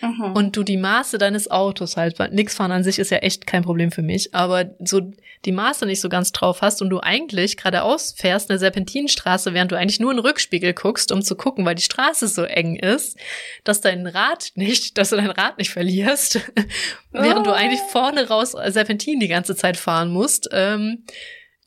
[0.00, 0.32] mhm.
[0.34, 3.62] und du die Maße deines Autos halt, nix fahren an sich ist ja echt kein
[3.62, 5.12] Problem für mich, aber so
[5.46, 9.72] die Maße nicht so ganz drauf hast und du eigentlich geradeaus fährst eine Serpentinenstraße, während
[9.72, 12.76] du eigentlich nur in den Rückspiegel guckst, um zu gucken, weil die Straße so eng
[12.76, 13.18] ist,
[13.64, 16.40] dass dein Rad nicht, dass du dein Rad nicht verlierst,
[17.10, 17.90] während du eigentlich oh.
[17.90, 20.48] vorne raus Serpentin die ganze Zeit fahren musst.
[20.52, 21.04] Ähm,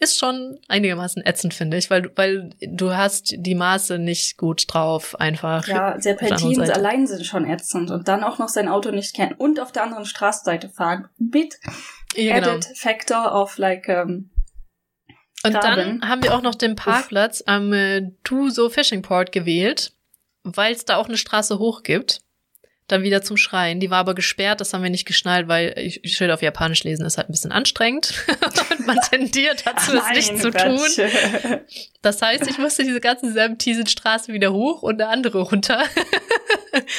[0.04, 5.20] ist schon einigermaßen ätzend, finde ich, weil, weil du hast die Maße nicht gut drauf,
[5.20, 5.68] einfach.
[5.68, 9.60] Ja, Serpentins allein sind schon ätzend und dann auch noch sein Auto nicht kennen und
[9.60, 11.08] auf der anderen Straßenseite fahren.
[11.18, 11.56] Mit
[12.16, 12.56] ja, genau.
[12.56, 14.30] added factor of like, um,
[15.46, 17.48] und dann haben wir auch noch den Parkplatz Uff.
[17.48, 19.92] am äh, Tuso Fishing Port gewählt,
[20.44, 22.23] weil es da auch eine Straße hoch gibt
[22.88, 23.80] dann wieder zum Schreien.
[23.80, 27.06] Die war aber gesperrt, das haben wir nicht geschnallt, weil ich, Schild auf Japanisch lesen
[27.06, 28.14] ist halt ein bisschen anstrengend.
[28.72, 30.80] und man tendiert dazu, es nicht zu tun.
[32.02, 35.84] Das heißt, ich musste diese ganze Serpentisen-Straße wieder hoch und eine andere runter.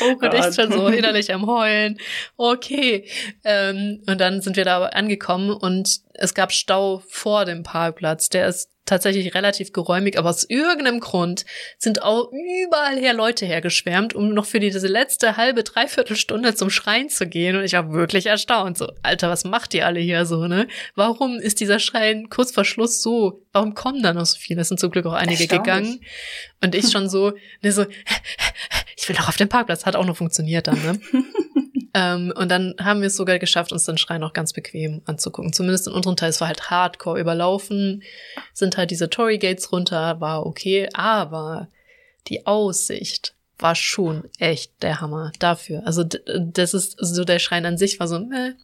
[0.00, 1.98] Oh und ich schon so innerlich am Heulen.
[2.36, 3.08] Okay.
[3.44, 8.28] Ähm, und dann sind wir da angekommen und es gab Stau vor dem Parkplatz.
[8.28, 11.44] Der ist tatsächlich relativ geräumig, aber aus irgendeinem Grund
[11.78, 16.70] sind auch überall her Leute hergeschwärmt, um noch für diese letzte halbe, dreiviertel Stunde zum
[16.70, 17.56] Schrein zu gehen.
[17.56, 18.76] Und ich war wirklich erstaunt.
[18.76, 20.68] So, Alter, was macht ihr alle hier so, ne?
[20.94, 23.42] Warum ist dieser Schrein kurz vor Schluss so?
[23.52, 24.60] Warum kommen da noch so viele?
[24.60, 26.00] Es sind zum Glück auch einige gegangen.
[26.62, 27.32] Und ich schon so,
[27.62, 27.86] ne, so,
[28.96, 29.86] ich will doch auf den Parkplatz.
[29.86, 31.00] Hat auch noch funktioniert dann, ne?
[31.96, 35.52] Ähm, und dann haben wir es sogar geschafft, uns den Schrein auch ganz bequem anzugucken.
[35.52, 36.30] Zumindest in unserem Teil.
[36.30, 38.02] Es war halt hardcore überlaufen,
[38.52, 41.68] sind halt diese Tory Gates runter, war okay, aber
[42.26, 45.82] die Aussicht war schon echt der Hammer dafür.
[45.86, 48.54] Also das ist so der Schrein an sich war so, äh,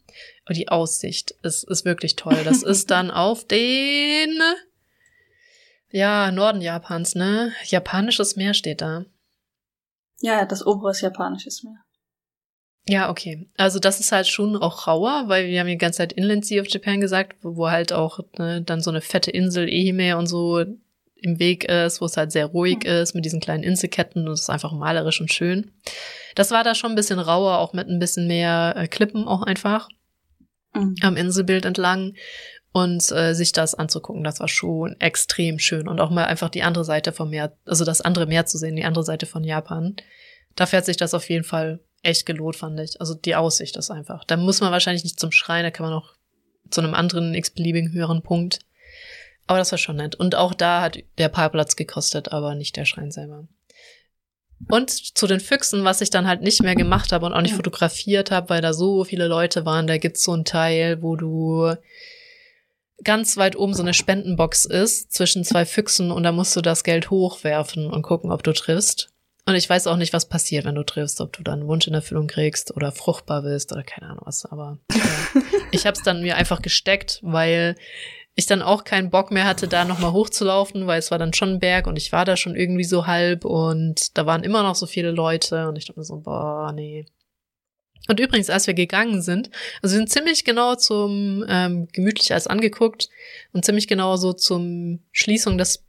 [0.47, 2.41] und die Aussicht ist, ist wirklich toll.
[2.43, 4.37] Das ist dann auf den
[5.89, 7.53] ja, Norden Japans, ne?
[7.65, 9.05] Japanisches Meer steht da.
[10.21, 11.83] Ja, das obere ist japanisches Meer.
[12.87, 13.47] Ja, okay.
[13.57, 16.61] Also das ist halt schon auch rauer, weil wir haben die ganze Zeit Inland Sea
[16.61, 20.27] of Japan gesagt, wo, wo halt auch ne, dann so eine fette Insel Ehime und
[20.27, 20.65] so
[21.15, 22.89] im Weg ist, wo es halt sehr ruhig mhm.
[22.89, 25.71] ist mit diesen kleinen Inselketten und es ist einfach malerisch und schön.
[26.33, 29.43] Das war da schon ein bisschen rauer, auch mit ein bisschen mehr äh, Klippen auch
[29.43, 29.87] einfach
[30.73, 30.95] mhm.
[31.01, 32.13] am Inselbild entlang
[32.73, 36.63] und äh, sich das anzugucken, das war schon extrem schön und auch mal einfach die
[36.63, 39.95] andere Seite vom Meer, also das andere Meer zu sehen, die andere Seite von Japan.
[40.55, 42.99] Da fährt sich das auf jeden Fall echt gelohnt, fand ich.
[42.99, 44.23] Also die Aussicht ist einfach.
[44.23, 46.13] Da muss man wahrscheinlich nicht zum Schreien, da kann man auch
[46.69, 48.59] zu einem anderen x-beliebigen höheren Punkt.
[49.47, 50.15] Aber das war schon nett.
[50.15, 53.47] Und auch da hat der Parkplatz gekostet, aber nicht der Schrein selber.
[54.69, 57.55] Und zu den Füchsen, was ich dann halt nicht mehr gemacht habe und auch nicht
[57.55, 61.73] fotografiert habe, weil da so viele Leute waren, da gibt's so einen Teil, wo du
[63.03, 66.83] ganz weit oben so eine Spendenbox ist zwischen zwei Füchsen und da musst du das
[66.83, 69.09] Geld hochwerfen und gucken, ob du triffst.
[69.45, 71.87] Und ich weiß auch nicht, was passiert, wenn du triffst, ob du dann einen Wunsch
[71.87, 74.45] in Erfüllung kriegst oder fruchtbar bist oder keine Ahnung was.
[74.45, 75.39] Aber äh,
[75.71, 77.75] ich habe es dann mir einfach gesteckt, weil
[78.35, 81.49] ich dann auch keinen Bock mehr hatte, da nochmal hochzulaufen, weil es war dann schon
[81.49, 84.75] ein Berg und ich war da schon irgendwie so halb und da waren immer noch
[84.75, 87.05] so viele Leute und ich dachte mir so, boah, nee.
[88.07, 89.49] Und übrigens, als wir gegangen sind,
[89.81, 93.09] also wir sind ziemlich genau zum ähm, gemütlich als angeguckt
[93.53, 95.85] und ziemlich genau so zum Schließung des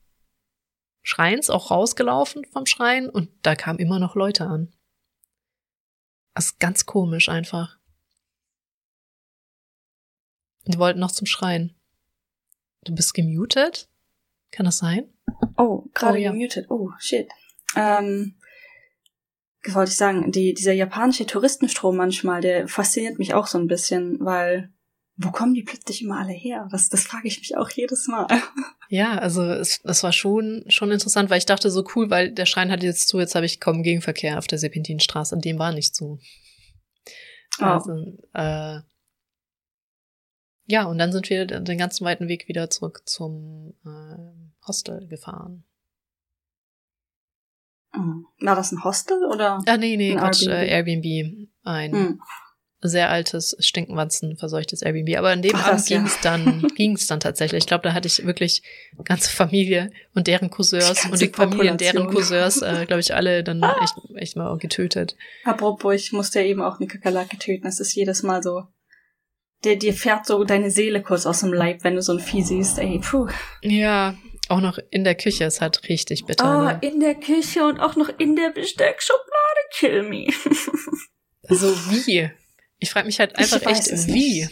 [1.02, 4.72] Schreins auch rausgelaufen vom Schrein und da kamen immer noch Leute an.
[6.34, 7.76] Das ist ganz komisch einfach.
[10.66, 11.74] Die wollten noch zum Schrein.
[12.84, 13.88] Du bist gemutet?
[14.52, 15.12] Kann das sein?
[15.56, 16.30] Oh, gerade Oh, ja.
[16.32, 16.66] gemutet.
[16.70, 17.28] Oh, shit.
[17.74, 18.36] Ähm,
[19.68, 20.32] wollte ich sagen?
[20.32, 24.72] Die, dieser japanische Touristenstrom manchmal, der fasziniert mich auch so ein bisschen, weil
[25.16, 26.68] wo kommen die plötzlich immer alle her?
[26.70, 28.26] Das, das frage ich mich auch jedes Mal.
[28.88, 32.44] Ja, also es, es war schon, schon interessant, weil ich dachte so cool, weil der
[32.44, 35.72] Schrein hat jetzt zu, jetzt habe ich kaum Gegenverkehr auf der Serpentinstraße und dem war
[35.72, 36.18] nicht so.
[37.58, 37.64] Oh.
[37.64, 38.80] Also, äh,
[40.66, 45.64] ja, und dann sind wir den ganzen weiten Weg wieder zurück zum äh, Hostel gefahren.
[47.94, 48.26] Hm.
[48.40, 49.60] War das ein Hostel oder?
[49.66, 50.62] Ah, nee, nee, Quatsch, Airbnb.
[50.62, 51.48] äh, Airbnb.
[51.64, 52.20] Ein Hm.
[52.80, 55.16] sehr altes, stinkenwanzen verseuchtes Airbnb.
[55.18, 55.98] Aber an dem Ach, Abend das, ja.
[55.98, 57.58] ging's dann, ging's dann tatsächlich.
[57.60, 58.62] Ich glaube, da hatte ich wirklich
[59.04, 62.08] ganze Familie und deren Cousins und die Familien deren.
[62.08, 65.14] Cousins, äh, glaube ich, alle dann echt, echt mal getötet.
[65.44, 67.64] Apropos, ich musste ja eben auch eine Kakerlake töten.
[67.64, 68.64] Das ist jedes Mal so.
[69.64, 72.42] Dir, dir fährt so deine Seele kurz aus dem Leib, wenn du so ein Vieh
[72.42, 72.80] siehst.
[72.80, 73.28] Ey, puh.
[73.62, 74.16] Ja,
[74.52, 76.44] auch noch in der Küche ist halt richtig bitter.
[76.44, 76.78] Ah, ne?
[76.82, 79.60] in der Küche und auch noch in der Besteckschublade.
[79.72, 80.26] Kill me.
[81.48, 82.30] Also wie?
[82.78, 84.48] Ich frage mich halt einfach echt, es wie.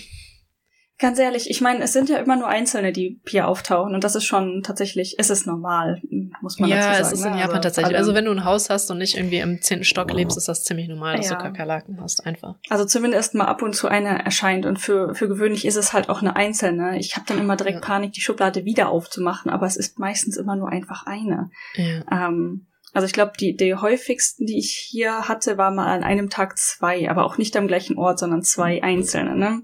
[1.00, 3.94] Ganz ehrlich, ich meine, es sind ja immer nur Einzelne, die hier auftauchen.
[3.94, 6.02] Und das ist schon tatsächlich, es ist normal,
[6.42, 7.06] muss man Ja, dazu sagen.
[7.06, 7.26] es ist ne?
[7.28, 7.96] in Japan Also tatsächlich.
[7.96, 10.62] Also wenn du ein Haus hast und nicht irgendwie im zehnten Stock lebst, ist das
[10.62, 11.36] ziemlich normal, dass Ja.
[11.36, 12.56] du Kakerlaken hast, einfach.
[12.68, 16.10] Also zumindest mal ab und zu eine erscheint und für, für gewöhnlich ist es halt
[16.10, 16.98] auch eine einzelne.
[16.98, 17.80] Ich habe dann immer direkt Ja.
[17.80, 21.50] Panik, die Schublade wieder aufzumachen, aber es ist meistens immer nur einfach eine.
[21.76, 22.28] Ja.
[22.28, 26.28] Ähm, also ich glaube, die, die häufigsten, die ich hier hatte, war mal an einem
[26.28, 29.36] Tag zwei, aber auch nicht am gleichen Ort, sondern zwei einzelne.
[29.36, 29.62] Ne?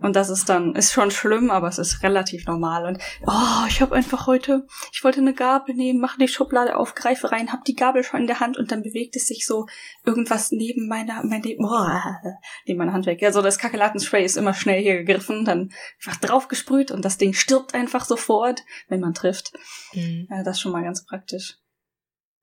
[0.00, 2.86] Und das ist dann, ist schon schlimm, aber es ist relativ normal.
[2.86, 6.94] Und oh, ich habe einfach heute, ich wollte eine Gabel nehmen, mache die Schublade auf,
[6.94, 9.66] greife rein, habe die Gabel schon in der Hand und dann bewegt es sich so
[10.04, 12.20] irgendwas neben meiner, meine, boah,
[12.66, 13.22] neben meiner Hand weg.
[13.22, 17.74] Also das Kakerlakenspray ist immer schnell hier gegriffen, dann einfach draufgesprüht und das Ding stirbt
[17.74, 19.52] einfach sofort, wenn man trifft.
[19.92, 20.26] Mhm.
[20.30, 21.58] Ja, das ist schon mal ganz praktisch.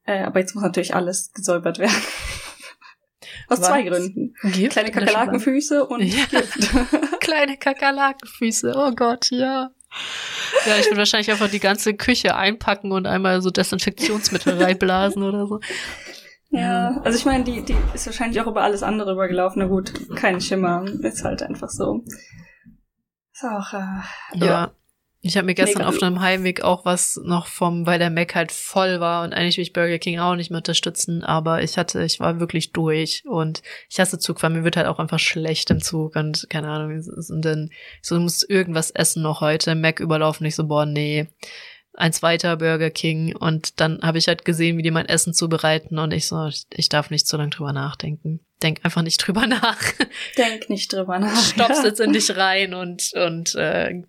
[0.06, 1.96] Äh, aber jetzt muss natürlich alles gesäubert werden.
[3.48, 3.68] Aus Was?
[3.68, 4.36] zwei Gründen.
[4.44, 4.92] Gift Kleine?
[4.92, 6.26] Kakerlakenfüße und Ja.
[7.20, 9.72] Kleine Kakerlakenfüße, oh Gott, ja.
[10.68, 15.48] Ja, ich würde wahrscheinlich einfach die ganze Küche einpacken und einmal so Desinfektionsmittel reinblasen oder
[15.48, 15.60] so.
[16.52, 19.62] ja, also ich meine, die, die ist wahrscheinlich auch über alles andere übergelaufen.
[19.64, 20.86] Na gut, kein Schimmer.
[21.02, 22.04] Ist halt einfach so.
[23.34, 24.72] Ist auch, äh, Ja.
[25.22, 25.90] Ich habe mir gestern Mega.
[25.90, 29.58] auf einem Heimweg auch was noch vom, weil der Mac halt voll war und eigentlich
[29.58, 33.24] will ich Burger King auch nicht mehr unterstützen, aber ich hatte, ich war wirklich durch
[33.26, 36.70] und ich hasse Zug, weil mir wird halt auch einfach schlecht im Zug und keine
[36.70, 37.70] Ahnung, es ist- und dann
[38.02, 41.28] so, du musst irgendwas essen noch heute, Mac überlaufen, nicht so, boah, nee.
[41.96, 45.98] Eins weiter Burger King und dann habe ich halt gesehen, wie die mein Essen zubereiten
[46.00, 48.40] und ich so, ich, ich darf nicht so lange drüber nachdenken.
[48.64, 49.82] Denk einfach nicht drüber nach.
[50.38, 51.44] denk nicht drüber nach.
[51.44, 54.04] Stopfst jetzt in dich rein und, und äh,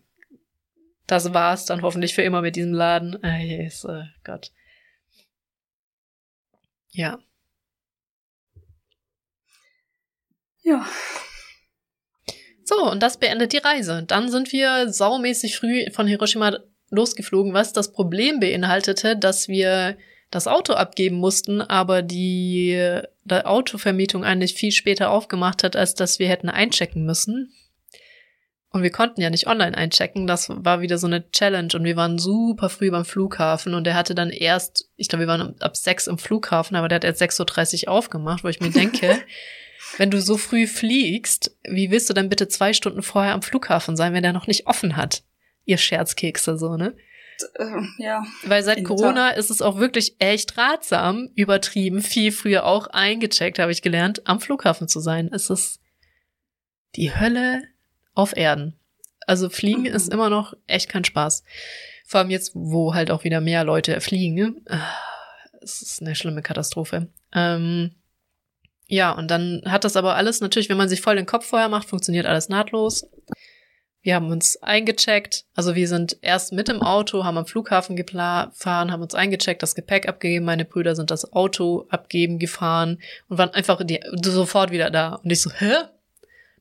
[1.11, 3.23] das war's dann hoffentlich für immer mit diesem Laden.
[3.23, 4.53] Äh, yes, äh, Gott.
[6.93, 7.19] Ja.
[10.63, 10.87] Ja.
[12.65, 14.05] So, und das beendet die Reise.
[14.07, 16.59] Dann sind wir saumäßig früh von Hiroshima
[16.91, 19.97] losgeflogen, was das Problem beinhaltete, dass wir
[20.31, 26.21] das Auto abgeben mussten, aber die, die Autovermietung eigentlich viel später aufgemacht hat, als dass
[26.21, 27.53] wir hätten einchecken müssen.
[28.73, 30.29] Und wir konnten ja nicht online einchecken.
[30.29, 33.95] Das war wieder so eine Challenge und wir waren super früh beim Flughafen und der
[33.95, 37.21] hatte dann erst, ich glaube, wir waren ab sechs im Flughafen, aber der hat erst
[37.21, 39.19] 6.30 Uhr aufgemacht, wo ich mir denke,
[39.97, 43.97] wenn du so früh fliegst, wie willst du dann bitte zwei Stunden vorher am Flughafen
[43.97, 45.25] sein, wenn der noch nicht offen hat?
[45.65, 46.95] Ihr Scherzkekse so, ne?
[47.57, 47.65] Äh,
[47.99, 48.25] ja.
[48.45, 53.73] Weil seit Corona ist es auch wirklich echt ratsam, übertrieben, viel früher auch eingecheckt, habe
[53.73, 55.29] ich gelernt, am Flughafen zu sein.
[55.33, 55.81] Es ist
[56.95, 57.63] die Hölle
[58.15, 58.79] auf Erden.
[59.27, 59.87] Also fliegen Mhm.
[59.87, 61.45] ist immer noch echt kein Spaß.
[62.07, 64.35] Vor allem jetzt, wo halt auch wieder mehr Leute fliegen.
[64.35, 64.55] Ne?
[64.69, 64.81] Ah,
[65.63, 67.09] Es ist eine schlimme Katastrophe.
[67.35, 67.95] Ähm,
[68.89, 71.69] ja, und dann hat das aber alles natürlich, wenn man sich voll den Kopf vorher
[71.69, 73.07] macht, funktioniert alles nahtlos.
[74.03, 75.45] Wir haben uns eingecheckt.
[75.55, 79.75] Also wir sind erst mit dem Auto, haben am Flughafen gefahren, haben uns eingecheckt, das
[79.75, 80.47] Gepäck abgegeben.
[80.47, 85.17] Meine Brüder sind das Auto abgeben gefahren und waren einfach die, sofort wieder da.
[85.17, 85.75] Und ich so, hä?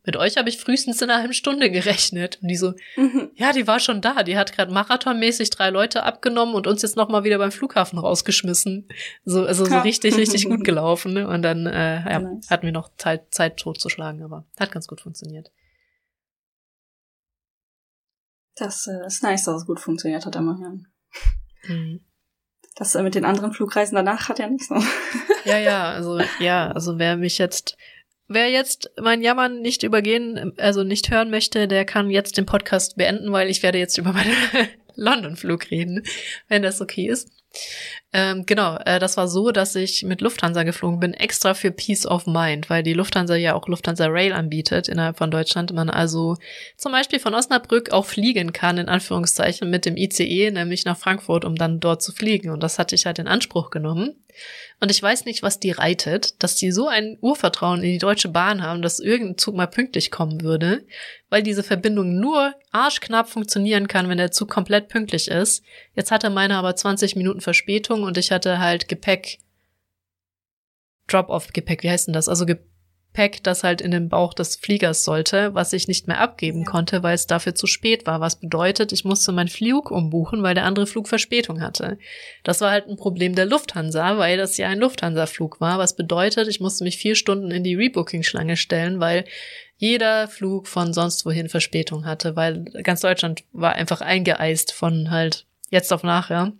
[0.09, 2.39] Mit euch habe ich frühestens in einer halben Stunde gerechnet.
[2.41, 3.29] Und die so, Mhm.
[3.35, 4.23] ja, die war schon da.
[4.23, 7.99] Die hat gerade marathonmäßig drei Leute abgenommen und uns jetzt noch mal wieder beim Flughafen
[7.99, 8.87] rausgeschmissen.
[9.23, 11.13] So, also so richtig, richtig gut gelaufen.
[11.13, 11.27] Ne?
[11.27, 12.49] Und dann äh, ja, Nice.
[12.49, 15.51] hatten wir noch Zeit, Zeit totzuschlagen, aber hat ganz gut funktioniert.
[18.55, 20.87] Das äh, ist nice, dass es gut funktioniert hat, immerhin.
[21.67, 21.99] Mhm.
[22.75, 24.81] Das äh, mit den anderen Flugreisen danach hat ja nicht so.
[25.45, 27.77] Ja, ja, also ja, also wer mich jetzt,
[28.29, 32.95] wer jetzt mein Jammern nicht übergehen, also nicht hören möchte, der kann jetzt den Podcast
[32.95, 34.35] beenden, weil ich werde jetzt über meinen
[34.95, 36.03] London-Flug reden,
[36.47, 37.29] wenn das okay ist.
[38.11, 42.07] Ähm, genau, äh, das war so, dass ich mit Lufthansa geflogen bin, extra für Peace
[42.07, 45.73] of Mind, weil die Lufthansa ja auch Lufthansa Rail anbietet innerhalb von Deutschland.
[45.73, 46.35] Man also
[46.75, 51.45] zum Beispiel von Osnabrück auch fliegen kann, in Anführungszeichen, mit dem ICE, nämlich nach Frankfurt,
[51.45, 52.49] um dann dort zu fliegen.
[52.49, 54.15] Und das hatte ich halt in Anspruch genommen.
[54.79, 58.29] Und ich weiß nicht, was die reitet, dass die so ein Urvertrauen in die Deutsche
[58.29, 60.85] Bahn haben, dass irgendein Zug mal pünktlich kommen würde,
[61.29, 65.63] weil diese Verbindung nur arschknapp funktionieren kann, wenn der Zug komplett pünktlich ist.
[65.95, 69.39] Jetzt hatte meine aber 20 Minuten Verspätung und ich hatte halt Gepäck,
[71.07, 72.29] Drop-off-Gepäck, wie heißt denn das?
[72.29, 76.59] Also Gepäck das halt in den Bauch des Fliegers sollte, was ich nicht mehr abgeben
[76.59, 76.65] ja.
[76.65, 78.21] konnte, weil es dafür zu spät war.
[78.21, 81.97] Was bedeutet, ich musste meinen Flug umbuchen, weil der andere Flug Verspätung hatte.
[82.43, 85.79] Das war halt ein Problem der Lufthansa, weil das ja ein Lufthansa-Flug war.
[85.79, 89.25] Was bedeutet, ich musste mich vier Stunden in die Rebooking-Schlange stellen, weil
[89.77, 95.45] jeder Flug von sonst wohin Verspätung hatte, weil ganz Deutschland war einfach eingeeist von halt
[95.69, 96.53] jetzt auf nachher.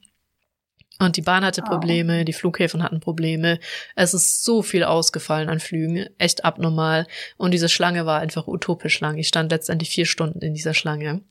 [1.00, 2.24] Und die Bahn hatte Probleme, oh.
[2.26, 3.60] die Flughäfen hatten Probleme.
[3.96, 7.08] Es ist so viel ausgefallen an Flügen, echt abnormal.
[7.38, 9.18] Und diese Schlange war einfach utopisch lang.
[9.18, 11.22] Ich stand letztendlich vier Stunden in dieser Schlange.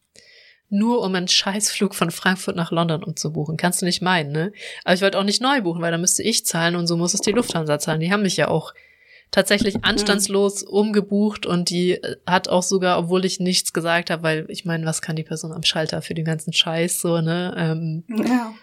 [0.71, 3.59] Nur um einen Scheißflug von Frankfurt nach London umzubuchen.
[3.59, 4.53] Kannst du nicht meinen, ne?
[4.85, 7.15] Aber ich wollte auch nicht neu buchen, weil da müsste ich zahlen und so muss
[7.15, 8.01] es die Lufthansa zahlen.
[8.01, 8.75] Die haben mich ja auch
[9.31, 9.85] tatsächlich mhm.
[9.85, 14.65] anstandslos umgebucht und die äh, hat auch sogar, obwohl ich nichts gesagt habe, weil ich
[14.65, 17.55] meine, was kann die Person am Schalter für den ganzen Scheiß so, ne?
[17.59, 18.55] Ähm, ja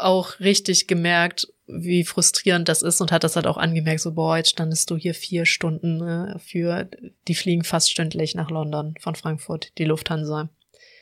[0.00, 4.36] auch richtig gemerkt, wie frustrierend das ist und hat das halt auch angemerkt, so, boah,
[4.36, 6.88] jetzt standest du hier vier Stunden ne, für,
[7.28, 10.50] die fliegen fast stündlich nach London von Frankfurt, die Lufthansa.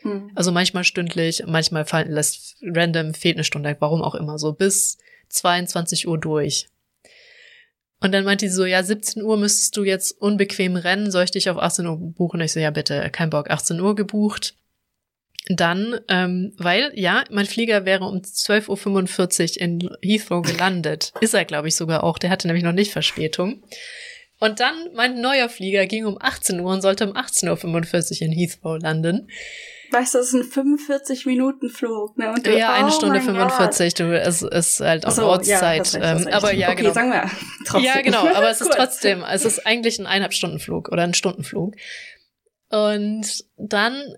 [0.02, 0.30] Hm.
[0.34, 4.98] Also manchmal stündlich, manchmal fallen, lässt random, fehlt eine Stunde, warum auch immer, so bis
[5.30, 6.68] 22 Uhr durch.
[8.00, 11.32] Und dann meinte sie so, ja, 17 Uhr müsstest du jetzt unbequem rennen, soll ich
[11.32, 12.38] dich auf 18 Uhr buchen?
[12.38, 14.57] Und ich so, ja, bitte, kein Bock, 18 Uhr gebucht
[15.46, 21.12] dann, ähm, weil, ja, mein Flieger wäre um 12.45 Uhr in Heathrow gelandet.
[21.20, 22.18] Ist er, glaube ich, sogar auch.
[22.18, 23.62] Der hatte nämlich noch nicht Verspätung.
[24.40, 28.32] Und dann, mein neuer Flieger ging um 18 Uhr und sollte um 18.45 Uhr in
[28.32, 29.28] Heathrow landen.
[29.90, 32.30] Weißt du, das ist ein 45 Minuten Flug, ne?
[32.30, 35.94] Und du, ja, eine oh Stunde 45, du, es ist halt auch so, Ortszeit.
[35.94, 36.92] Ja, ähm, aber ja, okay, genau.
[36.92, 37.30] sagen wir
[37.66, 37.84] trotzdem.
[37.84, 41.14] Ja, genau, aber es ist trotzdem, es ist eigentlich ein eineinhalb Stunden Flug oder ein
[41.14, 41.74] Stundenflug.
[42.68, 44.14] Und dann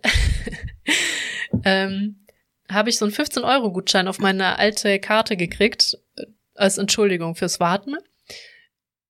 [1.65, 2.27] ähm,
[2.71, 7.97] habe ich so einen 15-Euro-Gutschein auf meine alte Karte gekriegt, äh, als Entschuldigung fürs Warten.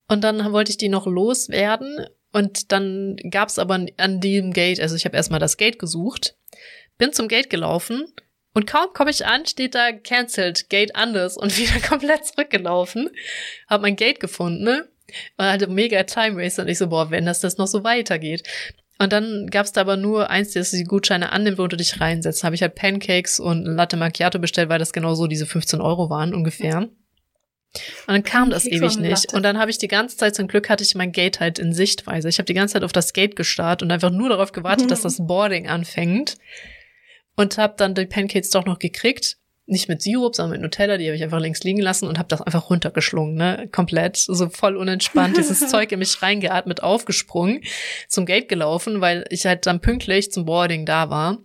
[0.08, 2.06] Und dann wollte ich die noch loswerden.
[2.32, 6.36] Und dann gab es aber an dem Gate, also ich habe erstmal das Gate gesucht,
[6.96, 8.04] bin zum Gate gelaufen
[8.52, 13.10] und kaum komme ich an, steht da cancelled, Gate anders und wieder komplett zurückgelaufen.
[13.68, 14.88] Hab mein Gate gefunden, ne?
[15.36, 18.44] War halt mega Time Waste und ich so, boah, wenn das das noch so weitergeht.
[19.00, 22.44] Und dann gab's da aber nur eins, das die Gutscheine annimmt, wo du dich reinsetzt.
[22.44, 26.10] Habe ich halt Pancakes und Latte Macchiato bestellt, weil das genau so diese 15 Euro
[26.10, 26.80] waren ungefähr.
[26.80, 26.90] Und
[28.06, 29.32] dann kam das ewig nicht.
[29.32, 31.72] Und dann habe ich die ganze Zeit, zum Glück hatte ich mein Gate halt in
[31.72, 32.28] Sichtweise.
[32.28, 34.90] Ich habe die ganze Zeit auf das Gate gestarrt und einfach nur darauf gewartet, mhm.
[34.90, 36.36] dass das Boarding anfängt.
[37.36, 39.39] Und habe dann die Pancakes doch noch gekriegt
[39.70, 42.28] nicht mit Sirup, sondern mit Nutella, die habe ich einfach links liegen lassen und habe
[42.28, 47.62] das einfach runtergeschlungen, ne, komplett, so voll unentspannt, dieses Zeug in mich reingeatmet, aufgesprungen,
[48.08, 51.38] zum Gate gelaufen, weil ich halt dann pünktlich zum Boarding da war.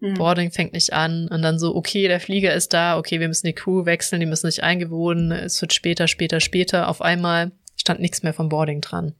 [0.00, 0.14] Mhm.
[0.14, 3.46] Boarding fängt nicht an und dann so, okay, der Flieger ist da, okay, wir müssen
[3.46, 6.88] die Crew wechseln, die müssen nicht eingewohnen, es wird später, später, später.
[6.88, 9.14] Auf einmal stand nichts mehr vom Boarding dran.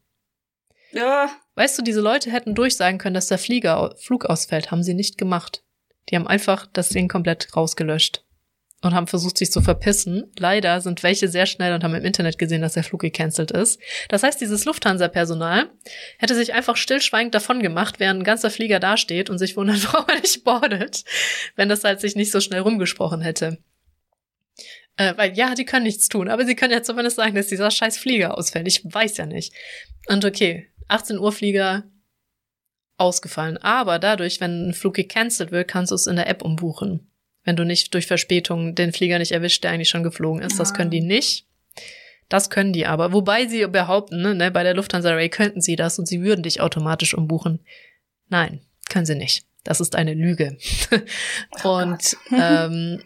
[0.93, 1.31] Ja.
[1.55, 5.17] Weißt du, diese Leute hätten durchsagen können, dass der Flieger Flug ausfällt, haben sie nicht
[5.17, 5.63] gemacht.
[6.11, 8.26] Die haben einfach das Ding komplett rausgelöscht
[8.83, 10.31] und haben versucht, sich zu verpissen.
[10.39, 13.81] Leider sind welche sehr schnell und haben im Internet gesehen, dass der Flug gecancelt ist.
[14.09, 15.71] Das heißt, dieses Lufthansa-Personal
[16.19, 20.09] hätte sich einfach stillschweigend davon gemacht, während ein ganzer Flieger dasteht und sich wundert, warum
[20.09, 21.05] er nicht bordet,
[21.57, 23.59] wenn das halt sich nicht so schnell rumgesprochen hätte.
[24.97, 27.71] Äh, weil ja, die können nichts tun, aber sie können ja zumindest sagen, dass dieser
[27.71, 28.69] scheiß Flieger ausfällt.
[28.69, 29.53] Ich weiß ja nicht.
[30.07, 31.85] Und okay, 18 Uhr Flieger
[32.99, 33.59] ausgefallen.
[33.59, 37.11] Aber dadurch, wenn ein Flug gecancelt wird, kannst du es in der App umbuchen
[37.47, 40.59] wenn du nicht durch Verspätung den Flieger nicht erwischt, der eigentlich schon geflogen ist.
[40.59, 41.07] Das können die ah.
[41.07, 41.47] nicht.
[42.29, 43.13] Das können die aber.
[43.13, 46.43] Wobei sie behaupten, ne, ne, bei der Lufthansa Ray könnten sie das und sie würden
[46.43, 47.61] dich automatisch umbuchen.
[48.29, 48.61] Nein,
[48.91, 49.45] können sie nicht.
[49.63, 50.59] Das ist eine Lüge.
[51.65, 53.01] Oh und ähm,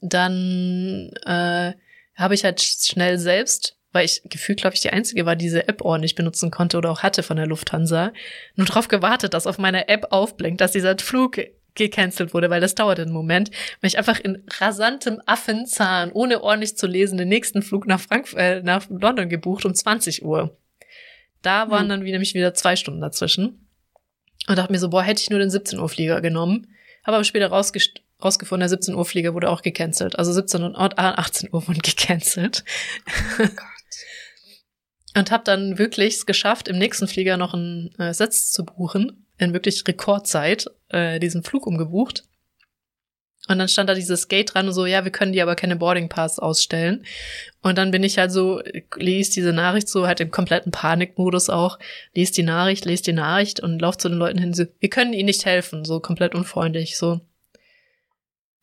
[0.00, 1.72] dann äh,
[2.16, 5.68] habe ich halt schnell selbst, weil ich gefühlt, glaube ich, die Einzige war, die diese
[5.68, 8.12] App ordentlich benutzen konnte oder auch hatte von der Lufthansa,
[8.56, 11.38] nur darauf gewartet, dass auf meiner App aufblinkt, dass dieser Flug
[11.80, 13.50] gecancelt wurde, weil das dauerte einen Moment,
[13.80, 18.38] weil ich einfach in rasantem Affenzahn, ohne ordentlich zu lesen, den nächsten Flug nach Frankfurt,
[18.38, 20.56] äh, nach London gebucht um 20 Uhr.
[21.42, 21.88] Da waren hm.
[21.88, 23.66] dann wieder, nämlich wieder zwei Stunden dazwischen.
[24.48, 26.66] Und dachte mir so, boah, hätte ich nur den 17 Uhr Flieger genommen.
[27.04, 30.18] Habe aber später rausgefunden, der 17 Uhr Flieger wurde auch gecancelt.
[30.18, 32.64] Also 17 und 18 Uhr wurden gecancelt.
[33.38, 33.46] Oh
[35.16, 39.26] und habe dann wirklich es geschafft, im nächsten Flieger noch einen äh, Sitz zu buchen.
[39.38, 42.24] In wirklich Rekordzeit äh, diesen Flug umgebucht.
[43.48, 45.74] Und dann stand da dieses Gate dran und so, ja, wir können dir aber keine
[45.74, 47.04] Boarding Pass ausstellen.
[47.62, 48.62] Und dann bin ich halt so,
[48.96, 51.78] lies diese Nachricht so, halt im kompletten Panikmodus auch,
[52.14, 55.14] lies die Nachricht, lies die Nachricht und lauf zu den Leuten hin, so, wir können
[55.14, 57.20] ihnen nicht helfen, so komplett unfreundlich, so.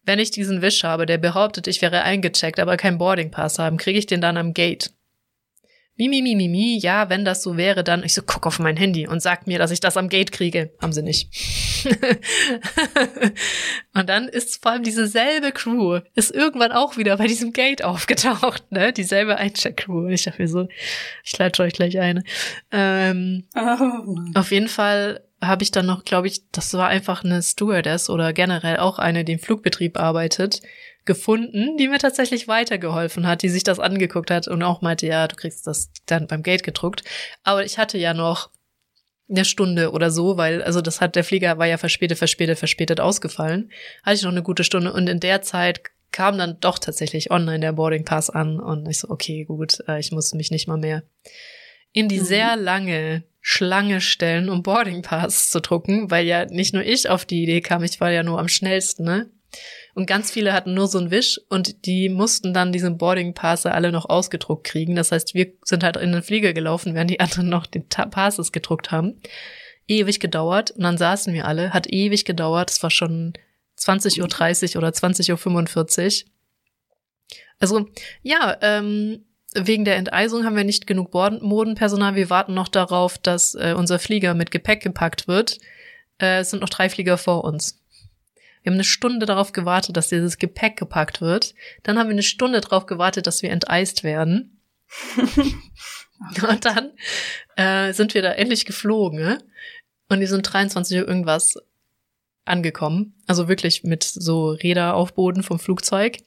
[0.04, 3.76] Wenn ich diesen Wisch habe, der behauptet, ich wäre eingecheckt, aber kein Boarding Pass haben,
[3.78, 4.92] kriege ich den dann am Gate.
[5.98, 8.78] Mimi, mi, mi, mi, ja, wenn das so wäre, dann, ich so, guck auf mein
[8.78, 10.72] Handy und sag mir, dass ich das am Gate kriege.
[10.80, 11.30] Haben sie nicht.
[13.94, 17.84] und dann ist vor allem diese selbe Crew, ist irgendwann auch wieder bei diesem Gate
[17.84, 18.94] aufgetaucht, ne?
[18.94, 20.06] Dieselbe Eincheck-Crew.
[20.06, 20.68] Und ich dachte mir so,
[21.24, 22.24] ich leite euch gleich eine.
[22.72, 24.40] Ähm, oh.
[24.40, 28.34] Auf jeden Fall habe ich dann noch, glaube ich, das war einfach eine Stewardess oder
[28.34, 30.62] generell auch eine, die im Flugbetrieb arbeitet,
[31.08, 35.28] gefunden, die mir tatsächlich weitergeholfen hat, die sich das angeguckt hat und auch meinte, ja,
[35.28, 37.04] du kriegst das dann beim Gate gedruckt.
[37.44, 38.52] Aber ich hatte ja noch
[39.30, 43.00] eine Stunde oder so, weil, also das hat, der Flieger war ja verspätet, verspätet, verspätet
[43.00, 43.72] ausgefallen.
[44.04, 45.82] Hatte ich noch eine gute Stunde und in der Zeit
[46.12, 50.00] kam dann doch tatsächlich online der Boarding Pass an und ich so, okay, gut, äh,
[50.00, 51.04] ich muss mich nicht mal mehr
[51.92, 52.26] in die mhm.
[52.26, 57.26] sehr lange Schlange stellen, um Boarding Pass zu drucken, weil ja nicht nur ich auf
[57.26, 59.30] die Idee kam, ich war ja nur am schnellsten, ne?
[59.98, 63.66] Und ganz viele hatten nur so einen Wisch und die mussten dann diesen Boarding Pass
[63.66, 64.96] alle noch ausgedruckt kriegen.
[64.96, 68.52] Das heißt, wir sind halt in den Flieger gelaufen, während die anderen noch den Passes
[68.52, 69.20] gedruckt haben.
[69.88, 72.70] Ewig gedauert und dann saßen wir alle, hat ewig gedauert.
[72.70, 73.34] Es war schon
[73.80, 76.30] 20.30 Uhr oder 20.45 Uhr.
[77.58, 77.90] Also,
[78.22, 79.26] ja, ähm,
[79.56, 82.14] wegen der Enteisung haben wir nicht genug Modenpersonal.
[82.14, 85.58] Wir warten noch darauf, dass äh, unser Flieger mit Gepäck gepackt wird.
[86.22, 87.82] Äh, es sind noch drei Flieger vor uns.
[88.68, 91.56] Wir haben eine Stunde darauf gewartet, dass dieses Gepäck gepackt wird.
[91.84, 94.60] Dann haben wir eine Stunde darauf gewartet, dass wir enteist werden.
[95.16, 96.92] und dann
[97.56, 99.20] äh, sind wir da endlich geflogen.
[99.20, 99.38] Ne?
[100.10, 101.54] Und die sind 23 Uhr irgendwas
[102.44, 103.16] angekommen.
[103.26, 106.18] Also wirklich mit so Räder auf Boden vom Flugzeug.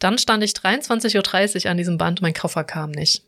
[0.00, 3.22] Dann stand ich 23.30 Uhr an diesem Band, mein Koffer kam nicht.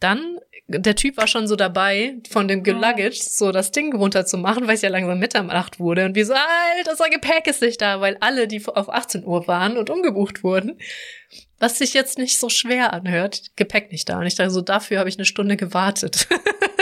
[0.00, 4.74] Dann der Typ war schon so dabei, von dem Luggage so das Ding runterzumachen, weil
[4.74, 6.04] es ja langsam Mitternacht wurde.
[6.04, 9.46] Und wir so, Alter, sein Gepäck ist nicht da, weil alle, die auf 18 Uhr
[9.46, 10.78] waren und umgebucht wurden,
[11.58, 14.18] was sich jetzt nicht so schwer anhört, Gepäck nicht da.
[14.18, 16.26] Und ich dachte so, dafür habe ich eine Stunde gewartet,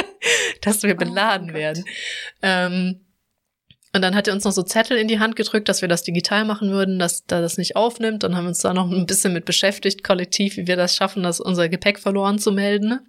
[0.63, 1.85] dass wir oh beladen oh werden.
[2.41, 3.05] Ähm,
[3.95, 6.03] und dann hat er uns noch so Zettel in die Hand gedrückt, dass wir das
[6.03, 8.23] digital machen würden, dass da das nicht aufnimmt.
[8.23, 11.23] Dann haben wir uns da noch ein bisschen mit beschäftigt, kollektiv, wie wir das schaffen,
[11.23, 13.01] das unser Gepäck verloren zu melden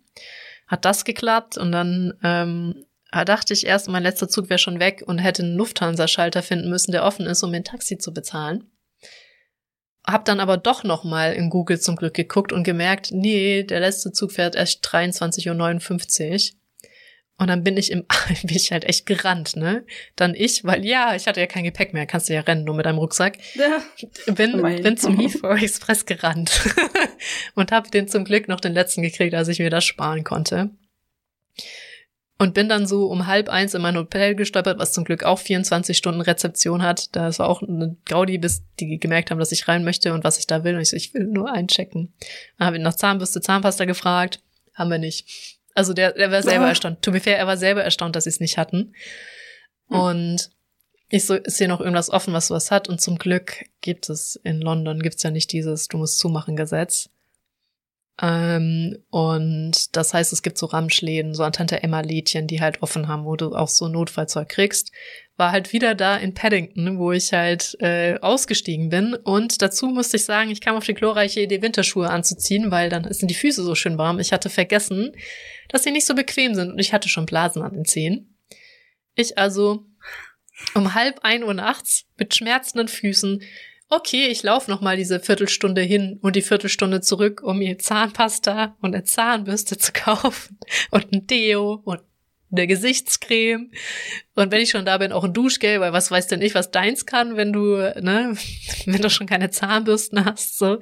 [0.67, 5.03] hat das geklappt und dann ähm, dachte ich erst, mein letzter Zug wäre schon weg
[5.05, 8.69] und hätte einen Lufthansa-Schalter finden müssen, der offen ist, um ein Taxi zu bezahlen.
[10.05, 13.79] Hab dann aber doch noch mal in Google zum Glück geguckt und gemerkt, nee, der
[13.79, 16.59] letzte Zug fährt erst 23.59 Uhr.
[17.37, 18.05] Und dann bin ich im,
[18.43, 19.85] bin ich halt echt gerannt, ne?
[20.15, 22.75] Dann ich, weil ja, ich hatte ja kein Gepäck mehr, kannst du ja rennen, nur
[22.75, 23.37] mit einem Rucksack.
[23.55, 23.81] Ja.
[24.33, 26.51] Bin, bin zum Heathrow Express gerannt
[27.55, 30.69] und habe den zum Glück noch den letzten gekriegt, als ich mir das sparen konnte.
[32.37, 35.39] Und bin dann so um halb eins in mein Hotel gestolpert, was zum Glück auch
[35.39, 37.15] 24 Stunden Rezeption hat.
[37.15, 40.37] Da war auch eine Gaudi, bis die gemerkt haben, dass ich rein möchte und was
[40.37, 40.75] ich da will.
[40.75, 42.13] Und ich so, ich will nur einchecken.
[42.57, 44.41] Dann habe ich nach Zahnbürste, Zahnpasta gefragt.
[44.73, 45.54] Haben wir nicht.
[45.75, 46.69] Also der, der war selber ja.
[46.69, 47.01] erstaunt.
[47.03, 48.93] To be fair, er war selber erstaunt, dass sie es nicht hatten.
[49.89, 49.99] Hm.
[49.99, 50.49] Und
[51.09, 52.89] ich so, ist hier noch irgendwas offen, was sowas hat?
[52.89, 57.09] Und zum Glück gibt es in London, gibt's ja nicht dieses Du musst zumachen Gesetz.
[58.21, 62.81] Ähm, und das heißt, es gibt so Ramschläden, so an Tante Emma Lädchen, die halt
[62.81, 64.91] offen haben, wo du auch so Notfallzeug kriegst.
[65.37, 69.13] War halt wieder da in Paddington, wo ich halt äh, ausgestiegen bin.
[69.15, 73.11] Und dazu musste ich sagen, ich kam auf die glorreiche Idee, Winterschuhe anzuziehen, weil dann
[73.11, 74.19] sind die Füße so schön warm.
[74.19, 75.11] Ich hatte vergessen,
[75.69, 78.37] dass sie nicht so bequem sind und ich hatte schon Blasen an den Zehen.
[79.15, 79.85] Ich also
[80.73, 83.41] um halb ein Uhr nachts mit schmerzenden Füßen
[83.89, 88.75] okay, ich laufe noch mal diese Viertelstunde hin und die Viertelstunde zurück, um mir Zahnpasta
[88.81, 90.59] und eine Zahnbürste zu kaufen
[90.91, 92.01] und ein Deo und
[92.57, 93.71] eine Gesichtscreme.
[94.35, 96.71] Und wenn ich schon da bin, auch ein Duschgel, weil was weiß denn ich, was
[96.71, 98.35] deins kann, wenn du, ne,
[98.85, 100.79] wenn du schon keine Zahnbürsten hast, so.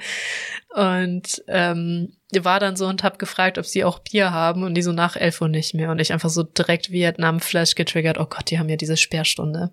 [0.74, 4.82] Und ähm, war dann so und hab gefragt, ob sie auch Bier haben und die
[4.82, 5.92] so nach elf Uhr nicht mehr.
[5.92, 9.72] Und ich einfach so direkt Vietnam-Flash getriggert, oh Gott, die haben ja diese Sperrstunde.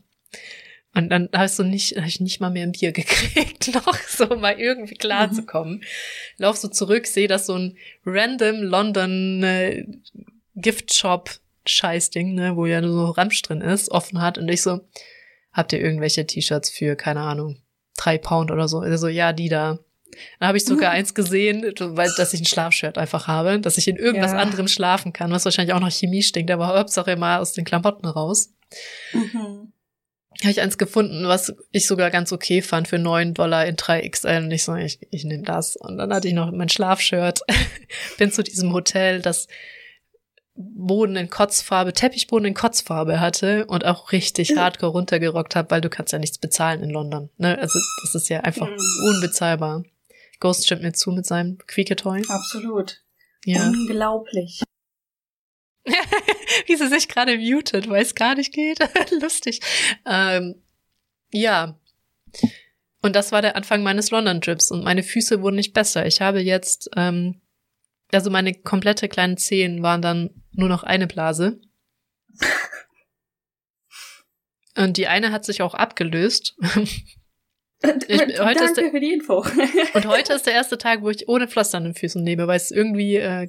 [0.93, 4.27] Und dann hast du nicht, hab ich nicht mal mehr ein Bier gekriegt, noch so
[4.37, 5.83] mal irgendwie klar mhm.
[6.37, 9.87] Lauf so zurück, sehe, dass so ein random London äh,
[10.57, 11.31] Gift Shop
[11.67, 14.81] Scheißding, ne, wo ja so Ramsch drin ist, offen hat und ich so,
[15.53, 17.63] habt ihr irgendwelche T-Shirts für, keine Ahnung,
[17.97, 18.79] drei Pound oder so?
[18.79, 19.79] Also ja, die da.
[20.39, 23.87] Dann habe ich sogar eins gesehen, weil dass ich ein Schlafshirt einfach habe, dass ich
[23.89, 24.39] in irgendwas Ja.
[24.39, 28.07] anderem schlafen kann, was wahrscheinlich auch noch Chemie stinkt, aber Hauptsache mal aus den Klamotten
[28.07, 28.51] raus.
[29.13, 29.73] Mhm.
[30.43, 34.45] Habe ich eins gefunden, was ich sogar ganz okay fand für 9 Dollar in 3XL
[34.45, 35.77] und ich so, ich, ich nehme das.
[35.77, 37.41] Und dann hatte ich noch mein Schlafshirt,
[38.19, 39.49] bin zu diesem Hotel, das
[40.55, 45.89] Boden in Kotzfarbe, Teppichboden in Kotzfarbe hatte und auch richtig hardcore runtergerockt habe, weil du
[45.89, 47.31] kannst ja nichts bezahlen in London.
[47.39, 47.59] Ne?
[47.59, 48.69] Also das ist ja einfach
[49.09, 49.85] unbezahlbar.
[50.41, 52.25] Ghost stimmt mir zu mit seinem Quieketoy.
[52.29, 53.03] Absolut.
[53.45, 53.69] Ja.
[53.69, 54.63] Unglaublich.
[56.67, 58.79] Wie sie sich gerade mutet, weil es gar nicht geht.
[59.21, 59.61] Lustig.
[60.07, 60.63] Ähm,
[61.31, 61.79] ja.
[63.03, 66.07] Und das war der Anfang meines London-Trips und meine Füße wurden nicht besser.
[66.07, 67.41] Ich habe jetzt, ähm,
[68.13, 71.61] also meine komplette kleinen Zehen waren dann nur noch eine Blase.
[74.77, 76.55] Und die eine hat sich auch abgelöst.
[76.77, 77.17] Ich-
[77.83, 79.39] heute Danke der- für die Info.
[79.95, 82.57] Und heute ist der erste Tag, wo ich ohne Pflaster an den Füßen lebe, weil
[82.59, 83.49] es irgendwie äh,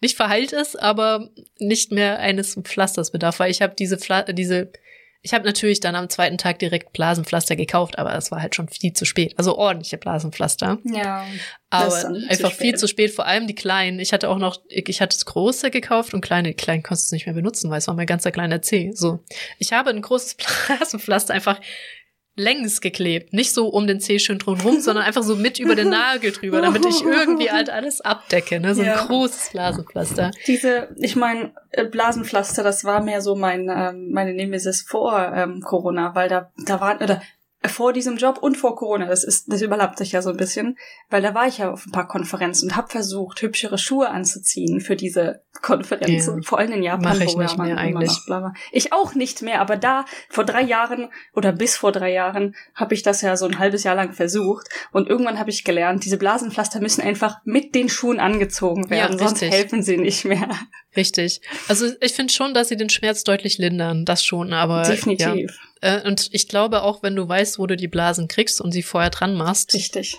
[0.00, 4.70] nicht verheilt ist, aber nicht mehr eines Pflasters bedarf, weil ich habe diese Pfla diese
[5.26, 8.68] ich habe natürlich dann am zweiten Tag direkt Blasenpflaster gekauft, aber das war halt schon
[8.68, 9.34] viel zu spät.
[9.36, 11.26] Also ordentliche Blasenpflaster, ja.
[11.68, 13.98] Aber dann zu einfach viel zu spät, vor allem die kleinen.
[13.98, 17.16] Ich hatte auch noch ich hatte das große gekauft und kleine die kleinen konntest du
[17.16, 18.92] nicht mehr benutzen, weil es war mein ganzer kleiner Zeh.
[18.94, 19.18] So,
[19.58, 20.36] ich habe ein großes
[20.68, 21.60] Blasenpflaster einfach
[22.36, 23.32] längs geklebt.
[23.32, 26.60] Nicht so um den Zeh schön drumherum, sondern einfach so mit über den Nagel drüber,
[26.60, 28.60] damit ich irgendwie halt alles abdecke.
[28.60, 28.74] Ne?
[28.74, 29.06] So ein Ja.
[29.06, 30.30] großes Blasenpflaster.
[30.46, 31.52] Diese, ich meine,
[31.90, 36.80] Blasenpflaster, das war mehr so mein, ähm, meine Nemesis vor ähm, Corona, weil da, da
[36.80, 37.20] waren, oder äh,
[37.68, 40.76] vor diesem Job und vor Corona, das ist, das überlappt sich ja so ein bisschen,
[41.10, 44.80] weil da war ich ja auf ein paar Konferenzen und habe versucht, hübschere Schuhe anzuziehen
[44.80, 46.42] für diese Konferenzen, Ja.
[46.42, 47.16] vor allem in Japan.
[47.18, 48.12] Mach ich nicht mehr eigentlich.
[48.28, 48.50] noch.
[48.72, 52.94] Ich auch nicht mehr, aber da, vor drei Jahren oder bis vor drei Jahren, habe
[52.94, 56.18] ich das ja so ein halbes Jahr lang versucht und irgendwann habe ich gelernt, diese
[56.18, 60.48] Blasenpflaster müssen einfach mit den Schuhen angezogen werden, Ja, sonst helfen sie nicht mehr.
[60.96, 61.40] Richtig.
[61.68, 64.04] Also ich finde schon, dass sie den Schmerz deutlich lindern.
[64.06, 65.26] Das schon, aber Definitiv.
[65.26, 65.66] Ja.
[65.86, 68.82] Äh, und ich glaube auch, wenn du weißt, wo du die Blasen kriegst und sie
[68.82, 70.16] vorher dran machst, Richtig.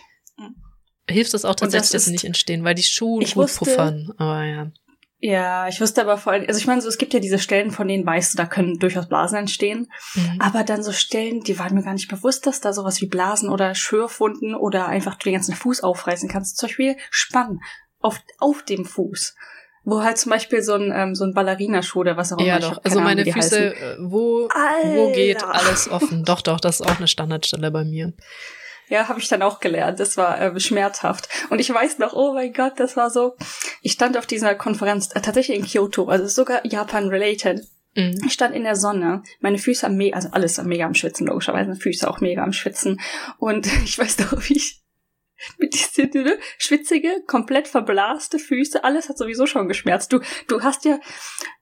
[1.09, 4.11] hilft es auch das tatsächlich, dass sie nicht entstehen, weil die Schuhe gut wusste- puffern.
[4.17, 4.71] Aber ja.
[5.19, 7.71] Ja, ich wusste aber vor allem, also ich meine, so, es gibt ja diese Stellen,
[7.71, 9.91] von denen weißt du, da können durchaus Blasen entstehen.
[10.13, 10.39] Mhm.
[10.39, 13.49] Aber dann so Stellen, die waren mir gar nicht bewusst, dass da sowas wie Blasen
[13.49, 16.57] oder Schürfwunden oder einfach du den ganzen Fuß aufreißen kannst.
[16.57, 17.61] Zum Beispiel Spann
[17.99, 19.33] auf, auf dem Fuß.
[19.89, 22.47] Wo halt zum Beispiel so ein, ähm, so ein Ballerinaschuh oder was auch immer.
[22.47, 22.77] Ja, doch.
[22.83, 23.71] Also Ahnung, meine die Füße, heißen.
[23.71, 26.25] äh, wo, wo geht alles offen?
[26.25, 28.11] Doch, doch, das ist auch eine Standardstelle bei mir.
[28.89, 30.01] Ja, habe ich dann auch gelernt.
[30.01, 31.29] Das war äh, schmerzhaft.
[31.49, 33.37] Und ich weiß noch, oh mein Gott, das war so.
[33.81, 37.61] Ich stand auf dieser Konferenz äh, tatsächlich in Kyoto, also sogar Japan-related.
[37.95, 38.19] Mhm.
[38.25, 41.27] Ich stand in der Sonne, meine Füße am mega, also alles am mega am Schwitzen,
[41.27, 42.99] logischerweise, Füße auch mega am Schwitzen.
[43.37, 44.81] Und ich weiß noch, wie ich
[45.57, 50.13] mit diese diese schwitzige, komplett verblaste Füße, alles hat sowieso schon geschmerzt.
[50.13, 50.99] Du, du hast ja,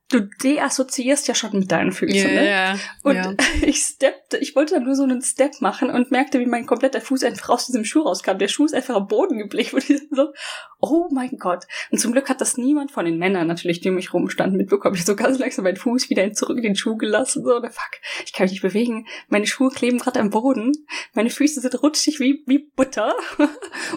[0.09, 2.49] du deassoziierst ja schon mit deinen Füßen, Ja, ne?
[2.49, 3.33] ja, Und ja.
[3.65, 7.01] ich steppte, ich wollte dann nur so einen Step machen und merkte, wie mein kompletter
[7.01, 8.37] Fuß einfach aus diesem Schuh rauskam.
[8.37, 10.33] Der Schuh ist einfach am Boden geblichen und ich so,
[10.79, 11.65] oh mein Gott.
[11.91, 14.95] Und zum Glück hat das niemand von den Männern natürlich, die um mich rumstanden, mitbekommen.
[14.95, 17.43] Ich so ganz langsam meinen Fuß wieder zurück in den Schuh gelassen.
[17.43, 19.07] So, oder fuck, ich kann mich nicht bewegen.
[19.27, 20.71] Meine Schuhe kleben gerade am Boden.
[21.13, 23.15] Meine Füße sind rutschig wie, wie Butter.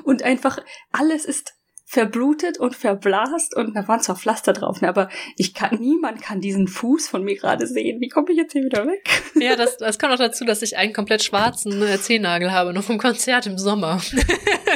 [0.05, 0.59] Und einfach
[0.91, 1.58] alles ist
[1.91, 5.09] verblutet und verblast und da waren zwar Pflaster drauf, ne, aber
[5.39, 7.99] ich kann, niemand kann diesen Fuß von mir gerade sehen.
[8.03, 9.09] Wie komme ich jetzt hier wieder weg?
[9.41, 12.83] Ja, das, das kommt auch dazu, dass ich einen komplett schwarzen äh, Zehennagel habe, noch
[12.83, 14.01] vom Konzert im Sommer.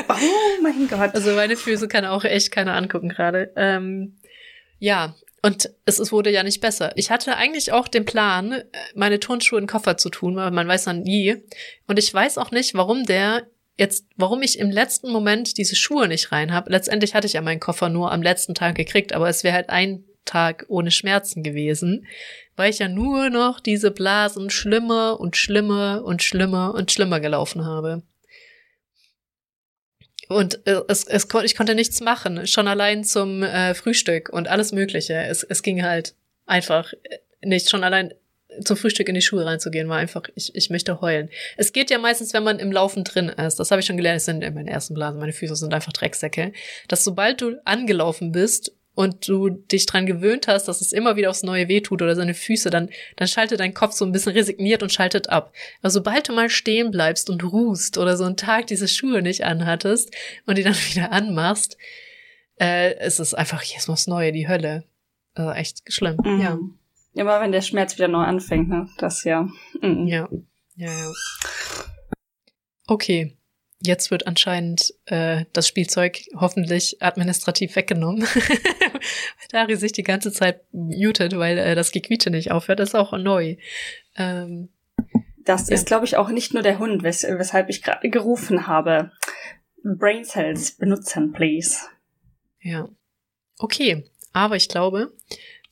[0.09, 1.15] Oh mein Gott.
[1.15, 3.51] Also meine Füße kann auch echt keiner angucken gerade.
[3.57, 4.19] Ähm,
[4.79, 6.93] ja, und es, es wurde ja nicht besser.
[6.97, 8.65] Ich hatte eigentlich auch den Plan, äh,
[8.95, 11.43] meine Turnschuhe in den Koffer zu tun, weil man weiß dann nie.
[11.87, 13.47] Und ich weiß auch nicht, warum der
[13.77, 16.71] jetzt, warum ich im letzten Moment diese Schuhe nicht rein habe.
[16.71, 19.71] Letztendlich hatte ich ja meinen Koffer nur am letzten Tag gekriegt, aber es wäre halt
[19.71, 22.07] ein Tag ohne Schmerzen gewesen,
[22.55, 27.65] weil ich ja nur noch diese Blasen schlimmer und schlimmer und schlimmer und schlimmer gelaufen
[27.65, 28.03] habe.
[30.29, 34.73] Und äh, es, es, ich konnte nichts machen, schon allein zum äh, Frühstück und alles
[34.73, 35.15] Mögliche.
[35.15, 36.15] Es, es ging halt
[36.47, 38.15] einfach äh, nicht, schon allein
[38.65, 41.29] zum Frühstück in die Schuhe reinzugehen, war einfach, ich, ich möchte heulen.
[41.57, 43.59] Es geht ja meistens, wenn man im Laufen drin ist.
[43.59, 45.93] Das habe ich schon gelernt, es sind in meinen ersten Blasen, meine Füße sind einfach
[45.93, 46.53] Drecksäcke.
[46.89, 51.31] Dass sobald du angelaufen bist und du dich dran gewöhnt hast, dass es immer wieder
[51.31, 54.83] aufs Neue wehtut oder seine Füße, dann, dann schaltet dein Kopf so ein bisschen resigniert
[54.83, 55.55] und schaltet ab.
[55.81, 59.45] Aber sobald du mal stehen bleibst und ruhst oder so einen Tag diese Schuhe nicht
[59.45, 60.15] anhattest
[60.47, 61.79] und die dann wieder anmachst,
[62.61, 64.85] äh, es ist einfach jedes Mal das Neue, die Hölle.
[65.35, 66.41] Also echt schlimm, Mhm.
[66.43, 66.59] ja.
[67.15, 68.89] Immer wenn der Schmerz wieder neu anfängt, ne?
[68.99, 69.49] Das ja.
[69.81, 70.07] Mhm.
[70.07, 70.29] Ja.
[70.77, 71.13] Ja, ja.
[72.87, 73.37] Okay.
[73.85, 78.25] Jetzt wird anscheinend äh, das Spielzeug hoffentlich administrativ weggenommen.
[79.51, 82.79] Dari sich die ganze Zeit mutet, weil äh, das Gequietsche nicht aufhört.
[82.79, 83.57] Das ist auch neu.
[84.17, 84.69] Ähm,
[85.45, 85.75] das ja.
[85.75, 89.11] ist, glaube ich, auch nicht nur der Hund, wes weshalb ich gerade gerufen habe.
[89.83, 91.89] Brain Cells benutzen, please.
[92.61, 92.89] Ja.
[93.59, 95.13] Okay, aber ich glaube,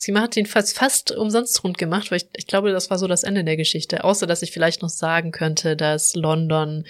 [0.01, 3.07] sie hat ihn fast, fast umsonst rund gemacht, weil ich, ich glaube, das war so
[3.07, 4.03] das Ende der Geschichte.
[4.03, 6.87] Außer, dass ich vielleicht noch sagen könnte, dass London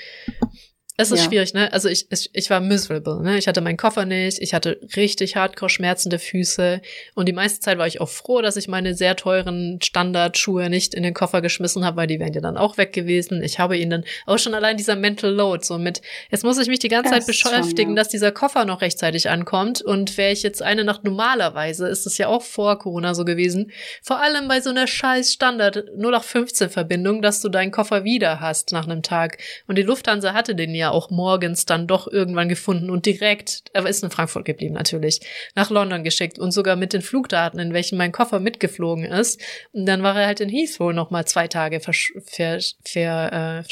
[1.00, 1.24] es ist ja.
[1.26, 1.72] schwierig, ne?
[1.72, 3.38] Also ich, ich, ich war miserable, ne?
[3.38, 6.80] Ich hatte meinen Koffer nicht, ich hatte richtig hardcore schmerzende Füße
[7.14, 10.94] und die meiste Zeit war ich auch froh, dass ich meine sehr teuren Standardschuhe nicht
[10.94, 13.42] in den Koffer geschmissen habe, weil die wären ja dann auch weg gewesen.
[13.42, 16.68] Ich habe ihn dann auch schon allein dieser Mental Load so mit, jetzt muss ich
[16.68, 18.02] mich die ganze das Zeit beschäftigen, schon, ja.
[18.02, 22.18] dass dieser Koffer noch rechtzeitig ankommt und wäre ich jetzt eine Nacht normalerweise, ist es
[22.18, 23.72] ja auch vor Corona so gewesen,
[24.02, 28.72] vor allem bei so einer scheiß Standard 0815 Verbindung, dass du deinen Koffer wieder hast
[28.72, 32.90] nach einem Tag und die Lufthansa hatte den ja auch morgens dann doch irgendwann gefunden
[32.90, 35.20] und direkt, er ist in Frankfurt geblieben natürlich,
[35.54, 39.40] nach London geschickt und sogar mit den Flugdaten, in welchen mein Koffer mitgeflogen ist.
[39.72, 42.24] Und dann war er halt in Heathrow nochmal zwei Tage verschollen.
[42.84, 43.64] Ver, äh,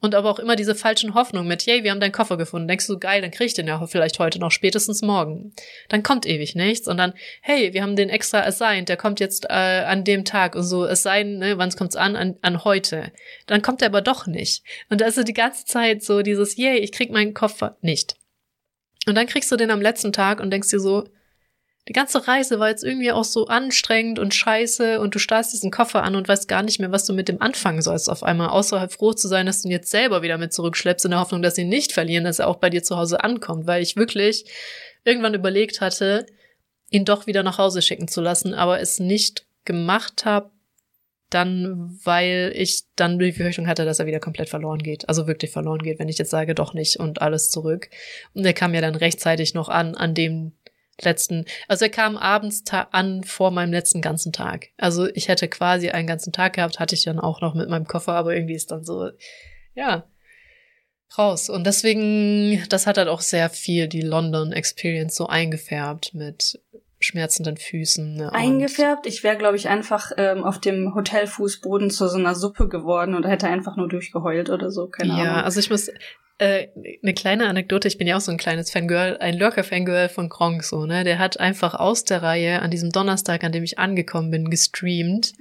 [0.00, 2.68] und aber auch immer diese falschen Hoffnungen mit, yay, wir haben deinen Koffer gefunden.
[2.68, 5.52] Denkst du, geil, dann krieg ich den ja vielleicht heute noch, spätestens morgen.
[5.88, 7.12] Dann kommt ewig nichts und dann,
[7.42, 10.84] hey, wir haben den extra assigned, der kommt jetzt äh, an dem Tag und so,
[10.86, 12.16] es ne, wann kommt's an?
[12.16, 12.36] an?
[12.42, 13.12] An heute.
[13.46, 14.62] Dann kommt er aber doch nicht.
[14.88, 18.16] Und da ist so die ganze Zeit so dieses, yay, ich krieg meinen Koffer nicht.
[19.06, 21.04] Und dann kriegst du den am letzten Tag und denkst dir so,
[21.90, 25.72] die ganze Reise war jetzt irgendwie auch so anstrengend und scheiße und du starrst diesen
[25.72, 28.50] Koffer an und weißt gar nicht mehr, was du mit dem anfangen sollst auf einmal,
[28.50, 31.18] außer halt froh zu sein, dass du ihn jetzt selber wieder mit zurückschleppst in der
[31.18, 33.82] Hoffnung, dass sie ihn nicht verlieren, dass er auch bei dir zu Hause ankommt, weil
[33.82, 34.44] ich wirklich
[35.02, 36.26] irgendwann überlegt hatte,
[36.90, 40.50] ihn doch wieder nach Hause schicken zu lassen, aber es nicht gemacht habe,
[41.28, 45.08] dann, weil ich dann die Befürchtung hatte, dass er wieder komplett verloren geht.
[45.08, 47.88] Also wirklich verloren geht, wenn ich jetzt sage, doch nicht und alles zurück.
[48.34, 50.52] Und er kam ja dann rechtzeitig noch an, an dem
[51.04, 54.68] letzten, also er kam abends an vor meinem letzten ganzen Tag.
[54.76, 57.86] Also ich hätte quasi einen ganzen Tag gehabt, hatte ich dann auch noch mit meinem
[57.86, 59.10] Koffer, aber irgendwie ist dann so,
[59.74, 60.04] ja,
[61.16, 61.50] raus.
[61.50, 66.60] Und deswegen, das hat halt auch sehr viel die London Experience so eingefärbt mit
[67.00, 68.14] schmerzenden Füßen.
[68.14, 69.06] Ne, Eingefärbt?
[69.06, 73.26] Ich wäre, glaube ich, einfach ähm, auf dem Hotelfußboden zu so einer Suppe geworden und
[73.26, 74.86] hätte einfach nur durchgeheult oder so.
[74.86, 75.26] Keine ja, Ahnung.
[75.26, 75.90] Ja, also ich muss,
[76.40, 76.68] äh,
[77.02, 80.64] eine kleine Anekdote, ich bin ja auch so ein kleines Fangirl, ein Lurker-Fangirl von Gronk,
[80.64, 81.04] so, ne?
[81.04, 85.34] Der hat einfach aus der Reihe an diesem Donnerstag, an dem ich angekommen bin, gestreamt.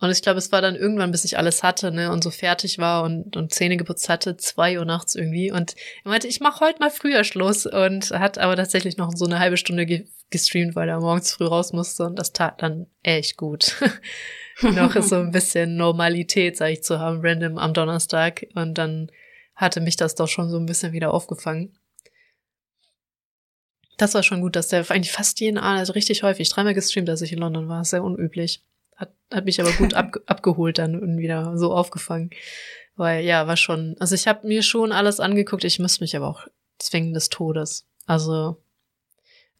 [0.00, 2.78] Und ich glaube, es war dann irgendwann, bis ich alles hatte, ne, und so fertig
[2.78, 5.52] war und, und Zähne geputzt hatte, zwei Uhr nachts irgendwie.
[5.52, 9.26] Und er meinte, ich mach heute mal früher Schluss und hat aber tatsächlich noch so
[9.26, 12.86] eine halbe Stunde ge gestreamt, weil er morgens früh raus musste und das tat dann
[13.02, 13.76] echt gut.
[14.62, 18.46] noch so ein bisschen Normalität, sag ich, zu haben, random am Donnerstag.
[18.54, 19.10] Und dann
[19.60, 21.78] hatte mich das doch schon so ein bisschen wieder aufgefangen.
[23.98, 27.10] Das war schon gut, dass der eigentlich fast jeden Abend, also richtig häufig, dreimal gestreamt,
[27.10, 27.84] als ich in London war.
[27.84, 28.64] Sehr unüblich.
[28.96, 32.30] Hat, hat mich aber gut ab, abgeholt dann und wieder so aufgefangen.
[32.96, 36.28] Weil ja, war schon, also ich habe mir schon alles angeguckt, ich müsste mich aber
[36.28, 36.46] auch
[36.78, 37.86] zwingen des Todes.
[38.06, 38.56] Also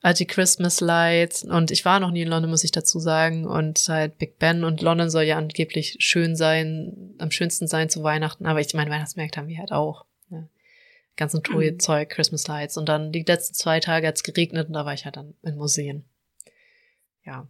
[0.02, 3.78] die Christmas Lights und ich war noch nie in London, muss ich dazu sagen und
[3.88, 8.46] halt Big Ben und London soll ja angeblich schön sein, am schönsten sein zu Weihnachten,
[8.46, 10.06] aber ich meine, Weihnachtsmärkte haben wir halt auch.
[10.30, 10.48] Ne?
[11.16, 12.12] Ganzen Toy-Zeug, mhm.
[12.12, 15.16] Christmas Lights und dann die letzten zwei Tage hat's geregnet und da war ich halt
[15.16, 16.04] dann in Museen.
[17.24, 17.46] Ja,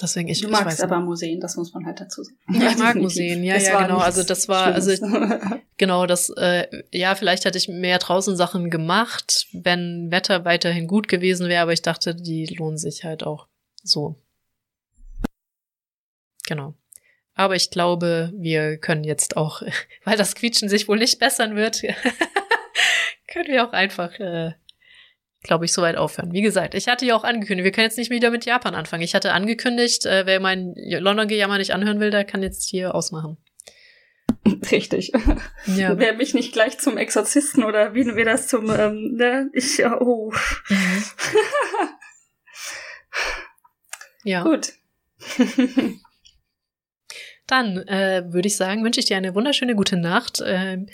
[0.00, 2.38] Deswegen ich, du magst ich weiß aber Museen, das muss man halt dazu sagen.
[2.52, 3.98] Ja, ich mag Museen, ja, ja, genau.
[3.98, 4.90] Also das war, also
[5.76, 11.08] genau, das, äh, ja, vielleicht hätte ich mehr draußen Sachen gemacht, wenn Wetter weiterhin gut
[11.08, 13.46] gewesen wäre, aber ich dachte, die lohnen sich halt auch
[13.82, 14.16] so.
[16.46, 16.74] Genau.
[17.34, 19.62] Aber ich glaube, wir können jetzt auch,
[20.04, 21.82] weil das Quietschen sich wohl nicht bessern wird,
[23.28, 24.52] können wir auch einfach äh,
[25.42, 26.32] glaube ich, soweit aufhören.
[26.32, 29.02] Wie gesagt, ich hatte ja auch angekündigt, wir können jetzt nicht wieder mit Japan anfangen.
[29.02, 33.38] Ich hatte angekündigt, äh, wer mein London-Gejammer nicht anhören will, der kann jetzt hier ausmachen.
[34.70, 35.12] Richtig.
[35.66, 35.98] Ja.
[35.98, 40.32] Wer mich nicht gleich zum Exorzisten oder wie wir das zum, ähm, ne, ich, oh.
[40.68, 41.04] Mhm.
[44.24, 44.42] ja.
[44.42, 44.72] Gut.
[47.46, 50.40] Dann äh, würde ich sagen, wünsche ich dir eine wunderschöne gute Nacht.
[50.40, 50.86] Äh,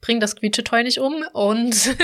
[0.00, 1.96] bring das Quietschetoy nicht um und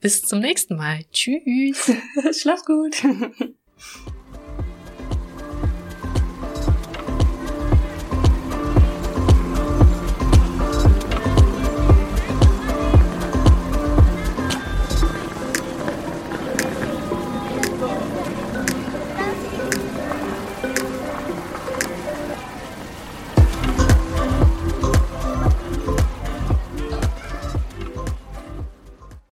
[0.00, 1.04] Bis zum nächsten Mal.
[1.12, 1.92] Tschüss.
[2.32, 2.96] Schlaf gut.